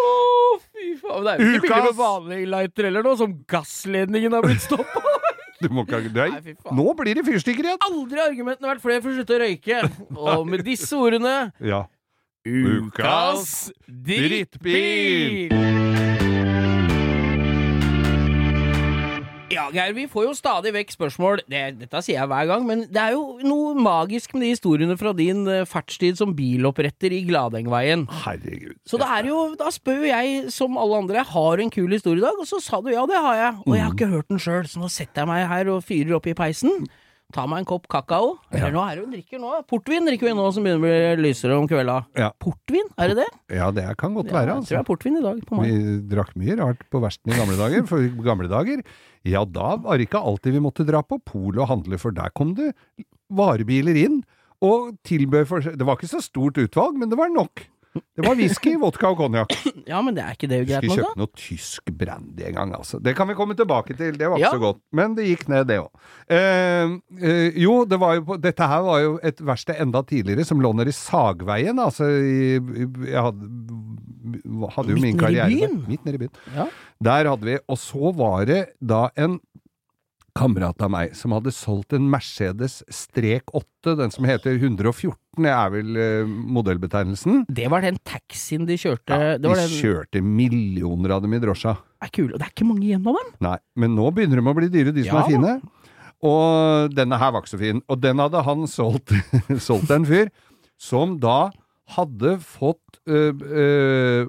Å, 0.00 0.06
fy 0.80 0.90
faen. 0.98 1.22
Det 1.28 1.32
er 1.36 1.44
jo 1.44 1.52
ikke 1.60 1.66
billig 1.68 1.84
med 1.90 1.98
vanlig 2.00 2.40
lighter 2.56 2.88
heller 2.90 3.06
nå, 3.06 3.14
som 3.20 3.36
gassledningen 3.52 4.36
har 4.38 4.46
blitt 4.48 4.64
stoppa. 4.64 5.04
Du 5.60 5.68
må 5.76 5.84
ikke, 5.84 5.98
Nei, 6.16 6.54
nå 6.72 6.86
blir 6.96 7.18
det 7.20 7.24
fyrstikker 7.26 7.66
igjen! 7.68 7.82
Aldri 7.84 8.16
har 8.16 8.30
argumentene 8.30 8.70
vært 8.70 8.80
flere 8.80 9.02
for 9.04 9.12
å 9.12 9.18
slutte 9.18 9.36
å 9.36 9.40
røyke. 9.42 9.82
Og 10.16 10.46
med 10.48 10.64
disse 10.64 10.96
ordene 10.96 11.34
Ja. 11.60 11.82
Ukas 12.48 13.68
drittbil! 13.84 15.52
Geir, 19.74 19.92
vi 19.96 20.04
får 20.10 20.24
jo 20.26 20.32
stadig 20.36 20.72
vekk 20.74 20.94
spørsmål. 20.94 21.42
Det, 21.50 21.60
dette 21.80 22.02
sier 22.04 22.18
jeg 22.20 22.30
hver 22.30 22.48
gang, 22.50 22.64
men 22.68 22.84
det 22.90 23.00
er 23.02 23.14
jo 23.14 23.38
noe 23.46 23.74
magisk 23.78 24.34
med 24.34 24.44
de 24.46 24.52
historiene 24.54 24.96
fra 25.00 25.12
din 25.16 25.44
uh, 25.48 25.62
fartstid 25.68 26.18
som 26.20 26.32
biloppretter 26.36 27.14
i 27.14 27.22
Gladengveien. 27.28 28.06
Herregud. 28.24 28.78
Så 28.88 28.98
det 29.00 29.10
er 29.18 29.30
jo, 29.30 29.42
da 29.60 29.70
spør 29.74 30.02
jo 30.04 30.10
jeg, 30.10 30.40
som 30.54 30.78
alle 30.80 31.02
andre, 31.04 31.26
har 31.34 31.60
du 31.60 31.66
en 31.66 31.74
kul 31.74 31.94
historie 31.94 32.22
i 32.22 32.26
dag? 32.26 32.40
Og 32.40 32.48
så 32.50 32.58
sa 32.64 32.82
du 32.82 32.90
ja, 32.92 33.04
det 33.10 33.20
har 33.20 33.38
jeg. 33.44 33.60
Og 33.66 33.76
jeg 33.78 33.86
har 33.86 33.94
ikke 33.94 34.10
hørt 34.16 34.32
den 34.34 34.42
sjøl, 34.42 34.66
så 34.70 34.82
nå 34.82 34.90
setter 34.90 35.22
jeg 35.24 35.30
meg 35.30 35.46
her 35.50 35.70
og 35.76 35.86
fyrer 35.86 36.18
opp 36.18 36.26
i 36.30 36.36
peisen. 36.38 36.88
Ta 37.30 37.44
meg 37.46 37.60
en 37.62 37.66
kopp 37.70 37.84
kakao. 37.86 38.32
Eller 38.50 38.72
nå 38.74 38.80
er 38.82 38.96
det 38.98 39.04
jo 39.04 39.10
drikker 39.12 39.38
nå. 39.38 39.50
Portvin 39.70 40.08
drikker 40.08 40.26
vi 40.26 40.32
nå 40.34 40.48
som 40.50 40.64
begynner 40.66 40.80
å 40.80 41.14
bli 41.14 41.28
lysere 41.28 41.54
om 41.60 41.68
kvelda. 41.70 42.00
Ja. 42.18 42.32
Portvin, 42.42 42.88
er 42.98 43.12
det 43.12 43.20
det? 43.20 43.28
Ja, 43.54 43.68
det 43.70 43.84
kan 44.00 44.16
godt 44.18 44.32
Ja, 44.32 44.40
være, 44.40 44.48
jeg 44.48 44.50
tror 44.50 44.56
det 44.56 44.64
altså. 44.64 44.80
er 44.80 44.88
portvin 44.88 45.20
i 45.20 45.22
dag 45.22 45.44
på 45.46 45.60
meg. 45.60 45.70
Vi 45.70 45.94
drakk 46.10 46.32
mye 46.42 46.56
rart 46.58 46.82
på 46.90 47.02
versten 47.04 47.30
i 47.30 47.38
gamle 47.38 47.54
dager, 47.60 47.86
for 47.86 48.02
i 48.02 48.10
gamle 48.26 48.50
dager, 48.50 48.82
ja 49.28 49.44
da 49.44 49.74
var 49.82 49.98
det 49.98 50.08
ikke 50.08 50.22
alltid 50.30 50.56
vi 50.56 50.62
måtte 50.64 50.86
dra 50.88 51.02
på 51.04 51.20
polet 51.24 51.62
og 51.64 51.70
handle, 51.72 51.98
for 52.00 52.14
der 52.16 52.32
kom 52.36 52.54
det 52.58 52.72
varebiler 53.30 53.98
inn, 53.98 54.22
og 54.60 54.96
tilbød 55.08 55.46
for 55.48 55.64
Det 55.64 55.86
var 55.86 55.96
ikke 55.96 56.10
så 56.10 56.20
stort 56.24 56.58
utvalg, 56.60 56.98
men 57.00 57.08
det 57.12 57.18
var 57.20 57.32
nok. 57.32 57.64
Det 57.90 58.22
var 58.22 58.36
whisky, 58.38 58.76
vodka 58.78 59.08
og 59.10 59.16
konjakk. 59.18 59.50
Ja, 59.88 59.98
men 60.06 60.14
det 60.14 60.22
er 60.22 60.36
ikke 60.36 60.46
det 60.50 60.60
greit 60.68 60.84
Skulle 60.84 60.94
nok, 60.94 60.96
da? 60.96 61.08
kjøpt 61.08 61.18
noe 61.18 61.40
tysk 61.40 61.90
brandy 61.98 62.44
en 62.46 62.54
gang, 62.54 62.74
altså. 62.76 63.00
Det 63.02 63.16
kan 63.18 63.26
vi 63.26 63.34
komme 63.34 63.56
tilbake 63.58 63.96
til, 63.98 64.12
det 64.14 64.28
var 64.30 64.38
ikke 64.38 64.46
Ja. 64.46 64.52
så 64.54 64.60
godt. 64.62 64.78
Men 64.94 65.16
det 65.16 65.24
gikk 65.26 65.48
ned, 65.50 65.66
det 65.66 65.80
òg. 65.82 65.88
Eh, 66.30 66.92
eh, 67.18 67.58
jo, 67.64 67.80
det 67.90 67.98
var 67.98 68.20
jo 68.20 68.36
dette 68.38 68.68
her 68.70 68.84
var 68.86 69.00
jo 69.02 69.16
et 69.26 69.42
verksted 69.42 69.80
enda 69.82 70.04
tidligere, 70.06 70.46
som 70.46 70.62
lå 70.62 70.70
nede 70.78 70.92
i 70.94 70.98
Sagveien. 71.00 71.82
Altså 71.82 72.06
i, 72.06 72.60
Jeg 73.10 73.24
hadde, 73.26 73.50
hadde 74.76 74.94
jo 74.94 74.98
Midt 75.00 75.02
min 75.08 75.18
karriere 75.18 75.50
der. 75.50 75.74
Midt 75.90 76.04
nede 76.06 76.14
i 76.14 76.22
byen. 76.24 76.36
Ja. 76.54 76.66
Der 77.02 77.28
hadde 77.32 77.44
vi 77.48 77.58
Og 77.66 77.78
så 77.78 78.12
var 78.14 78.44
det 78.46 78.62
da 78.80 79.08
en 79.16 79.40
kamerat 80.38 80.78
av 80.86 80.92
meg 80.94 81.16
som 81.18 81.32
hadde 81.34 81.50
solgt 81.52 81.92
en 81.96 82.06
Mercedes 82.08 82.84
strek 82.94 83.50
8, 83.52 83.96
den 83.98 84.12
som 84.14 84.24
heter 84.28 84.54
114, 84.54 85.16
det 85.38 85.50
er 85.54 85.68
vel 85.70 85.98
eh, 86.00 86.30
modellbetegnelsen. 86.56 87.44
Det 87.46 87.68
var 87.70 87.84
den 87.86 88.00
taxien 88.02 88.64
de 88.66 88.74
kjørte 88.80 89.14
Ja, 89.14 89.36
Det 89.38 89.50
var 89.50 89.60
de 89.60 89.66
den 89.68 89.76
kjørte 89.78 90.22
millioner 90.26 91.14
av 91.14 91.22
dem 91.22 91.36
i 91.36 91.40
drosja. 91.42 91.76
Det 92.00 92.08
er 92.08 92.14
kul. 92.16 92.32
Og 92.32 92.40
det 92.40 92.48
er 92.48 92.54
ikke 92.54 92.66
mange 92.66 92.88
igjen 92.88 93.06
av 93.06 93.18
dem. 93.20 93.30
Nei, 93.46 93.58
men 93.78 93.94
nå 93.94 94.10
begynner 94.16 94.40
de 94.40 94.50
å 94.50 94.56
bli 94.58 94.70
dyre, 94.72 94.94
de 94.96 95.06
som 95.06 95.20
Ja 95.20 95.22
er 95.22 95.30
fine. 95.30 95.54
Og 96.26 96.92
denne 96.92 97.16
her 97.20 97.30
var 97.32 97.44
ikke 97.44 97.54
så 97.54 97.62
fin. 97.62 97.80
Og 97.88 98.02
den 98.02 98.20
hadde 98.20 98.42
han 98.44 98.66
solgt, 98.68 99.14
solgt 99.68 99.94
en 99.94 100.08
fyr 100.08 100.32
som 100.80 101.16
da 101.22 101.52
hadde 101.96 102.36
fått 102.44 103.00
øh, 103.10 103.34
øh, 103.34 104.28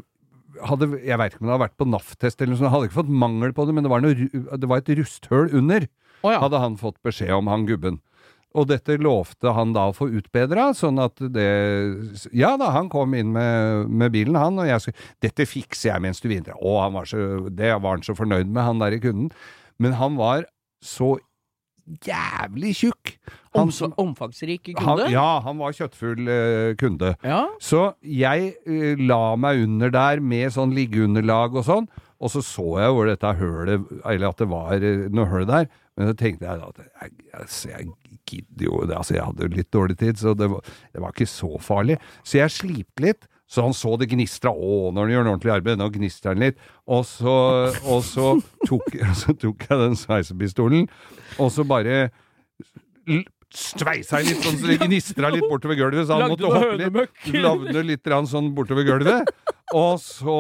hadde, 0.67 0.87
Jeg 1.01 1.17
veit 1.19 1.33
ikke 1.33 1.43
om 1.43 1.47
det 1.47 1.53
hadde 1.53 1.65
vært 1.65 1.79
på 1.79 1.87
NAF-test 1.89 2.41
eller 2.41 2.53
noe 2.53 2.61
sånt, 2.61 2.73
hadde 2.73 2.89
ikke 2.89 2.99
fått 2.99 3.11
mangel 3.23 3.53
på 3.55 3.65
det, 3.65 3.75
men 3.75 3.85
det 3.85 3.91
var, 3.91 4.03
noe, 4.03 4.29
det 4.61 4.69
var 4.69 4.81
et 4.81 4.93
rusthull 4.99 5.51
under, 5.57 5.87
oh, 6.21 6.33
ja. 6.33 6.41
hadde 6.43 6.61
han 6.61 6.77
fått 6.79 6.99
beskjed 7.05 7.33
om, 7.37 7.49
han 7.51 7.67
gubben. 7.69 8.01
Og 8.57 8.67
dette 8.67 8.97
lovte 8.99 9.53
han 9.55 9.71
da 9.75 9.85
å 9.87 9.95
få 9.95 10.09
utbedra, 10.11 10.71
sånn 10.75 10.99
at 10.99 11.21
det 11.31 11.47
Ja 12.35 12.57
da, 12.59 12.71
han 12.75 12.89
kom 12.91 13.13
inn 13.15 13.31
med, 13.31 13.87
med 13.87 14.11
bilen, 14.11 14.35
han, 14.35 14.59
og 14.59 14.67
jeg 14.67 14.83
skulle 14.83 15.09
Dette 15.23 15.47
fikser 15.47 15.93
jeg 15.93 16.03
mens 16.03 16.19
du 16.19 16.27
vinner. 16.31 16.57
Å, 16.59 16.77
han 16.83 16.95
var 16.97 17.07
så, 17.07 17.21
det 17.47 17.71
var 17.79 17.95
han 17.99 18.03
så 18.03 18.15
fornøyd 18.17 18.51
med, 18.51 18.63
han 18.67 18.81
der 18.83 18.97
i 18.97 19.01
kunden. 19.03 19.31
Men 19.81 19.95
han 19.99 20.19
var 20.19 20.43
så 20.83 21.15
jævlig 22.05 22.75
tjukk. 22.77 23.15
Han, 23.55 23.71
Om, 23.71 23.93
Omfangsrik 23.99 24.69
han, 24.77 24.83
kunde. 24.83 25.09
ja, 25.11 25.41
han 25.43 25.57
var 25.59 25.73
kjøttfull 25.75 26.29
eh, 26.31 26.75
kunde. 26.79 27.15
ja. 27.25 27.41
Så 27.59 27.93
jeg 28.05 28.53
eh, 28.67 28.99
la 29.01 29.35
meg 29.39 29.63
under 29.65 29.91
der 29.91 30.21
med 30.23 30.53
sånn 30.55 30.75
liggeunderlag 30.77 31.57
og 31.59 31.65
sånn, 31.67 31.89
og 32.21 32.29
så 32.29 32.43
så 32.45 32.67
jeg 32.77 32.93
hvor 32.93 33.09
dette 33.09 33.33
hølet, 33.39 33.89
eller 34.05 34.29
at 34.29 34.41
det 34.41 34.47
var 34.51 34.85
eh, 34.85 35.07
noe 35.09 35.29
høl 35.31 35.47
der, 35.49 35.67
men 35.97 36.11
så 36.11 36.15
tenkte 36.17 36.47
jeg 36.47 36.61
at 36.67 36.79
jeg, 36.83 37.11
altså, 37.33 37.71
jeg 37.71 37.89
gidder 38.29 38.67
jo 38.67 38.79
altså 38.85 39.17
jeg 39.17 39.25
hadde 39.25 39.47
jo 39.47 39.55
litt 39.57 39.71
dårlig 39.73 39.97
tid, 39.99 40.21
så 40.21 40.35
det 40.37 40.47
var, 40.51 40.71
det 40.93 41.03
var 41.03 41.15
ikke 41.15 41.29
så 41.29 41.51
farlig. 41.61 41.97
Så 42.23 42.37
jeg 42.39 42.53
slipte 42.53 43.05
litt, 43.07 43.27
så 43.51 43.65
han 43.65 43.75
så 43.75 43.97
det 43.99 44.07
gnistra, 44.13 44.53
å, 44.53 44.93
når 44.95 45.07
han 45.07 45.13
gjør 45.15 45.25
ordentlig 45.33 45.53
arbeid, 45.57 45.81
nå 45.81 45.89
gnistrer 45.91 46.35
han 46.35 46.45
litt, 46.45 46.61
og 46.87 47.03
så, 47.09 47.35
og 47.83 48.05
så, 48.07 48.35
tok, 48.69 48.95
så 49.23 49.35
tok 49.35 49.67
jeg 49.67 49.81
den 49.81 49.97
sveisepistolen, 49.99 50.87
og 51.41 51.51
så 51.51 51.65
bare 51.67 52.05
sveisa 53.55 54.21
i 54.21 54.29
litt 54.29 54.45
sånn 54.45 54.57
så 54.59 54.69
det 54.69 54.77
gnistra 54.85 55.31
litt 55.33 55.47
bortover 55.49 55.77
gulvet, 55.79 56.07
så 56.07 56.17
han 56.17 56.25
Lagde 56.25 56.35
måtte 56.35 56.51
hoppe 56.55 56.77
litt. 56.79 57.35
Lagde 57.43 57.83
litt 57.87 58.11
sånn 58.31 58.51
bortover 58.55 58.87
gulvet. 58.87 59.31
Og 59.71 60.01
så, 60.03 60.37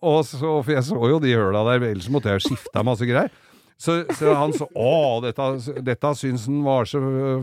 og 0.00 0.22
så 0.24 0.52
For 0.64 0.72
jeg 0.72 0.84
så 0.86 1.10
jo 1.10 1.18
de 1.20 1.34
høla 1.36 1.60
der, 1.70 1.90
ellers 1.90 2.08
måtte 2.12 2.32
jeg 2.32 2.44
skifta 2.46 2.84
masse 2.86 3.08
greier. 3.08 3.32
Så, 3.76 3.98
så 4.16 4.32
han 4.32 4.54
så 4.56 4.64
Å, 4.72 5.20
dette, 5.20 5.46
dette 5.84 6.12
syns 6.16 6.46
han 6.48 6.62
var 6.64 6.88
så 6.88 7.00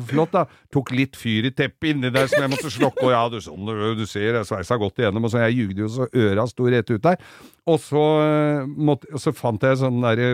flott, 0.10 0.34
da. 0.34 0.48
Tok 0.74 0.90
litt 0.98 1.18
fyr 1.20 1.46
i 1.46 1.52
teppet 1.54 1.92
inni 1.92 2.10
der 2.14 2.26
som 2.32 2.42
jeg 2.42 2.54
måtte 2.56 2.72
slokke. 2.74 3.06
Og 3.06 3.14
ja, 3.14 3.22
du, 3.30 3.38
sånn, 3.44 3.70
du, 4.00 4.06
ser, 4.10 4.40
jeg 4.40 4.50
sveisa 4.50 4.80
godt 4.82 5.04
igjennom. 5.04 5.28
Og 5.28 5.34
så 5.34 5.44
jeg 5.46 5.60
jugde 5.60 5.86
jo 5.86 5.92
så 5.94 6.08
øra 6.10 6.48
sto 6.50 6.66
rett 6.74 6.90
ut 6.90 7.06
der. 7.06 7.22
Og 7.70 7.78
så, 7.80 8.04
eh, 8.26 8.66
måtte, 8.66 9.12
og 9.14 9.22
så 9.22 9.32
fant 9.38 9.62
jeg 9.64 9.78
sånn 9.80 10.02
derre 10.04 10.34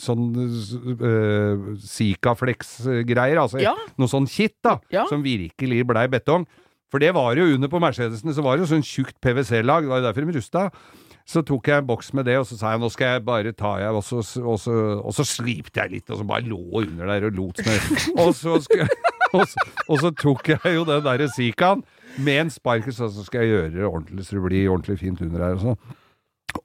Sånn 0.00 0.22
uh, 0.38 1.66
Sikaflex-greier. 1.82 3.42
Altså 3.42 3.60
Ja. 3.60 3.74
noe 3.98 4.08
sånn 4.10 4.30
kitt, 4.30 4.56
da. 4.64 4.78
Ja. 4.94 5.06
Som 5.10 5.26
virkelig 5.26 5.82
blei 5.90 6.06
betong. 6.12 6.46
For 6.92 7.00
det 7.00 7.14
var 7.16 7.34
jo 7.36 7.48
under 7.54 7.70
på 7.72 7.80
Mercedesene, 7.80 8.34
så 8.36 8.44
var 8.44 8.56
det 8.56 8.66
jo 8.66 8.74
sånn 8.74 8.84
tjukt 8.84 9.16
PVC-lag. 9.24 9.82
Det 9.82 9.88
var 9.90 10.02
jo 10.02 10.06
derfor 10.06 10.26
de 10.26 10.36
rusta. 10.36 10.64
Så 11.28 11.42
tok 11.46 11.68
jeg 11.70 11.82
en 11.82 11.88
boks 11.88 12.12
med 12.18 12.26
det, 12.26 12.36
og 12.40 12.46
så 12.48 12.58
sa 12.58 12.74
jeg 12.74 12.82
nå 12.82 12.90
skal 12.92 13.16
jeg 13.16 13.24
bare 13.26 13.54
ta 13.56 13.76
jeg, 13.80 13.94
og 13.94 14.04
så, 14.04 14.20
og 14.42 14.58
så, 14.60 14.76
og 14.98 15.14
så 15.16 15.26
slipte 15.28 15.80
jeg 15.80 15.96
litt, 15.96 16.10
og 16.10 16.20
så 16.20 16.26
bare 16.28 16.46
lå 16.48 16.60
under 16.82 17.12
der 17.12 17.28
og 17.30 17.38
lot 17.38 17.62
som 17.62 17.72
Og 18.26 18.34
så, 18.36 18.58
skal, 18.66 18.90
og 19.32 19.46
så, 19.48 19.66
og 19.86 20.02
så 20.02 20.12
tok 20.18 20.54
jeg 20.54 20.76
jo 20.76 20.86
den 20.88 21.04
derre 21.06 21.30
Sikaen 21.32 21.84
med 22.18 22.46
en 22.46 22.52
spark, 22.52 22.90
så, 22.92 23.08
så 23.08 23.24
skal 23.24 23.46
jeg 23.46 23.54
gjøre 23.54 23.74
det 23.76 23.84
ordentlig, 23.88 24.26
så 24.26 24.36
det 24.36 24.44
blir 24.48 24.70
ordentlig 24.72 24.98
fint 25.00 25.22
under 25.24 25.46
her 25.46 25.56
og 25.56 25.66
sånn. 25.70 25.98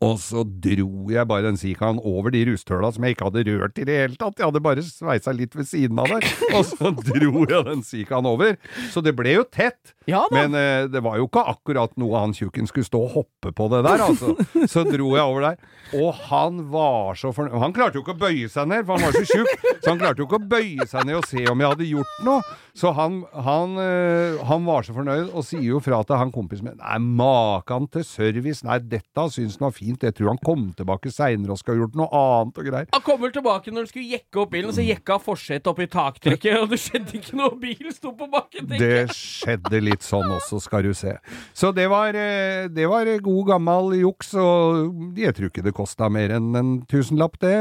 Og 0.03 0.17
så 0.21 0.43
dro 0.45 1.09
jeg 1.11 1.27
bare 1.29 1.47
den 1.47 1.57
Sikaen 1.59 1.99
over 2.05 2.33
de 2.33 2.43
rustøla 2.49 2.91
som 2.93 3.05
jeg 3.05 3.15
ikke 3.15 3.29
hadde 3.29 3.45
rørt 3.47 3.79
i 3.81 3.85
det 3.87 3.99
hele 4.01 4.19
tatt. 4.19 4.37
Jeg 4.37 4.49
hadde 4.49 4.63
bare 4.63 4.83
sveisa 4.85 5.33
litt 5.35 5.55
ved 5.57 5.69
siden 5.69 5.99
av 6.01 6.11
der, 6.11 6.27
og 6.53 6.65
så 6.67 6.91
dro 6.93 7.45
jeg 7.47 7.63
den 7.69 7.85
Sikaen 7.87 8.27
over. 8.29 8.57
Så 8.93 9.03
det 9.05 9.15
ble 9.17 9.37
jo 9.39 9.45
tett. 9.47 9.95
Ja. 10.07 10.23
Men 10.31 10.55
eh, 10.55 10.85
det 10.91 11.01
var 11.03 11.17
jo 11.19 11.27
ikke 11.27 11.43
akkurat 11.51 11.95
noe 11.99 12.21
han 12.21 12.35
tjukken 12.35 12.69
skulle 12.69 12.87
stå 12.87 13.01
og 13.07 13.15
hoppe 13.17 13.51
på 13.55 13.67
det 13.73 13.81
der, 13.87 14.05
altså. 14.05 14.35
Så 14.71 14.85
dro 14.87 15.09
jeg 15.15 15.23
over 15.23 15.49
der, 15.49 15.57
og 15.97 16.21
han 16.29 16.61
var 16.71 17.17
så 17.19 17.33
fornøyd. 17.35 17.57
Han 17.63 17.75
klarte 17.75 17.99
jo 17.99 18.05
ikke 18.05 18.15
å 18.15 18.21
bøye 18.21 18.47
seg 18.51 18.69
ned, 18.71 18.85
for 18.87 18.95
han 18.95 19.07
var 19.07 19.17
så 19.17 19.25
tjukk, 19.27 19.67
så 19.81 19.91
han 19.91 19.99
klarte 20.01 20.23
jo 20.23 20.29
ikke 20.29 20.39
å 20.39 20.47
bøye 20.53 20.87
seg 20.87 21.07
ned 21.07 21.19
og 21.19 21.27
se 21.27 21.43
om 21.51 21.63
jeg 21.63 21.73
hadde 21.73 21.89
gjort 21.89 22.23
noe. 22.27 22.57
Så 22.77 22.91
han, 22.93 23.23
han, 23.33 23.73
eh, 23.81 24.37
han 24.47 24.67
var 24.67 24.85
så 24.85 24.93
fornøyd, 24.95 25.31
og 25.33 25.45
sier 25.47 25.65
jo 25.65 25.81
fra 25.83 26.03
til 26.05 26.19
han 26.21 26.33
kompisen 26.35 26.67
min 26.69 26.77
Nei, 26.77 26.99
makan 27.01 27.87
til 27.89 28.05
service, 28.05 28.61
nei, 28.67 28.77
dette 28.85 29.27
syns 29.33 29.57
han 29.57 29.67
var 29.67 29.76
fint, 29.77 30.03
jeg 30.03 30.15
tror 30.17 30.33
han 30.33 30.41
kom 30.43 30.67
tilbake 30.77 31.11
seinere 31.13 31.53
og 31.55 31.61
skal 31.61 31.75
ha 31.75 31.83
gjort 31.83 31.97
noe 31.99 32.09
annet 32.21 32.61
og 32.61 32.69
greier. 32.71 32.89
Han 32.97 33.05
kommer 33.05 33.33
tilbake 33.35 33.71
når 33.73 33.85
han 33.85 33.91
skulle 33.91 34.11
jekke 34.17 34.41
opp 34.43 34.53
bilen, 34.55 34.73
så 34.75 34.85
jekka 34.85 35.19
forsetet 35.23 35.69
opp 35.71 35.81
i 35.83 35.89
taktrykket, 35.93 36.57
og 36.63 36.71
det 36.73 36.79
skjedde 36.83 37.17
ikke 37.21 37.37
noe, 37.39 37.53
bilen 37.61 37.95
sto 37.95 38.13
på 38.17 38.29
bakken. 38.33 38.69
Det 38.73 39.07
skjedde 39.15 39.81
litt 39.85 40.05
sånn 40.05 40.27
også, 40.37 40.61
skal 40.63 40.87
du 40.87 40.93
se. 40.97 41.15
Så 41.57 41.71
det 41.77 41.87
var, 41.91 42.17
eh, 42.17 42.67
det 42.73 42.87
var 42.89 43.09
god 43.23 43.43
gammel 43.53 43.93
juks, 44.01 44.33
og 44.39 45.17
jeg 45.17 45.35
tror 45.37 45.51
ikke 45.51 45.65
det 45.65 45.75
kosta 45.77 46.09
mer 46.13 46.33
enn 46.37 46.49
en 46.57 46.73
tusenlapp, 46.89 47.37
det, 47.43 47.53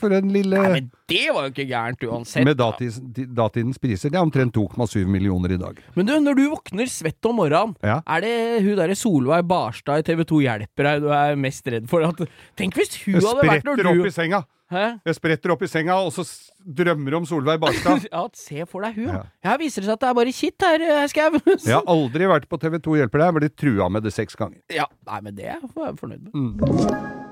for 0.00 0.14
en 0.14 0.30
lille 0.34 0.58
Nei, 0.60 0.72
men 0.78 0.90
det 1.10 1.26
var 1.34 1.46
jo 1.46 1.52
ikke 1.52 1.66
gærent 1.68 2.04
uansett. 2.08 2.44
Med 2.46 2.56
da. 2.56 2.70
datidens, 2.72 3.28
datidens 3.36 3.78
priser. 3.82 4.10
Det 4.12 4.16
er 4.18 4.24
omtrent 4.24 4.54
2,7 4.56 5.04
millioner 5.10 5.52
i 5.52 5.58
dag. 5.60 5.78
Men 5.98 6.08
du, 6.08 6.14
når 6.24 6.38
du 6.38 6.44
våkner 6.54 6.88
svett 6.90 7.28
om 7.28 7.36
morgenen, 7.42 7.74
Ja. 7.84 7.98
er 8.08 8.24
det 8.24 8.34
hun 8.64 8.78
derre 8.78 8.96
Solveig 8.96 9.44
Barstad 9.46 10.00
i 10.00 10.06
TV 10.08 10.24
2 10.24 10.40
hjelper 10.46 10.88
deg 10.88 11.04
du 11.04 11.10
er 11.12 11.36
mest 11.36 11.53
redd 11.62 11.88
for? 11.90 12.04
At, 12.06 12.24
tenk 12.58 12.76
hvis 12.78 12.96
hun 13.04 13.18
Jeg 13.18 13.24
hadde 13.24 13.48
vært 13.48 13.68
når 13.68 13.80
spretter 13.80 14.00
opp 14.00 14.10
i 14.10 14.14
senga! 14.14 14.42
Hæ? 14.74 14.84
Jeg 15.04 15.16
spretter 15.18 15.52
opp 15.52 15.62
i 15.62 15.68
senga, 15.68 15.98
og 16.06 16.12
så 16.14 16.24
drømmer 16.64 17.18
om 17.20 17.26
Solveig 17.28 17.60
Barstad. 17.62 18.06
Ja, 18.14 18.24
se 18.38 18.64
for 18.70 18.86
deg 18.86 18.96
hun. 18.98 19.10
Ja. 19.12 19.20
Her 19.44 19.60
viser 19.60 19.84
det 19.84 19.90
seg 19.90 19.98
at 19.98 20.04
det 20.06 20.08
er 20.10 20.16
bare 20.18 20.34
kitt 20.34 20.66
her, 20.66 20.86
eh, 20.88 21.04
Skau. 21.12 21.28
Jeg 21.68 21.76
har 21.76 21.84
aldri 21.94 22.30
vært 22.30 22.48
på 22.48 22.60
TV 22.62 22.80
2 22.80 22.98
Hjelper 23.02 23.22
deg, 23.22 23.28
jeg 23.28 23.38
ble 23.38 23.52
trua 23.64 23.90
med 23.92 24.06
det 24.06 24.14
seks 24.16 24.38
ganger. 24.40 24.60
Ja, 24.72 24.88
nei, 25.10 25.20
men 25.26 25.36
det 25.36 25.50
er 25.52 25.60
jeg 25.60 25.98
fornøyd 26.00 26.26
med. 26.26 26.32
Mm. 26.34 27.24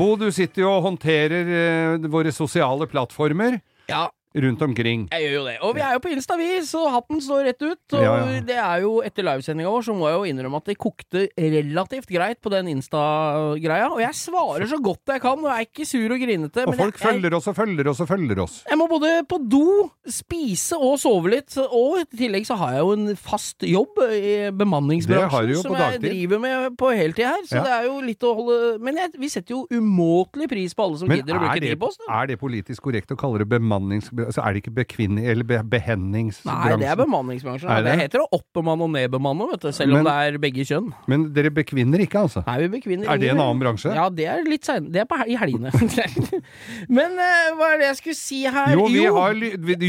Bo, 0.00 0.14
du 0.16 0.30
sitter 0.32 0.62
jo 0.62 0.70
og 0.78 0.84
håndterer 0.86 1.50
eh, 1.52 2.06
våre 2.08 2.32
sosiale 2.32 2.86
plattformer 2.88 3.58
Ja, 3.90 4.06
rundt 4.34 4.62
omkring. 4.62 5.08
jeg 5.10 5.22
gjør 5.26 5.34
jo 5.34 5.44
det. 5.48 5.56
Og 5.66 5.74
vi 5.74 5.80
er 5.82 5.92
jo 5.96 6.00
på 6.04 6.10
Insta, 6.14 6.36
vi, 6.38 6.48
så 6.66 6.84
hatten 6.94 7.20
står 7.20 7.44
rett 7.50 7.62
ut. 7.62 7.94
Og 7.98 8.02
Ja, 8.02 8.12
ja. 8.30 8.40
det 8.46 8.58
er 8.62 8.80
jo 8.84 9.00
etter 9.02 9.26
livesendinga 9.26 9.70
vår, 9.70 9.82
så 9.82 9.94
må 9.96 10.06
jeg 10.08 10.18
jo 10.18 10.28
innrømme 10.30 10.60
at 10.60 10.70
det 10.70 10.76
kokte 10.78 11.24
relativt 11.36 12.06
greit 12.06 12.38
på 12.40 12.52
den 12.52 12.68
Insta-greia. 12.70 13.88
Og 13.90 14.00
jeg 14.02 14.14
svarer 14.14 14.66
så 14.70 14.78
godt 14.82 15.14
jeg 15.14 15.22
kan, 15.24 15.38
og 15.38 15.48
jeg 15.50 15.56
er 15.56 15.66
ikke 15.66 15.86
sur 15.88 16.14
og 16.14 16.22
grinete. 16.22 16.62
Og 16.64 16.70
men 16.74 16.78
folk 16.78 16.94
jeg, 16.94 17.02
jeg, 17.02 17.14
følger 17.14 17.36
oss 17.40 17.48
og 17.50 17.56
følger 17.58 17.90
oss 17.90 18.00
og 18.04 18.08
følger 18.08 18.42
oss. 18.44 18.56
jeg 18.70 18.78
må 18.78 18.86
både 18.90 19.12
på 19.30 19.40
do, 19.50 19.64
spise 20.06 20.78
og 20.78 20.98
sove 21.02 21.32
litt. 21.34 21.56
Og 21.66 21.98
i 22.02 22.04
tillegg 22.16 22.46
så 22.46 22.56
har 22.60 22.76
jeg 22.78 22.84
jo 22.86 22.94
en 22.94 23.16
fast 23.18 23.66
jobb 23.66 23.98
i 24.14 24.50
bemanningsbransjen 24.54 25.62
som 25.64 25.74
jeg 25.74 25.98
dagtid. 25.98 26.06
driver 26.06 26.42
med 26.46 26.76
på 26.78 26.92
heltid 26.94 27.26
her. 27.26 27.42
Så 27.48 27.56
Ja. 27.60 27.64
det 27.66 27.72
er 27.72 27.84
jo 27.90 28.00
litt 28.00 28.22
å 28.22 28.34
holde 28.34 28.78
Men 28.80 28.96
jeg, 28.96 29.10
vi 29.18 29.28
setter 29.28 29.54
jo 29.54 29.66
umåtelig 29.70 30.48
pris 30.48 30.74
på 30.74 30.84
alle 30.86 30.98
som 30.98 31.08
Men 31.08 31.18
gidder 31.20 31.34
å 31.36 31.40
bruke 31.42 31.60
tid 31.60 31.78
på 31.80 31.86
oss. 31.90 31.98
Men 32.06 32.16
er 32.22 32.26
det 32.30 32.38
politisk 32.40 32.82
korrekt 32.82 33.10
å 33.10 33.16
kalle 33.18 33.38
det 33.42 33.48
bemannings... 33.48 34.10
Så 34.34 34.42
er 34.44 34.54
det 34.54 34.62
ikke 34.62 34.74
bekvinning... 34.80 35.26
Eller 35.30 35.46
be, 35.46 35.58
behendingsbransjen? 35.72 36.70
Nei, 36.70 36.78
det 36.82 36.88
er 36.92 36.98
bemanningsbransjen. 37.00 37.70
Er 37.72 37.84
Det 37.84 37.94
det? 37.94 37.98
heter 38.04 38.24
å 38.24 38.28
oppbemanne 38.36 38.86
og 38.86 38.92
nedbemanne, 38.94 39.48
vet 39.52 39.64
du, 39.64 39.70
selv 39.72 39.94
Men- 39.94 40.02
om 40.02 40.10
det 40.10 40.14
er 40.34 40.38
begge 40.42 40.66
kjønn. 40.68 40.90
Men 41.10 41.26
dere 41.36 41.50
bekvinner 41.54 42.04
ikke, 42.04 42.24
altså? 42.26 42.44
Nei, 42.46 42.56
vi 42.66 42.68
bekvinner 42.76 43.10
Er 43.10 43.18
det 43.22 43.30
en 43.32 43.40
annen 43.40 43.62
bransje? 43.62 43.94
Ja, 43.94 44.08
det 44.10 44.26
er 44.30 44.44
litt 44.48 44.68
seinere. 44.68 44.92
Det 44.92 45.02
er 45.04 45.08
på, 45.10 45.20
i 45.26 45.38
helgene. 45.40 45.72
Men 47.00 47.16
uh, 47.18 47.56
hva 47.58 47.72
er 47.74 47.82
det 47.82 47.88
jeg 47.90 47.98
skulle 48.00 48.18
si 48.20 48.42
her? 48.46 48.74
Jo, 48.76 48.86
vi 48.90 49.04
har, 49.06 49.34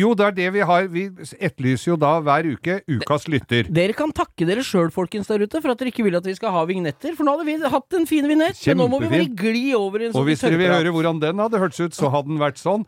jo, 0.02 0.14
det 0.16 0.28
er 0.30 0.38
det 0.42 0.50
vi 0.58 0.66
har. 0.72 0.88
Vi 0.92 1.06
etterlyser 1.40 1.94
jo 1.94 2.00
da 2.02 2.14
hver 2.24 2.48
uke 2.54 2.80
ukas 2.88 3.28
lytter. 3.32 3.70
Dere 3.72 3.96
kan 3.98 4.14
takke 4.16 4.48
dere 4.48 4.64
sjøl, 4.66 4.92
folkens, 4.94 5.30
der 5.32 5.46
ute, 5.46 5.62
for 5.62 5.74
at 5.74 5.82
dere 5.82 5.92
ikke 5.94 6.06
vil 6.08 6.18
at 6.20 6.28
vi 6.28 6.36
skal 6.38 6.54
ha 6.56 6.64
vignetter. 6.70 7.16
For 7.18 7.28
nå 7.28 7.38
hadde 7.38 7.48
vi 7.50 7.58
hatt 7.76 8.00
en 8.00 8.08
fin 8.10 8.28
vignett, 8.28 8.60
men 8.72 8.82
nå 8.82 8.90
må 8.92 9.02
vi 9.04 9.12
bare 9.12 9.30
gli 9.44 9.68
over 9.78 10.04
i 10.04 10.10
en 10.10 10.16
Og 10.16 10.22
sånn 10.22 10.30
hvis 10.32 10.44
dere 10.46 10.60
vil 10.62 10.74
høre 10.74 10.96
hvordan 10.96 11.22
den 11.24 11.42
hadde 11.44 11.62
hørtes 11.62 11.82
ut, 11.82 11.98
så 11.98 12.12
hadde 12.14 12.32
den 12.34 12.42
vært 12.42 12.62
sånn 12.62 12.86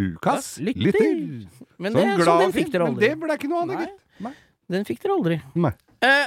Ukas 0.00 0.58
Lytter. 0.64 1.10
Men 1.80 1.92
det, 1.92 2.00
Sånn 2.00 2.10
sånn, 2.10 2.20
glad 2.20 2.44
og 2.46 2.54
dere 2.56 2.84
Men 2.86 2.98
det 3.00 3.12
ble 3.20 3.36
ikke 3.36 3.50
noe 3.50 3.62
av 3.64 3.72
det, 3.72 3.80
gitt. 3.84 3.96
Nei. 4.24 4.34
Den 4.70 4.86
fikk 4.88 5.00
dere 5.02 5.16
aldri. 5.18 5.40
Nei. 5.58 5.72
Eh, 6.06 6.26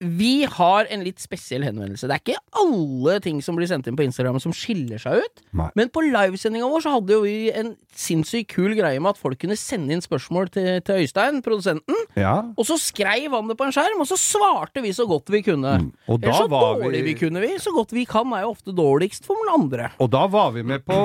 vi 0.00 0.44
har 0.46 0.86
en 0.94 1.00
litt 1.02 1.18
spesiell 1.18 1.64
henvendelse. 1.66 2.06
Det 2.06 2.14
er 2.14 2.22
ikke 2.22 2.42
alle 2.60 3.16
ting 3.24 3.40
som 3.42 3.56
blir 3.58 3.66
sendt 3.66 3.88
inn 3.90 3.96
på 3.98 4.04
Instagram 4.06 4.36
som 4.42 4.52
skiller 4.54 5.00
seg 5.02 5.24
ut. 5.24 5.40
Nei. 5.58 5.66
Men 5.74 5.88
på 5.90 6.04
livesendinga 6.06 6.68
vår 6.70 6.84
så 6.84 6.92
hadde 6.94 7.16
jo 7.16 7.24
vi 7.24 7.48
en 7.50 7.72
sinnssykt 7.98 8.52
kul 8.52 8.76
greie 8.78 9.00
med 9.02 9.16
at 9.16 9.18
folk 9.18 9.40
kunne 9.42 9.56
sende 9.58 9.96
inn 9.96 10.04
spørsmål 10.04 10.52
til, 10.54 10.68
til 10.86 11.02
Øystein, 11.02 11.40
produsenten. 11.42 11.98
Ja. 12.14 12.36
Og 12.54 12.68
så 12.68 12.76
skreiv 12.78 13.34
han 13.34 13.50
det 13.50 13.56
på 13.58 13.66
en 13.66 13.74
skjerm, 13.74 13.98
og 14.04 14.06
så 14.06 14.18
svarte 14.20 14.84
vi 14.84 14.92
så 14.94 15.08
godt 15.10 15.32
vi 15.34 15.42
kunne. 15.48 15.74
Mm. 15.82 15.90
Og 16.06 16.22
da 16.22 16.30
Eller 16.30 16.44
så 16.44 16.52
var 16.54 16.78
dårlig 16.84 17.02
vi 17.02 17.08
vi 17.08 17.16
kunne 17.24 17.42
vi. 17.42 17.50
Så 17.58 17.74
godt 17.74 17.96
vi 17.96 18.06
kan 18.06 18.30
er 18.38 18.46
jo 18.46 18.52
ofte 18.54 18.76
dårligst 18.78 19.26
for 19.26 19.34
noen 19.40 19.54
andre. 19.64 19.90
Og 19.98 20.12
da 20.14 20.22
var 20.30 20.54
vi 20.54 20.62
med 20.62 20.86
på, 20.86 21.00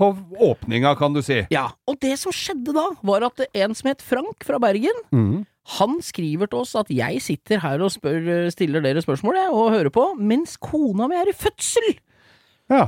på 0.00 0.10
åpninga, 0.48 0.94
kan 0.96 1.12
du 1.12 1.20
si. 1.20 1.42
Ja, 1.52 1.68
Og 1.88 2.00
det 2.00 2.16
som 2.20 2.32
skjedde 2.32 2.72
da, 2.72 2.88
var 3.04 3.28
at 3.28 3.44
en 3.52 3.76
som 3.76 3.92
het 3.92 4.00
Frank 4.04 4.48
fra 4.48 4.56
Bergen, 4.64 5.04
Mhm. 5.12 5.44
Han 5.76 5.98
skriver 6.04 6.48
til 6.48 6.62
oss 6.62 6.74
at 6.80 6.88
jeg 6.92 7.20
sitter 7.20 7.60
her 7.60 7.82
og 7.84 7.92
spør, 7.92 8.48
stiller 8.54 8.80
dere 8.84 9.02
spørsmål 9.04 9.36
og 9.50 9.72
hører 9.74 9.90
på, 9.92 10.14
mens 10.16 10.56
kona 10.56 11.08
mi 11.10 11.18
er 11.18 11.28
i 11.28 11.36
fødsel. 11.36 11.90
Ja. 12.72 12.86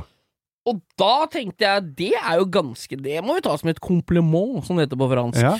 Og 0.69 0.77
da 1.01 1.25
tenkte 1.33 1.65
jeg, 1.65 1.85
det 1.97 2.11
er 2.19 2.35
jo 2.37 2.43
ganske 2.53 2.97
Det 3.01 3.15
må 3.25 3.33
vi 3.33 3.41
ta 3.41 3.55
som 3.57 3.71
et 3.71 3.79
kompliment, 3.81 4.59
som 4.65 4.77
det 4.77 4.85
heter 4.85 4.99
på 4.99 5.07
fransk. 5.09 5.41
ja. 5.41 5.55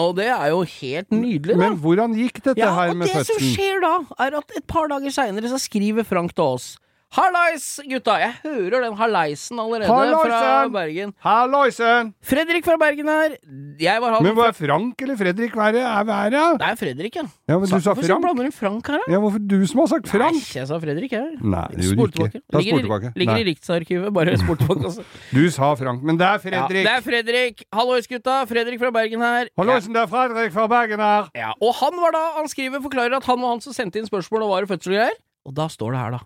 Og 0.00 0.14
det 0.16 0.30
er 0.32 0.46
jo 0.48 0.62
helt 0.64 1.12
nydelig, 1.12 1.52
da. 1.52 1.58
Men 1.60 1.76
hvordan 1.82 2.16
gikk 2.16 2.40
dette 2.40 2.60
Ja, 2.62 2.70
her 2.72 2.94
og 2.94 2.96
med 3.02 3.12
det 3.12 3.26
som 3.28 3.36
skjer 3.42 3.82
da, 3.84 3.92
er 4.24 4.38
at 4.40 4.56
et 4.56 4.64
par 4.68 4.88
dager 4.88 5.12
seinere 5.12 5.52
så 5.52 5.60
skriver 5.60 6.08
Frank 6.08 6.32
til 6.34 6.44
oss. 6.56 6.70
Hallais, 7.16 7.64
gutta! 7.88 8.18
Jeg 8.20 8.34
hører 8.42 8.82
den 8.84 8.96
halleisen 8.98 9.56
allerede 9.62 9.88
fra 9.88 10.40
Bergen. 10.68 11.14
Halloisen! 11.24 12.10
Fredrik 12.20 12.66
fra 12.66 12.74
Bergen 12.80 13.08
her. 13.08 13.36
Jeg 13.80 14.02
var 14.04 14.16
han 14.18 14.26
Men 14.26 14.34
var 14.36 14.50
er 14.50 14.56
Frank 14.58 15.00
eller 15.00 15.16
Fredrik 15.16 15.54
verre? 15.56 15.80
Er 15.80 16.04
været? 16.04 16.34
Det 16.60 16.66
er 16.68 16.76
Fredrik, 16.76 17.16
ja. 17.16 17.24
Ja, 17.48 17.56
men 17.56 17.64
du 17.64 17.72
sa 17.72 17.78
Hvorfor 17.94 18.04
Frank. 18.04 18.22
blander 18.26 18.50
du 18.50 18.52
Frank 18.58 18.90
her, 18.92 19.00
da? 19.00 19.12
Ja, 19.14 19.20
hvorfor 19.22 19.40
du 19.48 19.56
som 19.70 19.80
har 19.80 19.88
sagt 19.94 20.10
Frank? 20.12 20.36
Nei, 20.36 20.58
jeg 20.58 20.68
sa 20.68 20.78
Fredrik 20.82 21.16
jeg. 21.16 21.38
Nei, 21.40 21.64
det 21.72 21.88
gjorde 21.88 22.12
du 22.18 22.22
ikke. 22.26 22.42
Ta 22.52 22.62
spol 22.66 22.84
tilbake. 22.84 23.12
ligger 23.22 23.40
i 23.40 23.46
Riksarkivet. 23.48 24.12
Bare 24.20 24.36
spol 24.44 24.60
tilbake. 24.60 24.84
Altså. 24.90 25.08
Du 25.32 25.42
sa 25.56 25.72
Frank, 25.80 26.04
men 26.04 26.20
det 26.20 26.28
er 26.28 26.36
Ja, 26.36 26.44
Fredrik. 26.44 26.84
det 26.84 26.94
er 26.98 27.04
Fredrik. 27.08 27.64
Hallois, 27.72 28.06
gutta. 28.12 28.42
Fredrik 28.52 28.78
fra 28.84 28.92
Bergen 28.92 29.24
her. 29.24 29.48
Halloisen, 29.56 29.96
det 29.96 30.04
er 30.04 30.12
Fredrik 30.12 30.52
fra 30.52 30.68
Bergen 30.68 31.00
her. 31.00 31.32
Ja, 31.34 31.54
og 31.64 31.72
han 31.80 31.96
var 32.04 32.12
da, 32.20 32.24
han 32.42 32.48
skriver, 32.52 32.84
forklarer 32.84 33.16
at 33.16 33.24
han 33.32 33.40
var 33.40 33.56
han 33.56 33.64
som 33.64 33.72
sendte 33.72 34.02
inn 34.04 34.08
spørsmål 34.12 34.44
og 34.50 34.52
var 34.58 34.68
i 34.68 34.74
fødsel 34.76 34.92
og 34.92 35.00
greier. 35.00 35.20
Og 35.46 35.54
da 35.56 35.68
står 35.72 35.94
det 35.96 36.00
her, 36.04 36.16
da. 36.18 36.24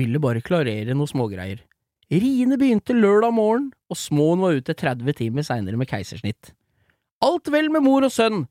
Ville 0.00 0.20
bare 0.22 0.40
klarere 0.44 0.96
noe 0.96 1.10
smågreier. 1.10 1.60
Riene 2.12 2.58
begynte 2.60 2.92
lørdag 2.96 3.32
morgen, 3.36 3.70
og 3.88 3.96
småen 3.96 4.42
var 4.44 4.56
ute 4.58 4.74
30 4.76 5.16
timer 5.16 5.46
seinere 5.46 5.78
med 5.80 5.88
keisersnitt. 5.88 6.52
Alt 7.24 7.48
vel 7.52 7.70
med 7.72 7.84
mor 7.84 8.04
og 8.04 8.12
sønn. 8.12 8.44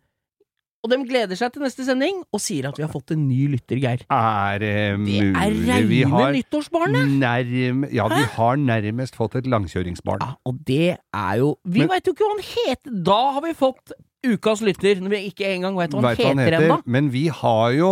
Og 0.81 0.89
dem 0.89 1.03
gleder 1.05 1.37
seg 1.37 1.51
til 1.53 1.61
neste 1.61 1.83
sending, 1.85 2.23
og 2.33 2.41
sier 2.41 2.65
at 2.71 2.77
vi 2.79 2.81
har 2.81 2.89
fått 2.89 3.11
en 3.13 3.27
ny 3.29 3.43
lytter, 3.51 3.77
Geir. 3.77 4.01
Er 4.09 4.61
det 4.63 4.71
Det 5.05 5.17
er 5.29 5.57
reine 5.67 6.29
nyttårsbarnet! 6.33 7.11
nærm... 7.21 7.83
Ja, 7.93 8.07
vi 8.09 8.23
har 8.33 8.57
nærmest 8.57 9.17
fått 9.19 9.37
et 9.37 9.49
langkjøringsbarn. 9.51 10.25
Ja, 10.25 10.33
og 10.49 10.57
det 10.65 10.95
er 10.97 11.35
jo 11.37 11.51
Vi 11.69 11.85
veit 11.85 12.09
jo 12.09 12.15
ikke 12.15 12.25
hva 12.25 12.33
han 12.33 12.47
heter! 12.47 12.95
Da 13.11 13.19
har 13.37 13.45
vi 13.45 13.53
fått 13.59 13.93
ukas 14.25 14.65
lytter, 14.65 14.97
når 15.03 15.13
vi 15.13 15.21
ikke 15.29 15.51
engang 15.53 15.77
veit 15.77 15.93
hva 15.93 16.01
hva 16.01 16.15
han 16.15 16.41
heter 16.41 16.49
heter. 16.49 16.65
ennå. 16.65 16.79
Men 16.97 17.13
vi 17.13 17.27
har 17.29 17.77
jo 17.77 17.91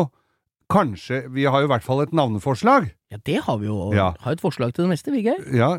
kanskje 0.70 1.28
Vi 1.34 1.46
har 1.46 1.62
jo 1.62 1.70
i 1.70 1.74
hvert 1.76 1.86
fall 1.86 2.02
et 2.08 2.14
navneforslag. 2.14 2.90
Ja, 3.10 3.18
det 3.26 3.40
har 3.46 3.58
vi 3.58 3.66
jo. 3.70 3.78
Ja. 3.98 4.12
Har 4.22 4.36
et 4.38 4.42
forslag 4.44 4.74
til 4.76 4.86
det 4.86 4.92
meste, 4.94 5.14
vi, 5.14 5.24
Geir. 5.26 5.42
Ja. 5.56 5.72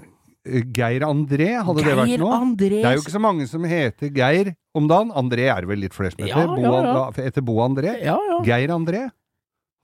Geir 0.75 1.05
André, 1.05 1.51
hadde 1.61 1.83
det 1.85 1.93
vært 1.99 2.09
Geir 2.09 2.23
noe? 2.23 2.33
André 2.41 2.79
Det 2.81 2.85
er 2.89 2.95
jo 2.97 3.03
ikke 3.05 3.13
så 3.13 3.21
mange 3.21 3.45
som 3.47 3.65
heter 3.69 4.09
Geir 4.17 4.55
om 4.75 4.87
dagen. 4.89 5.13
André 5.13 5.51
er 5.53 5.61
det 5.63 5.69
vel 5.69 5.83
litt 5.85 5.95
flere 5.95 6.15
som 6.15 6.25
heter. 6.25 6.33
Ja, 6.33 6.47
Bo, 6.49 6.63
ja, 6.65 7.27
Etter 7.29 7.45
Bo 7.45 7.59
André. 7.63 7.99
Ja, 8.03 8.17
ja. 8.17 8.39
Geir 8.47 8.73
André. 8.75 9.11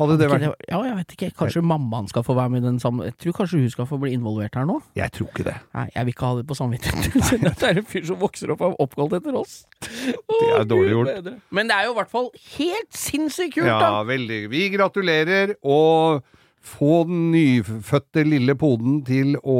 Hadde 0.01 0.19
det 0.21 0.27
vært 0.29 0.43
det- 0.45 0.69
Ja, 0.69 0.83
jeg 0.85 0.97
vet 0.97 1.13
ikke. 1.15 1.29
Kanskje 1.37 1.63
mammaen 1.65 2.09
skal 2.09 2.23
få 2.23 2.35
være 2.37 2.51
med 2.51 2.63
i 2.63 2.67
den 2.67 2.79
samme 2.79 3.05
Jeg 3.05 3.17
tror 3.17 3.33
kanskje 3.33 3.61
hun 3.61 3.71
skal 3.71 3.87
få 3.87 3.99
bli 4.01 4.13
involvert 4.13 4.55
her 4.55 4.67
nå. 4.67 4.83
Jeg 4.95 5.11
tror 5.13 5.29
ikke 5.31 5.45
det. 5.45 5.55
Nei, 5.75 5.89
jeg 5.95 6.05
vil 6.05 6.13
ikke 6.13 6.27
ha 6.27 6.35
det 6.37 6.47
på 6.47 6.57
samvittigheten. 6.57 7.41
det 7.61 7.63
er 7.63 7.79
en 7.79 7.85
fyr 7.85 8.05
som 8.05 8.17
vokser 8.21 8.51
opp 8.53 8.61
og 8.61 8.73
er 8.75 8.83
oppkalt 8.85 9.13
etter 9.21 9.35
oss. 9.41 9.65
Det 9.81 10.53
er 10.61 10.65
dårlig 10.69 10.93
gjort. 10.93 11.41
Men 11.51 11.69
det 11.69 11.77
er 11.77 11.85
jo 11.87 11.93
i 11.93 11.97
hvert 12.01 12.11
fall 12.13 12.31
helt 12.59 12.93
sinnssykt 12.93 13.55
kult, 13.55 13.67
da! 13.69 13.79
Ja, 13.81 14.03
veldig. 14.05 14.41
Vi 14.53 14.69
gratulerer, 14.77 15.55
og 15.65 16.23
få 16.67 17.05
den 17.09 17.31
nyfødte 17.33 18.25
lille 18.27 18.57
poden 18.59 18.99
til 19.07 19.37
å 19.43 19.59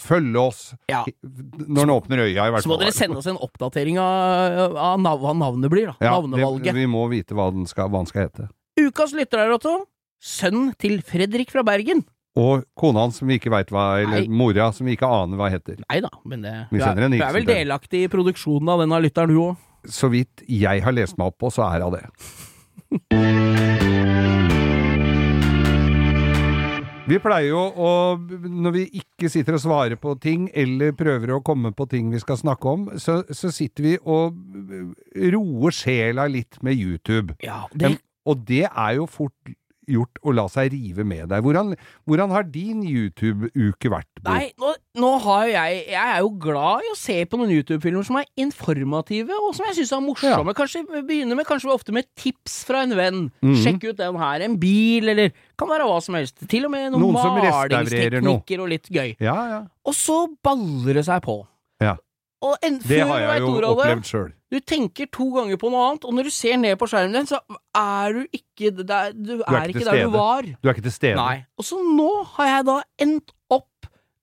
følge 0.00 0.40
oss 0.42 0.60
Ja. 0.90 1.02
når 1.24 1.80
den 1.80 1.92
åpner 1.94 2.22
øya, 2.26 2.46
i 2.48 2.52
hvert 2.54 2.62
Så 2.66 2.68
må 2.72 2.78
dere 2.80 2.92
sende 2.94 3.16
oss 3.20 3.28
en 3.30 3.40
oppdatering 3.40 3.98
av, 4.02 4.76
av 4.76 5.00
nav 5.00 5.20
hva 5.24 5.32
navnet 5.36 5.72
blir, 5.72 5.86
da. 5.92 5.96
Ja, 6.04 6.14
Navnevalget. 6.18 6.70
det, 6.70 6.74
vi 6.78 6.86
må 6.90 7.06
vite 7.12 7.34
hva 7.36 7.48
den 7.54 7.66
skal, 7.70 7.88
hva 7.88 8.02
den 8.04 8.10
skal 8.12 8.28
hete. 8.28 8.48
Ukas 8.80 9.14
lytter 9.16 9.38
er 9.44 9.54
Otto. 9.56 9.86
Sønnen 10.24 10.72
til 10.80 11.00
Fredrik 11.04 11.50
fra 11.52 11.62
Bergen. 11.66 12.04
Og 12.36 12.64
kona 12.74 13.04
hans 13.04 13.20
som 13.20 13.28
vi 13.30 13.36
ikke 13.38 13.52
veit 13.52 13.68
hva 13.70 14.00
Eller 14.02 14.24
Nei. 14.24 14.28
mora 14.28 14.72
som 14.74 14.88
vi 14.88 14.96
ikke 14.96 15.06
aner 15.06 15.38
hva 15.38 15.50
heter. 15.52 15.76
Nei 15.86 16.00
da, 16.02 16.10
men 16.26 16.42
det, 16.42 16.54
Vi 16.72 16.80
du, 16.80 16.84
er, 16.84 17.08
du 17.12 17.20
er 17.22 17.36
vel 17.36 17.46
delaktig 17.46 18.00
i 18.04 18.10
produksjonen 18.10 18.72
av 18.74 18.82
denne 18.82 18.98
lytteren, 19.04 19.30
du 19.30 19.38
òg? 19.38 19.56
Så 19.86 20.08
vidt 20.10 20.42
jeg 20.48 20.82
har 20.82 20.96
lest 20.96 21.16
meg 21.20 21.28
opp 21.30 21.38
på, 21.44 21.52
så 21.54 21.68
er 21.70 21.84
hun 21.84 21.94
det. 21.94 22.04
Vi 27.04 27.18
pleier 27.20 27.50
jo 27.50 27.60
å, 27.60 27.88
når 28.48 28.72
vi 28.78 28.82
ikke 29.02 29.28
sitter 29.28 29.58
og 29.58 29.60
svarer 29.60 29.98
på 30.00 30.14
ting, 30.22 30.46
eller 30.56 30.94
prøver 30.96 31.34
å 31.36 31.42
komme 31.44 31.74
på 31.76 31.84
ting 31.90 32.08
vi 32.14 32.20
skal 32.22 32.38
snakke 32.40 32.70
om, 32.70 32.86
så, 33.00 33.18
så 33.28 33.50
sitter 33.52 33.84
vi 33.84 33.92
og 34.08 34.38
roer 35.34 35.76
sjela 35.76 36.24
litt 36.32 36.56
med 36.64 36.80
YouTube. 36.80 37.36
Ja, 37.44 37.66
det, 37.74 37.90
Men- 37.90 38.00
og 38.24 38.40
det 38.48 38.62
er 38.70 38.94
jo 38.96 39.04
fort 39.04 39.52
gjort 39.90 40.20
å 40.24 40.32
la 40.34 40.44
seg 40.52 40.72
rive 40.72 41.04
med 41.06 41.28
deg. 41.32 41.42
Hvordan, 41.44 41.74
hvordan 42.08 42.32
har 42.34 42.46
din 42.48 42.82
YouTube-uke 42.86 43.90
vært? 43.92 44.08
Bo? 44.20 44.30
Nei, 44.30 44.50
nå, 44.60 44.72
nå 45.00 45.10
har 45.24 45.46
jeg 45.50 45.80
Jeg 45.92 46.14
er 46.14 46.20
jo 46.22 46.30
glad 46.40 46.84
i 46.86 46.90
å 46.92 46.96
se 46.98 47.16
på 47.28 47.40
noen 47.40 47.52
YouTube-filmer 47.54 48.06
som 48.06 48.18
er 48.20 48.28
informative, 48.40 49.34
og 49.36 49.54
som 49.56 49.66
jeg 49.68 49.78
syns 49.80 49.94
er 49.96 50.04
morsomme. 50.04 50.54
Kanskje 50.56 50.84
begynner 51.04 51.38
med 51.38 51.48
kanskje 51.48 51.72
ofte 51.74 51.94
med 51.94 52.08
tips 52.20 52.62
fra 52.68 52.84
en 52.86 52.96
venn. 52.98 53.22
Mhm. 53.42 53.58
Sjekk 53.62 53.88
ut 53.90 54.00
den 54.00 54.20
her. 54.20 54.46
En 54.48 54.56
bil, 54.60 55.08
eller 55.14 55.32
kan 55.58 55.70
være 55.70 55.88
hva 55.88 56.00
som 56.02 56.16
helst. 56.18 56.38
Til 56.48 56.66
og 56.66 56.74
med 56.74 56.92
noen, 56.92 57.04
Noen 57.04 57.20
malingsteknikker 57.20 58.60
og 58.64 58.72
litt 58.72 58.88
gøy. 58.90 59.16
Ja, 59.22 59.36
ja. 59.50 59.60
Og 59.84 59.94
så 59.96 60.24
baller 60.44 60.94
det 61.00 61.04
seg 61.06 61.22
på. 61.24 61.40
Ja. 61.82 61.96
Og 62.42 62.56
en, 62.66 62.78
Det 62.82 63.00
har 63.06 63.20
jeg 63.22 63.40
jo 63.40 63.52
opplevd 63.70 64.08
sjøl. 64.08 64.32
Du 64.52 64.58
tenker 64.60 65.08
to 65.10 65.28
ganger 65.34 65.58
på 65.58 65.70
noe 65.72 65.84
annet, 65.88 66.04
og 66.04 66.14
når 66.14 66.28
du 66.28 66.32
ser 66.34 66.58
ned 66.60 66.76
på 66.78 66.86
skjermen 66.90 67.16
din, 67.16 67.26
så 67.26 67.40
er 67.74 68.12
du 68.14 68.36
ikke 68.36 68.70
der 68.76 69.14
Du, 69.16 69.40
er, 69.40 69.64
ikke 69.64 69.80
ikke 69.80 69.86
der 69.88 70.02
du 70.04 70.12
var. 70.14 70.42
Du 70.42 70.68
er 70.68 70.76
ikke 70.76 70.86
til 70.86 70.94
stede. 70.94 71.16
Nei. 71.18 71.44
Og 71.58 71.66
så 71.66 71.80
nå 71.82 72.10
har 72.36 72.50
jeg 72.50 72.66
da 72.70 72.80
endt 73.06 73.34
opp 73.50 73.70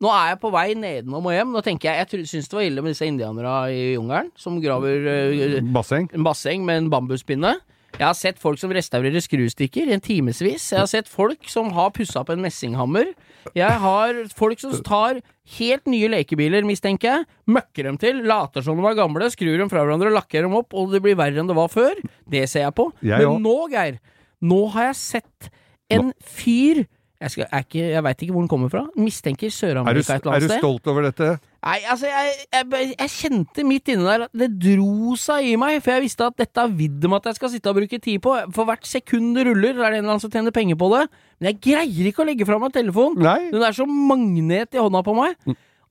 Nå 0.01 0.09
er 0.09 0.32
jeg 0.32 0.39
på 0.41 0.49
vei 0.49 0.72
nedenom 0.74 1.28
og 1.30 1.36
hjem. 1.36 1.51
Nå 1.53 1.62
tenker 1.62 1.91
jeg 1.91 2.07
Jeg 2.09 2.30
syns 2.30 2.47
det 2.49 2.57
var 2.57 2.64
ille 2.66 2.82
med 2.82 2.95
disse 2.95 3.05
indianerne 3.05 3.51
i 3.70 3.91
jungelen 3.93 4.32
som 4.39 4.55
graver 4.64 5.05
uh, 5.05 5.59
Basseng? 5.76 6.07
en 6.09 6.26
basseng 6.26 6.66
med 6.66 6.80
en 6.82 6.89
bambuspinne. 6.89 7.51
Jeg 7.99 8.07
har 8.07 8.16
sett 8.18 8.39
folk 8.41 8.57
som 8.57 8.72
restaurerer 8.74 9.22
skrustikker 9.22 9.89
i 9.89 9.93
en 9.93 10.01
timevis. 10.01 10.72
Jeg 10.72 10.80
har 10.80 10.89
sett 10.89 11.12
folk 11.12 11.45
som 11.51 11.70
har 11.76 11.91
pussa 11.93 12.24
opp 12.24 12.32
en 12.34 12.41
messinghammer. 12.41 13.12
Jeg 13.57 13.79
har 13.83 14.21
folk 14.37 14.61
som 14.61 14.73
tar 14.85 15.19
helt 15.57 15.89
nye 15.91 16.09
lekebiler, 16.13 16.65
mistenker 16.67 17.09
jeg, 17.09 17.27
møkker 17.51 17.89
dem 17.89 17.97
til, 18.01 18.21
later 18.29 18.63
som 18.65 18.79
de 18.79 18.87
er 18.87 18.97
gamle, 18.99 19.27
skrur 19.33 19.57
dem 19.59 19.71
fra 19.71 19.83
hverandre, 19.83 20.13
lakker 20.13 20.47
dem 20.47 20.55
opp, 20.59 20.73
og 20.77 20.93
det 20.93 21.01
blir 21.03 21.17
verre 21.19 21.41
enn 21.41 21.49
det 21.49 21.57
var 21.57 21.71
før. 21.73 21.97
Det 22.29 22.45
ser 22.51 22.67
jeg 22.67 22.77
på. 22.77 22.87
Jeg 23.05 23.21
Men 23.25 23.43
nå, 23.43 23.57
Geir, 23.73 23.99
nå 24.41 24.63
har 24.75 24.91
jeg 24.91 24.99
sett 25.01 25.51
en 25.91 26.13
fyr 26.23 26.85
jeg, 27.21 27.29
skal, 27.35 27.45
er 27.53 27.65
ikke, 27.67 27.81
jeg 27.93 28.01
veit 28.01 28.21
ikke 28.25 28.33
hvor 28.33 28.41
den 28.41 28.49
kommer 28.49 28.69
fra. 28.73 28.79
Mistenker 28.97 29.45
Er 29.45 29.53
Sør-Amerika 29.53 30.15
et 30.15 30.23
eller 30.23 30.31
er 30.31 30.37
annet 30.39 30.41
du 30.41 30.49
sted. 30.49 30.61
stolt 30.63 30.87
over 30.89 31.05
dette? 31.05 31.27
Nei, 31.62 31.78
altså, 31.86 32.09
jeg, 32.09 32.45
jeg, 32.49 32.86
jeg 32.95 33.12
kjente 33.14 33.64
midt 33.70 33.89
inne 33.93 34.05
der 34.07 34.24
at 34.26 34.32
det 34.34 34.47
dro 34.64 35.14
seg 35.20 35.51
i 35.51 35.57
meg, 35.62 35.76
for 35.84 35.93
jeg 35.93 36.05
visste 36.07 36.30
at 36.32 36.39
dette 36.41 36.64
vidde 36.74 37.12
meg 37.12 37.20
at 37.22 37.30
jeg 37.30 37.38
skal 37.38 37.51
sitte 37.53 37.70
og 37.70 37.78
bruke 37.78 37.99
tid 38.01 38.24
på. 38.26 38.34
For 38.55 38.66
hvert 38.66 38.88
sekund 38.89 39.36
det 39.38 39.45
ruller, 39.45 39.76
er 39.76 39.93
det 39.93 39.99
en 39.99 39.99
eller 39.99 40.16
annen 40.16 40.24
som 40.24 40.32
tjener 40.34 40.55
penger 40.55 40.80
på 40.82 40.89
det. 40.95 41.03
Men 41.38 41.51
jeg 41.51 41.59
greier 41.68 42.09
ikke 42.09 42.24
å 42.24 42.30
legge 42.32 42.47
fra 42.49 42.57
meg 42.62 42.74
telefonen. 42.74 43.22
Nei. 43.22 43.51
Den 43.53 43.68
er 43.68 43.78
som 43.78 43.93
magnet 44.09 44.74
i 44.74 44.82
hånda 44.82 45.03
på 45.05 45.16
meg. 45.20 45.38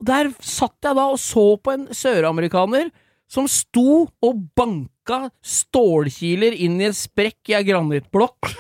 Og 0.01 0.09
Der 0.11 0.33
satt 0.43 0.89
jeg 0.89 0.99
da 0.99 1.07
og 1.13 1.23
så 1.23 1.47
på 1.63 1.77
en 1.77 1.87
søramerikaner 1.95 2.91
som 3.31 3.47
sto 3.47 4.09
og 4.11 4.43
banka 4.59 5.29
stålkiler 5.39 6.57
inn 6.67 6.81
i 6.83 6.89
en 6.89 6.99
sprekk 6.99 7.53
i 7.53 7.59
ei 7.61 7.63
granittblokk. 7.69 8.51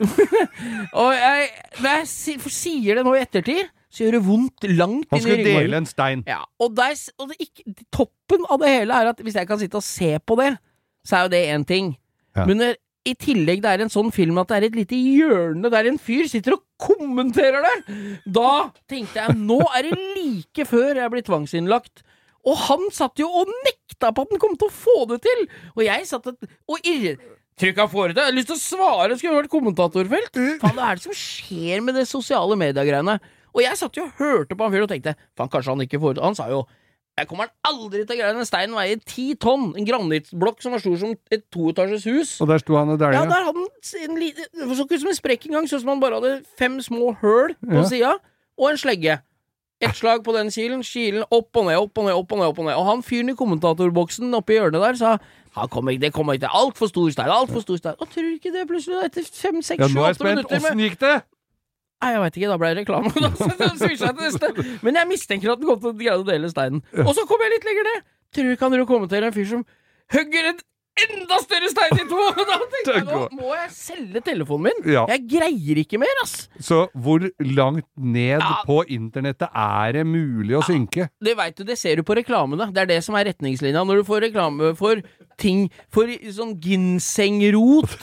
og 1.00 1.10
jeg, 1.18 1.50
når 1.82 1.90
jeg 1.98 2.38
sier 2.46 3.00
det 3.00 3.04
nå 3.04 3.16
i 3.18 3.24
ettertid, 3.24 3.74
så 3.90 4.04
gjør 4.04 4.18
det 4.18 4.22
vondt 4.26 4.66
langt 4.70 5.08
inn 5.10 5.24
i 5.24 5.32
ryggmargen. 5.32 5.64
dele 5.64 5.80
en 5.80 5.88
stein. 5.88 6.20
Ja, 6.28 6.44
og, 6.62 6.76
der, 6.78 6.94
og 7.18 7.32
det 7.32 7.40
ikke, 7.42 7.64
toppen 7.90 8.46
av 8.46 8.60
det 8.62 8.70
hele 8.70 9.00
er 9.02 9.10
at 9.10 9.22
hvis 9.24 9.38
jeg 9.40 9.48
kan 9.50 9.58
sitte 9.60 9.80
og 9.80 9.86
se 9.86 10.12
på 10.22 10.38
det, 10.38 10.52
så 11.06 11.18
er 11.18 11.26
jo 11.26 11.32
det 11.34 11.42
én 11.50 11.66
ting. 11.66 11.90
Ja. 12.38 12.46
Men 12.46 12.62
når, 12.62 12.78
i 13.08 13.14
tillegg 13.18 13.62
det 13.64 13.72
er 13.72 13.82
en 13.82 13.92
sånn 13.92 14.12
film 14.14 14.38
at 14.42 14.50
det 14.50 14.58
er 14.58 14.68
et 14.68 14.76
lite 14.76 14.98
hjørne 14.98 15.72
der 15.72 15.88
en 15.88 15.98
fyr 15.98 16.28
sitter 16.30 16.58
og 16.58 16.64
kommenterer 16.80 17.64
det, 17.64 17.98
da 18.28 18.70
tenkte 18.90 19.24
jeg 19.24 19.38
nå 19.40 19.58
er 19.72 19.88
det 19.88 19.98
like 20.18 20.68
før 20.68 21.00
jeg 21.00 21.12
blir 21.14 21.26
tvangsinnlagt. 21.26 22.04
Og 22.48 22.56
han 22.68 22.86
satt 22.94 23.20
jo 23.20 23.28
og 23.42 23.50
nekta 23.66 24.12
på 24.14 24.24
at 24.24 24.32
han 24.32 24.40
kom 24.40 24.56
til 24.56 24.70
å 24.70 24.72
få 24.72 24.96
det 25.10 25.20
til! 25.26 25.44
Og 25.74 25.84
jeg 25.84 26.08
satt 26.08 26.30
og, 26.30 26.78
irre... 26.80 27.18
Det 27.60 27.74
til. 27.76 28.16
Jeg 28.16 28.24
har 28.24 28.32
lyst 28.32 28.48
til 28.48 28.56
å 28.56 28.60
svare, 28.62 29.16
skulle 29.20 29.42
vært 29.42 29.52
kommentatorfelt. 29.52 30.38
Faen, 30.62 30.78
hva 30.78 30.86
er 30.86 30.96
det 30.96 31.04
som 31.04 31.12
skjer 31.12 31.82
med 31.84 31.98
det 31.98 32.06
sosiale 32.08 32.56
mediegreiene? 32.56 33.18
Og 33.54 33.62
jeg 33.64 33.76
satt 33.80 33.96
jo 33.96 34.04
og 34.08 34.12
hørte 34.20 34.56
på 34.56 34.66
han 34.66 34.72
fyren 34.74 34.86
og 34.86 34.92
tenkte 34.92 35.16
faen, 35.36 35.50
kanskje 35.52 35.74
han 35.74 35.84
ikke 35.86 36.00
får 36.02 36.22
Han 36.22 36.34
sa 36.38 36.48
jo 36.52 36.64
jeg 37.18 37.28
kommer 37.28 37.50
aldri 37.68 38.04
til 38.06 38.14
å 38.14 38.18
greie 38.22 38.32
den 38.32 38.46
steinen 38.48 38.72
veier 38.78 39.00
ti 39.04 39.34
tonn. 39.36 39.74
En 39.76 39.84
granittblokk 39.84 40.62
som 40.64 40.72
var 40.72 40.80
stor 40.80 40.94
som 40.96 41.10
et 41.34 41.42
toetasjes 41.52 42.06
hus. 42.08 42.30
Og 42.40 42.48
der 42.48 42.62
sto 42.62 42.78
han 42.78 42.88
og 42.94 43.02
Ja, 43.02 43.26
der 43.28 43.44
hadde 43.44 43.50
han 43.50 43.66
en 43.66 44.14
Det 44.16 44.76
så 44.78 44.86
ikke 44.86 44.96
ut 44.96 45.02
som 45.02 45.10
en 45.10 45.18
sprekk 45.18 45.44
engang. 45.50 45.68
Sånn 45.68 45.82
som 45.82 45.90
han 45.92 46.00
bare 46.00 46.16
hadde 46.16 46.44
fem 46.56 46.78
små 46.80 47.10
høl 47.20 47.52
på 47.60 47.82
Ja. 47.82 47.84
sida, 47.84 48.12
og 48.56 48.70
en 48.70 48.80
slegge. 48.80 49.18
Ett 49.80 49.96
slag 49.96 50.22
på 50.24 50.32
den 50.32 50.48
kilen, 50.52 50.82
kilen 50.84 51.24
opp 51.30 51.56
og 51.56 51.66
ned, 51.66 51.76
opp 51.76 51.98
og 51.98 52.04
ned, 52.04 52.14
opp 52.14 52.32
og 52.32 52.38
ned. 52.38 52.46
opp 52.48 52.58
Og 52.58 52.64
ned 52.64 52.76
Og 52.76 52.86
han 52.86 53.02
fyren 53.02 53.30
i 53.30 53.34
kommentatorboksen 53.34 54.34
oppe 54.34 54.52
i 54.52 54.56
hjørnet 54.60 54.80
der 54.80 54.94
sa 54.94 55.18
han 55.56 55.68
kommer 55.68 55.92
ikke, 55.92 56.00
det 56.00 56.12
kommer 56.12 56.34
ikke 56.34 56.46
til 56.46 56.54
altfor 56.54 56.86
stor 56.86 57.10
stein, 57.10 57.28
altfor 57.28 57.60
stor 57.60 57.76
stein. 57.76 57.94
Og 57.98 58.08
tror 58.08 58.28
ikke 58.38 58.52
det 58.54 58.68
plutselig, 58.68 59.04
etter 59.04 59.24
fem, 59.24 59.60
seks, 59.60 59.80
Ja, 59.80 59.88
sju, 59.88 59.94
nå 59.94 60.00
er 60.00 60.06
jeg 60.06 60.14
åtte 60.14 60.20
spent. 60.20 60.36
minutter 60.36 60.60
med 60.60 60.70
Åssen 60.70 60.84
gikk 60.84 60.98
det? 61.00 61.22
Nei, 62.00 62.14
jeg 62.14 62.20
veit 62.22 62.36
ikke, 62.38 62.48
da 62.48 62.56
ble 62.60 62.70
det 62.72 62.80
reklame. 62.80 63.10
Da 63.12 63.28
så 63.80 63.90
jeg 63.90 64.16
til 64.16 64.24
neste. 64.24 64.66
Men 64.86 64.96
jeg 64.96 65.08
mistenker 65.10 65.52
at 65.52 65.60
den 65.60 65.68
kom 65.68 65.80
til 65.82 65.92
å 65.92 65.98
greie 65.98 66.16
å 66.16 66.24
dele 66.24 66.48
steinen. 66.52 66.80
Og 67.04 67.12
så 67.16 67.26
kom 67.28 67.42
jeg 67.44 67.52
litt 67.52 67.66
lenger 67.68 67.88
ned. 67.90 68.08
Tror 68.36 68.48
du 68.48 68.56
kan 68.60 68.72
dere 68.72 68.86
til 69.10 69.26
en 69.26 69.36
fyr 69.36 69.48
som 69.50 69.64
hugger 70.14 70.52
en 70.52 70.60
enda 71.00 71.38
større 71.42 71.68
stein 71.72 71.96
i 72.02 72.06
to? 72.10 72.18
Da 72.50 72.56
tenkte 72.60 72.94
jeg, 72.96 73.04
nå 73.06 73.20
må 73.38 73.52
jeg 73.54 73.70
selge 73.74 74.20
telefonen 74.26 74.66
min. 74.70 74.92
Ja. 74.94 75.04
Jeg 75.12 75.24
greier 75.30 75.80
ikke 75.84 76.00
mer, 76.02 76.12
ass. 76.24 76.48
Så 76.60 76.82
hvor 76.94 77.22
langt 77.44 77.86
ned 77.96 78.40
Ja. 78.40 78.60
på 78.66 78.80
internettet 78.90 79.48
er 79.54 79.92
det 79.98 80.04
mulig 80.08 80.56
å 80.58 80.62
synke? 80.66 81.08
Det 81.22 81.36
vet 81.38 81.56
du, 81.56 81.64
det 81.68 81.78
ser 81.80 81.96
du 82.00 82.02
på 82.06 82.16
reklamene. 82.18 82.70
Det 82.74 82.82
er 82.84 82.90
det 82.94 83.00
som 83.06 83.14
er 83.20 83.28
retningslinja. 83.30 83.84
Når 83.86 84.02
du 84.02 84.08
får 84.10 84.26
reklame 84.28 84.74
for 84.78 85.00
ting 85.40 85.70
For 85.88 86.04
sånn 86.36 86.50
ginsengrot 86.60 87.94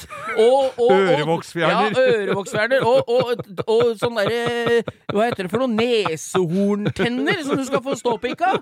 og, 0.41 0.41
og, 0.41 0.88
og 0.88 0.91
Ørevoksfjerner. 0.95 1.91
Ja, 1.93 2.05
ørevoksfjerner. 2.15 2.81
Og, 2.88 3.11
og, 3.13 3.43
og 3.69 3.91
sånn 4.01 4.17
derre 4.17 4.79
Hva 5.13 5.27
heter 5.27 5.45
det 5.45 5.51
for 5.53 5.61
noe? 5.61 5.69
Nesehorntenner 5.77 7.43
som 7.45 7.59
du 7.59 7.65
skal 7.67 7.83
få 7.85 7.93
ståpikka. 7.99 8.55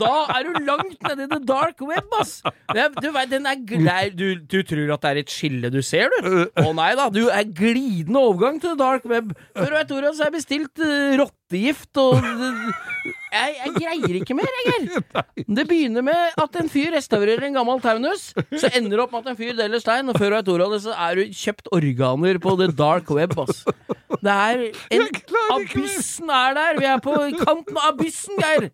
Da 0.00 0.12
er 0.36 0.48
du 0.48 0.58
langt 0.66 0.98
nede 1.06 1.26
i 1.26 1.30
the 1.30 1.40
dark 1.46 1.80
web, 1.86 2.10
ass. 2.20 2.40
Det 2.74 2.88
du 3.02 3.08
vet, 3.14 3.30
den 3.30 3.46
er 3.46 3.62
glei, 3.68 4.10
du, 4.14 4.26
du 4.40 4.58
tror 4.66 4.92
at 4.94 5.04
det 5.04 5.12
er 5.12 5.20
et 5.22 5.32
skille 5.32 5.70
du 5.72 5.80
ser, 5.84 6.12
du? 6.22 6.46
Å 6.66 6.72
nei 6.76 6.92
da, 6.98 7.08
du 7.12 7.26
er 7.26 7.46
glidende 7.46 8.22
overgang 8.22 8.60
til 8.62 8.74
the 8.74 8.80
dark 8.80 9.06
web. 9.10 9.34
Før 9.56 9.72
du 9.72 9.78
vet 9.78 9.96
ordet, 9.98 10.14
så 10.14 10.24
har 10.24 10.30
jeg 10.30 10.38
bestilt 10.38 10.82
uh, 10.82 11.16
rottegift 11.22 12.02
og 12.02 12.20
jeg, 13.36 13.52
jeg 13.58 13.72
greier 13.76 14.16
ikke 14.20 14.36
mer, 14.38 14.56
jeg, 14.66 15.02
Det 15.44 15.64
begynner 15.68 16.04
med 16.06 16.38
at 16.40 16.58
en 16.60 16.70
fyr 16.72 16.94
restaurerer 16.94 17.46
en 17.48 17.58
gammel 17.58 17.82
taunus. 17.84 18.30
Så 18.56 18.70
ender 18.72 18.96
det 18.96 19.02
opp 19.04 19.14
med 19.14 19.24
at 19.26 19.32
en 19.34 19.38
fyr 19.38 19.52
deler 19.58 19.82
stein, 19.82 20.08
og 20.10 20.18
før 20.18 20.32
du 20.32 20.38
vet 20.38 20.50
ordet 20.54 20.66
av 20.66 20.74
det, 20.76 20.80
så 20.86 20.96
er 21.06 21.20
du 21.20 21.36
kjøpt 21.42 21.70
organer 21.76 22.40
på 22.42 22.56
the 22.60 22.70
dark 22.72 23.12
web, 23.14 23.36
ass. 23.44 23.62
Det 24.22 24.32
er 24.32 24.64
en. 24.96 25.06
Abyssen 25.56 26.32
er 26.32 26.56
der! 26.56 26.80
Vi 26.80 26.88
er 26.90 27.02
på 27.04 27.14
kanten 27.42 27.78
av 27.78 27.92
abyssen, 27.92 28.40
Geir! 28.40 28.70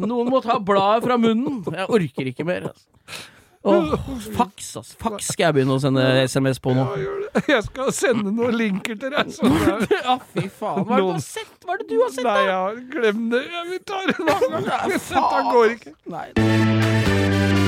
Noen 0.00 0.30
må 0.32 0.40
ta 0.44 0.58
bladet 0.62 1.04
fra 1.06 1.18
munnen. 1.20 1.62
Jeg 1.66 1.88
orker 1.96 2.32
ikke 2.32 2.46
mer, 2.48 2.70
altså. 2.72 3.30
Åh, 3.62 3.94
faks, 4.36 4.76
ass. 4.76 4.94
Faks 5.00 5.26
skal 5.34 5.50
jeg 5.50 5.56
begynne 5.58 5.74
å 5.76 5.80
sende 5.82 6.04
SMS 6.24 6.60
på 6.64 6.72
nå. 6.76 6.86
Ja. 6.96 7.16
Jeg 7.54 7.66
skal 7.66 7.92
sende 7.94 8.32
noen 8.32 8.56
linker 8.56 8.96
til 8.98 9.12
deg. 9.12 9.34
Ja, 10.00 10.16
fy 10.32 10.46
faen. 10.48 10.86
Hva 10.88 10.96
er 10.96 11.04
det 11.04 11.04
du 11.04 11.12
har 11.12 11.22
sett? 11.26 11.52
Hva 11.66 11.76
er 11.76 11.82
det 11.84 11.88
du 11.92 11.96
har 12.00 12.14
sett, 12.16 12.24
Nei, 12.26 12.40
ja, 12.48 12.62
glem 12.96 13.28
det. 13.36 13.44
Vi 13.70 13.82
tar 13.84 14.08
det 14.08 14.16
en 14.18 14.34
annen 14.38 14.70
gang. 14.72 14.96
Dette 14.96 15.46
går 15.52 15.74
ikke. 15.76 15.96
Nei. 16.16 17.59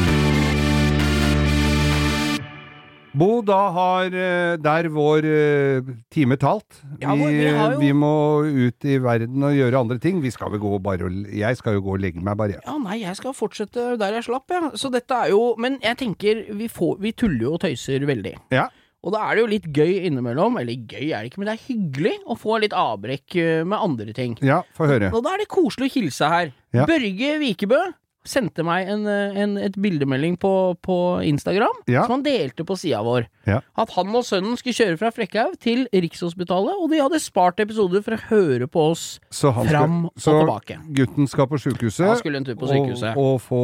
Bo, 3.12 3.42
da 3.44 3.58
har 3.76 4.14
eh, 4.16 4.54
der 4.56 4.86
vår 4.88 5.26
eh, 5.28 5.88
time 6.14 6.38
talt. 6.40 6.78
Vi, 6.96 7.04
ja, 7.04 7.12
vi 7.18 7.42
jo- 7.44 7.78
vi 7.82 7.90
må 7.92 8.12
ut 8.48 8.86
i 8.88 8.96
verden 9.04 9.44
og 9.44 9.52
gjøre 9.52 9.80
andre 9.84 9.98
ting. 10.00 10.22
Vi 10.24 10.30
skal 10.32 10.50
vel 10.54 10.62
gå 10.62 10.78
bare 10.82 11.04
og 11.10 11.28
Jeg 11.36 11.56
skal 11.60 11.74
jo 11.76 11.82
gå 11.84 11.92
og 11.98 12.00
legge 12.00 12.22
meg, 12.24 12.38
bare. 12.40 12.56
Ja. 12.56 12.62
Ja, 12.72 12.78
nei, 12.80 13.02
jeg 13.02 13.16
skal 13.20 13.34
fortsette 13.36 13.98
der 14.00 14.16
jeg 14.16 14.24
slapp, 14.24 14.48
ja. 14.48 14.70
Så 14.80 14.90
dette 14.90 15.12
er 15.12 15.28
jo 15.34 15.54
Men 15.60 15.76
jeg 15.84 15.96
tenker, 16.00 16.46
vi, 16.56 16.68
får, 16.72 16.96
vi 17.04 17.12
tuller 17.12 17.42
jo 17.50 17.52
og 17.58 17.60
tøyser 17.60 18.00
veldig. 18.08 18.34
Ja. 18.50 18.68
Og 19.04 19.12
da 19.12 19.18
er 19.28 19.34
det 19.34 19.42
jo 19.42 19.46
litt 19.50 19.64
gøy 19.74 20.06
innimellom, 20.06 20.56
eller 20.60 20.72
gøy 20.86 21.08
er 21.12 21.24
det 21.24 21.32
ikke, 21.32 21.40
men 21.42 21.48
det 21.50 21.54
er 21.58 21.64
hyggelig 21.66 22.12
å 22.30 22.36
få 22.38 22.60
litt 22.62 22.72
avbrekk 22.72 23.34
eh, 23.42 23.64
med 23.66 23.76
andre 23.82 24.12
ting. 24.14 24.36
Ja, 24.40 24.60
få 24.78 24.86
høre. 24.86 25.10
Og 25.12 25.24
da 25.26 25.32
er 25.34 25.42
det 25.42 25.48
koselig 25.50 25.88
å 25.90 25.94
hilse 26.00 26.28
her. 26.30 26.52
Ja. 26.72 26.86
Børge 26.86 27.32
Vikebø 27.42 27.80
sendte 28.24 28.62
meg 28.62 28.88
en, 28.88 29.06
eh, 29.10 29.38
en, 29.42 29.56
et 29.58 29.74
bildemelding 29.74 30.36
på, 30.38 30.52
på 30.82 30.96
Instagram, 31.26 31.80
Ja. 31.90 32.04
som 32.06 32.18
han 32.20 32.22
delte 32.26 32.64
på 32.64 32.76
sida 32.78 33.00
vår. 33.02 33.26
Ja. 33.46 33.60
At 33.76 33.90
han 33.96 34.14
og 34.14 34.22
sønnen 34.24 34.56
skulle 34.56 34.76
kjøre 34.78 34.98
fra 35.00 35.10
Frekkhaug 35.10 35.56
til 35.58 35.88
Rikshospitalet, 35.92 36.76
og 36.78 36.90
de 36.92 37.00
hadde 37.02 37.18
spart 37.22 37.58
episoder 37.64 38.02
for 38.06 38.14
å 38.14 38.22
høre 38.30 38.68
på 38.70 38.84
oss 38.92 39.18
Så 39.30 39.52
han 39.52 39.66
skal- 39.66 39.78
fram 39.78 40.04
og 40.06 40.12
så 40.16 40.36
tilbake. 40.38 40.78
Gutten 40.94 41.26
skal 41.28 41.46
på 41.50 41.58
sjukehuset. 41.58 43.16
Og, 43.16 43.16
og, 43.16 43.40
få, 43.42 43.62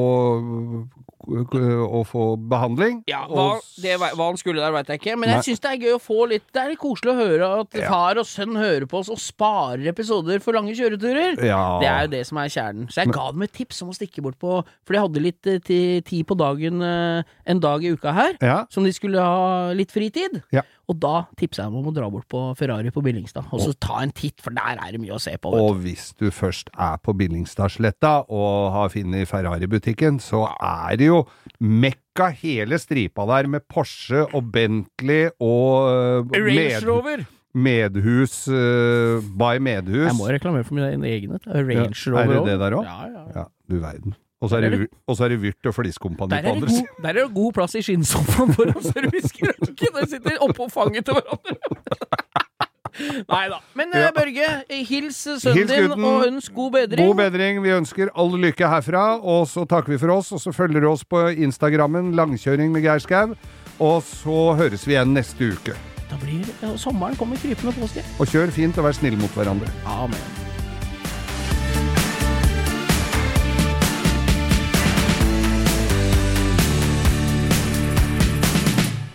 og 1.27 2.05
få 2.07 2.25
behandling. 2.49 3.01
Ja, 3.11 3.25
hva, 3.27 3.59
og, 3.59 3.67
det, 3.83 3.97
hva 3.99 4.13
han 4.29 4.39
skulle 4.39 4.63
der, 4.63 4.73
veit 4.73 4.89
jeg 4.93 5.01
ikke. 5.01 5.17
Men 5.19 5.33
jeg 5.35 5.47
syns 5.49 5.63
det 5.65 5.71
er 5.73 5.81
gøy 5.83 5.95
å 5.97 6.01
få 6.03 6.29
litt 6.31 6.45
Det 6.55 6.63
er 6.63 6.71
litt 6.73 6.81
koselig 6.81 7.13
å 7.13 7.19
høre 7.19 7.49
at 7.65 7.75
Ja. 7.79 7.89
far 7.91 8.21
og 8.23 8.27
sønn 8.29 8.55
hører 8.57 8.87
på 8.87 9.01
oss 9.03 9.11
og 9.13 9.19
sparer 9.19 9.89
episoder 9.91 10.41
for 10.41 10.53
lange 10.57 10.75
kjøreturer. 10.79 11.43
ja, 11.45 11.79
Det 11.83 11.89
er 11.89 12.01
jo 12.07 12.13
det 12.15 12.27
som 12.27 12.39
er 12.39 12.49
kjernen. 12.49 12.89
Så 12.89 13.03
jeg 13.03 13.13
ga 13.13 13.31
dem 13.33 13.43
et 13.43 13.53
tips 13.53 13.83
om 13.83 13.91
å 13.91 13.97
stikke 13.99 14.23
bort 14.23 14.39
på 14.39 14.63
For 14.87 14.93
de 14.95 14.99
hadde 15.03 15.23
litt 15.23 15.47
eh, 15.47 15.59
tid 16.01 16.27
på 16.27 16.37
dagen 16.39 16.83
eh, 16.83 17.23
en 17.47 17.61
dag 17.61 17.85
i 17.85 17.93
uka 17.93 18.13
her, 18.13 18.37
ja, 18.41 18.65
som 18.71 18.85
de 18.85 18.93
skulle 18.93 19.19
ha 19.21 19.73
litt 19.73 19.91
fritid. 19.93 20.43
Ja. 20.53 20.63
Og 20.89 20.97
da 21.03 21.15
tipser 21.37 21.67
jeg 21.67 21.77
om 21.77 21.89
å 21.91 21.93
dra 21.93 22.07
bort 22.09 22.25
på 22.33 22.43
Ferrari 22.57 22.89
på 22.95 23.03
Billingstad, 23.05 23.51
og 23.53 23.61
så 23.61 23.75
ta 23.77 24.01
en 24.01 24.13
titt, 24.17 24.41
for 24.41 24.57
der 24.57 24.81
er 24.81 24.95
det 24.95 25.01
mye 25.03 25.17
å 25.19 25.21
se 25.21 25.35
på. 25.37 25.53
Vet. 25.53 25.61
Og 25.61 25.83
hvis 25.85 26.07
du 26.17 26.31
først 26.33 26.71
er 26.73 26.97
på 27.05 27.13
Billingstadsletta 27.19 28.13
og 28.33 28.71
har 28.73 28.93
funnet 28.95 29.29
Ferrari-butikken, 29.29 30.17
så 30.25 30.47
er 30.57 30.97
det 31.01 31.11
jo 31.11 31.23
mekka 31.61 32.31
hele 32.41 32.81
stripa 32.81 33.27
der 33.29 33.51
med 33.53 33.67
Porsche 33.69 34.25
og 34.33 34.49
Bentley 34.55 35.29
og 35.39 35.91
du. 36.33 36.39
øh, 36.39 36.47
Range 36.47 36.55
med, 36.57 36.89
Rover! 36.89 37.27
medhus 37.59 38.47
uh, 38.49 39.21
by 39.37 39.59
medhus. 39.61 40.07
Jeg 40.09 40.17
må 40.17 40.31
reklamere 40.33 40.65
for 40.65 40.79
mine 40.79 40.89
egne. 41.09 41.41
Range 41.45 41.93
Ja, 41.93 42.15
Rover 42.15 42.23
er 42.23 42.33
det 42.33 42.47
det 42.49 42.59
der 42.65 42.79
òg? 42.79 42.89
Ja, 42.89 43.13
ja. 43.13 43.27
Ja, 43.43 43.45
du 43.69 43.79
verden. 43.83 44.17
Og 44.41 44.51
så 44.51 44.57
er 44.57 44.61
det, 44.69 44.69
er 44.79 45.29
det 45.33 45.39
Vyrt 45.43 45.67
og 45.67 45.75
Fliskompani 45.75 46.39
på 46.45 46.53
andre 46.55 46.69
siden. 46.71 46.87
der 47.03 47.09
er 47.09 47.13
det 47.25 47.35
god 47.35 47.53
plass 47.57 47.75
i 47.75 47.83
skinnsofaen 47.83 48.53
foran, 48.55 48.83
så 48.85 48.93
du 48.95 49.09
husker 49.11 49.51
ikke. 49.67 49.91
De 49.97 50.07
sitter 50.13 50.39
oppå 50.47 50.69
fanget 50.71 51.05
til 51.09 51.19
hverandre. 51.19 51.57
Nei 53.29 53.45
da. 53.51 53.59
Men 53.79 53.93
eh, 53.95 54.01
Ja. 54.07 54.11
Børge, 54.15 54.47
hils 54.89 55.19
sønnen 55.43 55.59
Hils 55.59 55.71
din 55.71 55.93
og 56.07 56.25
ønsk 56.27 56.55
god 56.55 56.73
bedring. 56.73 57.07
God 57.11 57.21
bedring. 57.21 57.61
Vi 57.63 57.75
ønsker 57.77 58.11
all 58.15 58.33
lykke 58.43 58.71
herfra, 58.71 59.05
og 59.21 59.47
så 59.51 59.67
takker 59.71 59.95
vi 59.95 60.01
for 60.03 60.15
oss. 60.17 60.33
Og 60.35 60.43
så 60.43 60.55
følger 60.55 60.83
du 60.83 60.91
oss 60.91 61.05
på 61.05 61.29
Instagrammen, 61.35 62.15
Langkjøring 62.19 62.73
med 62.75 62.83
Geir 62.87 63.03
Skau. 63.05 63.37
Og 63.79 64.03
så 64.03 64.41
høres 64.59 64.87
vi 64.89 64.97
igjen 64.97 65.15
neste 65.15 65.53
uke. 65.55 65.77
Da 66.09 66.17
blir 66.23 66.43
ja, 66.63 66.73
Sommeren 66.81 67.15
kommer 67.21 67.39
krypende 67.39 67.75
på 67.77 67.87
oss, 67.87 67.95
Geir. 67.99 68.11
Og 68.19 68.27
kjør 68.35 68.55
fint 68.55 68.79
og 68.79 68.89
vær 68.89 68.99
snill 68.99 69.19
mot 69.21 69.35
hverandre. 69.39 69.71
Amen. 69.87 70.48